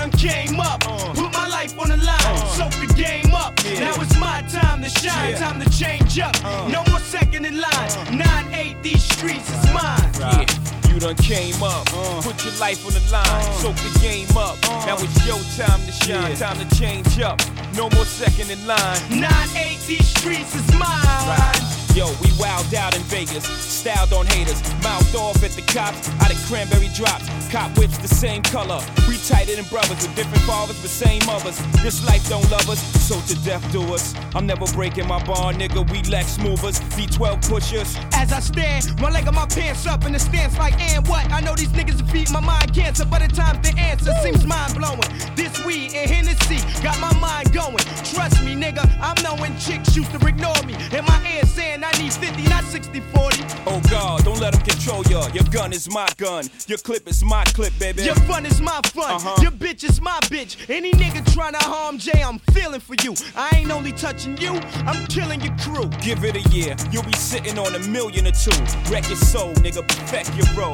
Done 0.00 0.10
came 0.12 0.58
up, 0.58 0.80
put 0.80 1.30
my 1.30 1.46
life 1.46 1.78
on 1.78 1.90
the 1.90 1.96
line, 1.98 2.46
soak 2.56 2.72
the 2.80 2.90
game 2.96 3.34
up. 3.34 3.54
Now 3.64 3.92
it's 4.00 4.18
my 4.18 4.40
time 4.48 4.82
to 4.82 4.88
shine, 4.88 5.34
time 5.34 5.60
to 5.60 5.68
change 5.68 6.18
up. 6.18 6.34
Uh. 6.42 6.68
No 6.68 6.82
more 6.88 7.00
second 7.00 7.44
in 7.44 7.60
line. 7.60 7.68
Uh. 7.68 8.48
9-8, 8.50 8.82
these 8.82 9.02
streets 9.02 9.50
is 9.50 9.74
mine. 9.74 10.89
Yeah, 10.90 10.94
you 10.94 11.00
done 11.00 11.16
came 11.16 11.62
up, 11.62 11.86
uh. 11.94 12.20
put 12.22 12.44
your 12.44 12.54
life 12.54 12.84
on 12.86 12.92
the 12.92 13.12
line, 13.12 13.24
uh. 13.26 13.52
soak 13.52 13.76
the 13.76 13.98
game 14.00 14.28
up. 14.36 14.56
Uh. 14.68 14.86
Now 14.86 14.96
it's 14.98 15.26
your 15.26 15.38
time 15.56 15.84
to 15.86 15.92
shine, 15.92 16.36
time 16.36 16.58
to 16.58 16.76
change 16.76 17.20
up. 17.20 17.40
No 17.74 17.88
more 17.90 18.04
second 18.04 18.50
in 18.50 18.66
line. 18.66 18.96
9-8, 19.08 20.02
streets 20.02 20.54
is 20.54 20.78
mine. 20.78 21.80
Yo, 21.94 22.06
we 22.22 22.30
wild 22.38 22.72
out 22.72 22.94
in 22.94 23.02
Vegas, 23.02 23.44
styled 23.44 24.12
on 24.12 24.24
haters, 24.26 24.62
mouthed 24.80 25.14
off 25.16 25.42
at 25.42 25.50
the 25.50 25.62
cops, 25.62 26.08
out 26.22 26.30
of 26.30 26.38
cranberry 26.46 26.88
drops, 26.94 27.26
cop 27.50 27.76
whips 27.76 27.98
the 27.98 28.06
same 28.06 28.42
color. 28.42 28.80
We 29.08 29.16
tighter 29.18 29.56
than 29.56 29.64
brothers 29.64 30.06
with 30.06 30.14
different 30.14 30.44
fathers 30.44 30.80
but 30.80 30.88
same 30.88 31.20
mothers. 31.26 31.58
This 31.82 32.06
life 32.06 32.28
don't 32.28 32.48
love 32.48 32.68
us, 32.70 32.80
so 33.02 33.20
to 33.22 33.44
death 33.44 33.64
do 33.72 33.82
us. 33.92 34.14
I'm 34.36 34.46
never 34.46 34.66
breaking 34.66 35.08
my 35.08 35.22
bar, 35.24 35.52
nigga. 35.52 35.90
We 35.90 36.02
Lex 36.02 36.38
movers, 36.38 36.78
V12 36.94 37.48
pushers. 37.48 37.96
As 38.12 38.32
I 38.32 38.38
stand, 38.38 39.00
one 39.00 39.12
leg 39.12 39.26
of 39.26 39.34
my 39.34 39.46
pants 39.46 39.86
up 39.86 40.04
in 40.04 40.12
the 40.12 40.20
stance 40.20 40.56
like, 40.58 40.79
and 40.80 41.06
what? 41.06 41.30
I 41.30 41.40
know 41.40 41.54
these 41.54 41.68
niggas 41.68 41.98
defeat 41.98 42.30
my 42.30 42.40
mind 42.40 42.74
cancer, 42.74 43.04
but 43.04 43.22
at 43.22 43.34
times 43.34 43.60
the 43.68 43.78
answer 43.78 44.12
seems 44.22 44.46
mind 44.46 44.74
blowing. 44.74 45.00
This 45.36 45.64
weed 45.64 45.94
and 45.94 46.10
Hennessy 46.10 46.58
got 46.82 46.98
my 47.00 47.12
mind 47.18 47.52
going. 47.52 47.76
Trust 48.12 48.42
me, 48.44 48.54
nigga, 48.54 48.84
I'm 49.00 49.16
knowing 49.22 49.56
chicks 49.58 49.96
used 49.96 50.10
to 50.12 50.26
ignore 50.26 50.62
me. 50.64 50.74
And 50.92 51.06
my 51.06 51.20
ear 51.34 51.44
saying 51.44 51.82
I 51.84 51.90
need 52.00 52.12
50, 52.12 52.42
not 52.48 52.64
60, 52.64 53.00
40. 53.00 53.44
Oh 53.66 53.80
God, 53.90 54.24
don't 54.24 54.40
let 54.40 54.52
them 54.54 54.62
control 54.62 55.02
ya. 55.04 55.28
Your 55.32 55.44
gun 55.44 55.72
is 55.72 55.90
my 55.90 56.08
gun, 56.16 56.44
your 56.66 56.78
clip 56.78 57.08
is 57.08 57.22
my 57.24 57.44
clip, 57.46 57.72
baby. 57.78 58.02
Your 58.02 58.14
fun 58.26 58.46
is 58.46 58.60
my 58.60 58.80
fun. 58.84 59.14
Uh-huh. 59.14 59.42
Your 59.42 59.52
bitch 59.52 59.84
is 59.84 60.00
my 60.00 60.18
bitch. 60.24 60.56
Any 60.68 60.92
nigga 60.92 61.22
tryna 61.34 61.62
harm 61.62 61.98
Jay, 61.98 62.22
I'm 62.22 62.38
feeling 62.52 62.80
for 62.80 62.94
you. 63.02 63.14
I 63.36 63.50
ain't 63.56 63.70
only 63.70 63.92
touching 63.92 64.36
you, 64.38 64.54
I'm 64.86 65.06
killing 65.06 65.40
your 65.40 65.56
crew. 65.58 65.88
Give 66.00 66.24
it 66.24 66.36
a 66.36 66.48
year, 66.50 66.76
you'll 66.90 67.02
be 67.02 67.12
sitting 67.14 67.58
on 67.58 67.74
a 67.74 67.78
million 67.88 68.26
or 68.26 68.32
two. 68.32 68.56
Wreck 68.90 69.08
your 69.08 69.16
soul, 69.16 69.52
nigga, 69.54 69.86
perfect 69.86 70.34
your 70.36 70.46
role. 70.56 70.69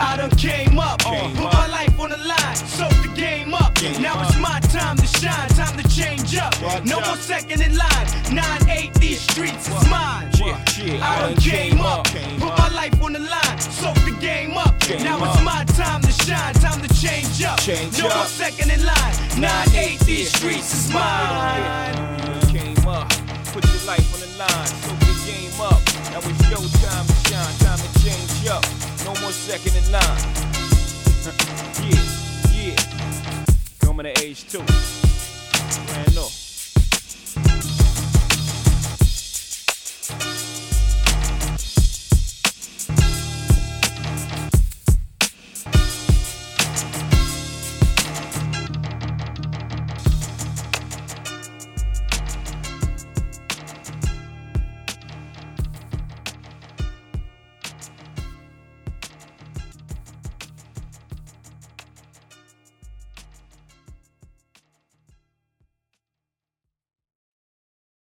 I 0.00 0.16
done 0.16 0.30
came 0.30 0.78
up, 0.78 1.00
Came 1.00 1.36
put 1.36 1.46
up. 1.46 1.54
my 1.54 1.66
life 1.68 1.98
on 2.00 2.10
the 2.10 2.16
line, 2.18 2.56
soak 2.56 2.90
the 3.02 3.12
game 3.14 3.54
up. 3.54 3.74
Game 3.74 4.02
now 4.02 4.18
up. 4.18 4.28
it's 4.28 4.38
my 4.38 4.60
time 4.60 4.96
to 4.96 5.06
shine, 5.06 5.48
time 5.50 5.76
to 5.76 5.88
change 5.88 6.36
up. 6.36 6.54
Watch 6.62 6.84
no 6.84 6.98
out. 6.98 7.06
more 7.06 7.16
second 7.16 7.60
in 7.62 7.76
line. 7.76 8.06
9-8, 8.34 8.94
these 9.00 9.20
streets 9.20 9.68
is 9.68 9.88
mine. 9.88 10.30
Yeah, 10.38 10.62
yeah, 10.82 11.08
I 11.08 11.20
done 11.20 11.36
came 11.36 11.80
up, 11.80 12.04
put 12.04 12.58
my 12.58 12.68
life 12.70 13.02
on 13.02 13.12
the 13.12 13.20
line, 13.20 13.58
soak 13.60 13.94
the 14.04 14.16
game 14.20 14.56
up. 14.56 14.78
Game 14.80 15.02
now 15.02 15.22
up. 15.22 15.34
it's 15.34 15.44
my 15.44 15.64
time 15.76 16.02
to 16.02 16.12
shine, 16.12 16.54
time 16.54 16.80
to 16.82 16.94
change 17.00 17.42
up. 17.42 17.58
Change 17.60 17.98
no 17.98 18.08
up. 18.08 18.16
more 18.16 18.26
second 18.26 18.70
in 18.70 18.84
line. 18.84 19.14
9-8, 19.38 20.04
these 20.04 20.32
streets 20.32 20.74
is 20.74 20.92
mine. 20.92 21.94
Came 22.50 22.86
up, 22.86 23.08
put 23.52 23.64
your 23.64 23.82
life 23.86 24.06
on 24.14 24.20
the 24.20 24.30
line, 24.38 24.66
soak 24.66 24.98
the 25.00 25.14
game 25.26 25.60
up. 25.60 25.80
Now 26.10 26.18
it's 26.18 26.50
your 26.50 26.66
time 26.82 27.06
to 27.06 27.14
shine, 27.30 27.54
time 27.58 27.78
to 27.78 28.02
change 28.02 28.48
up. 28.48 28.93
No 29.04 29.12
more 29.20 29.32
second 29.32 29.76
in 29.76 29.92
line. 29.92 30.00
yeah, 31.90 32.04
yeah. 32.54 33.44
Coming 33.80 34.06
to 34.06 34.24
age 34.24 34.48
two. 34.48 34.62
Brand 35.92 36.14
new. 36.14 36.43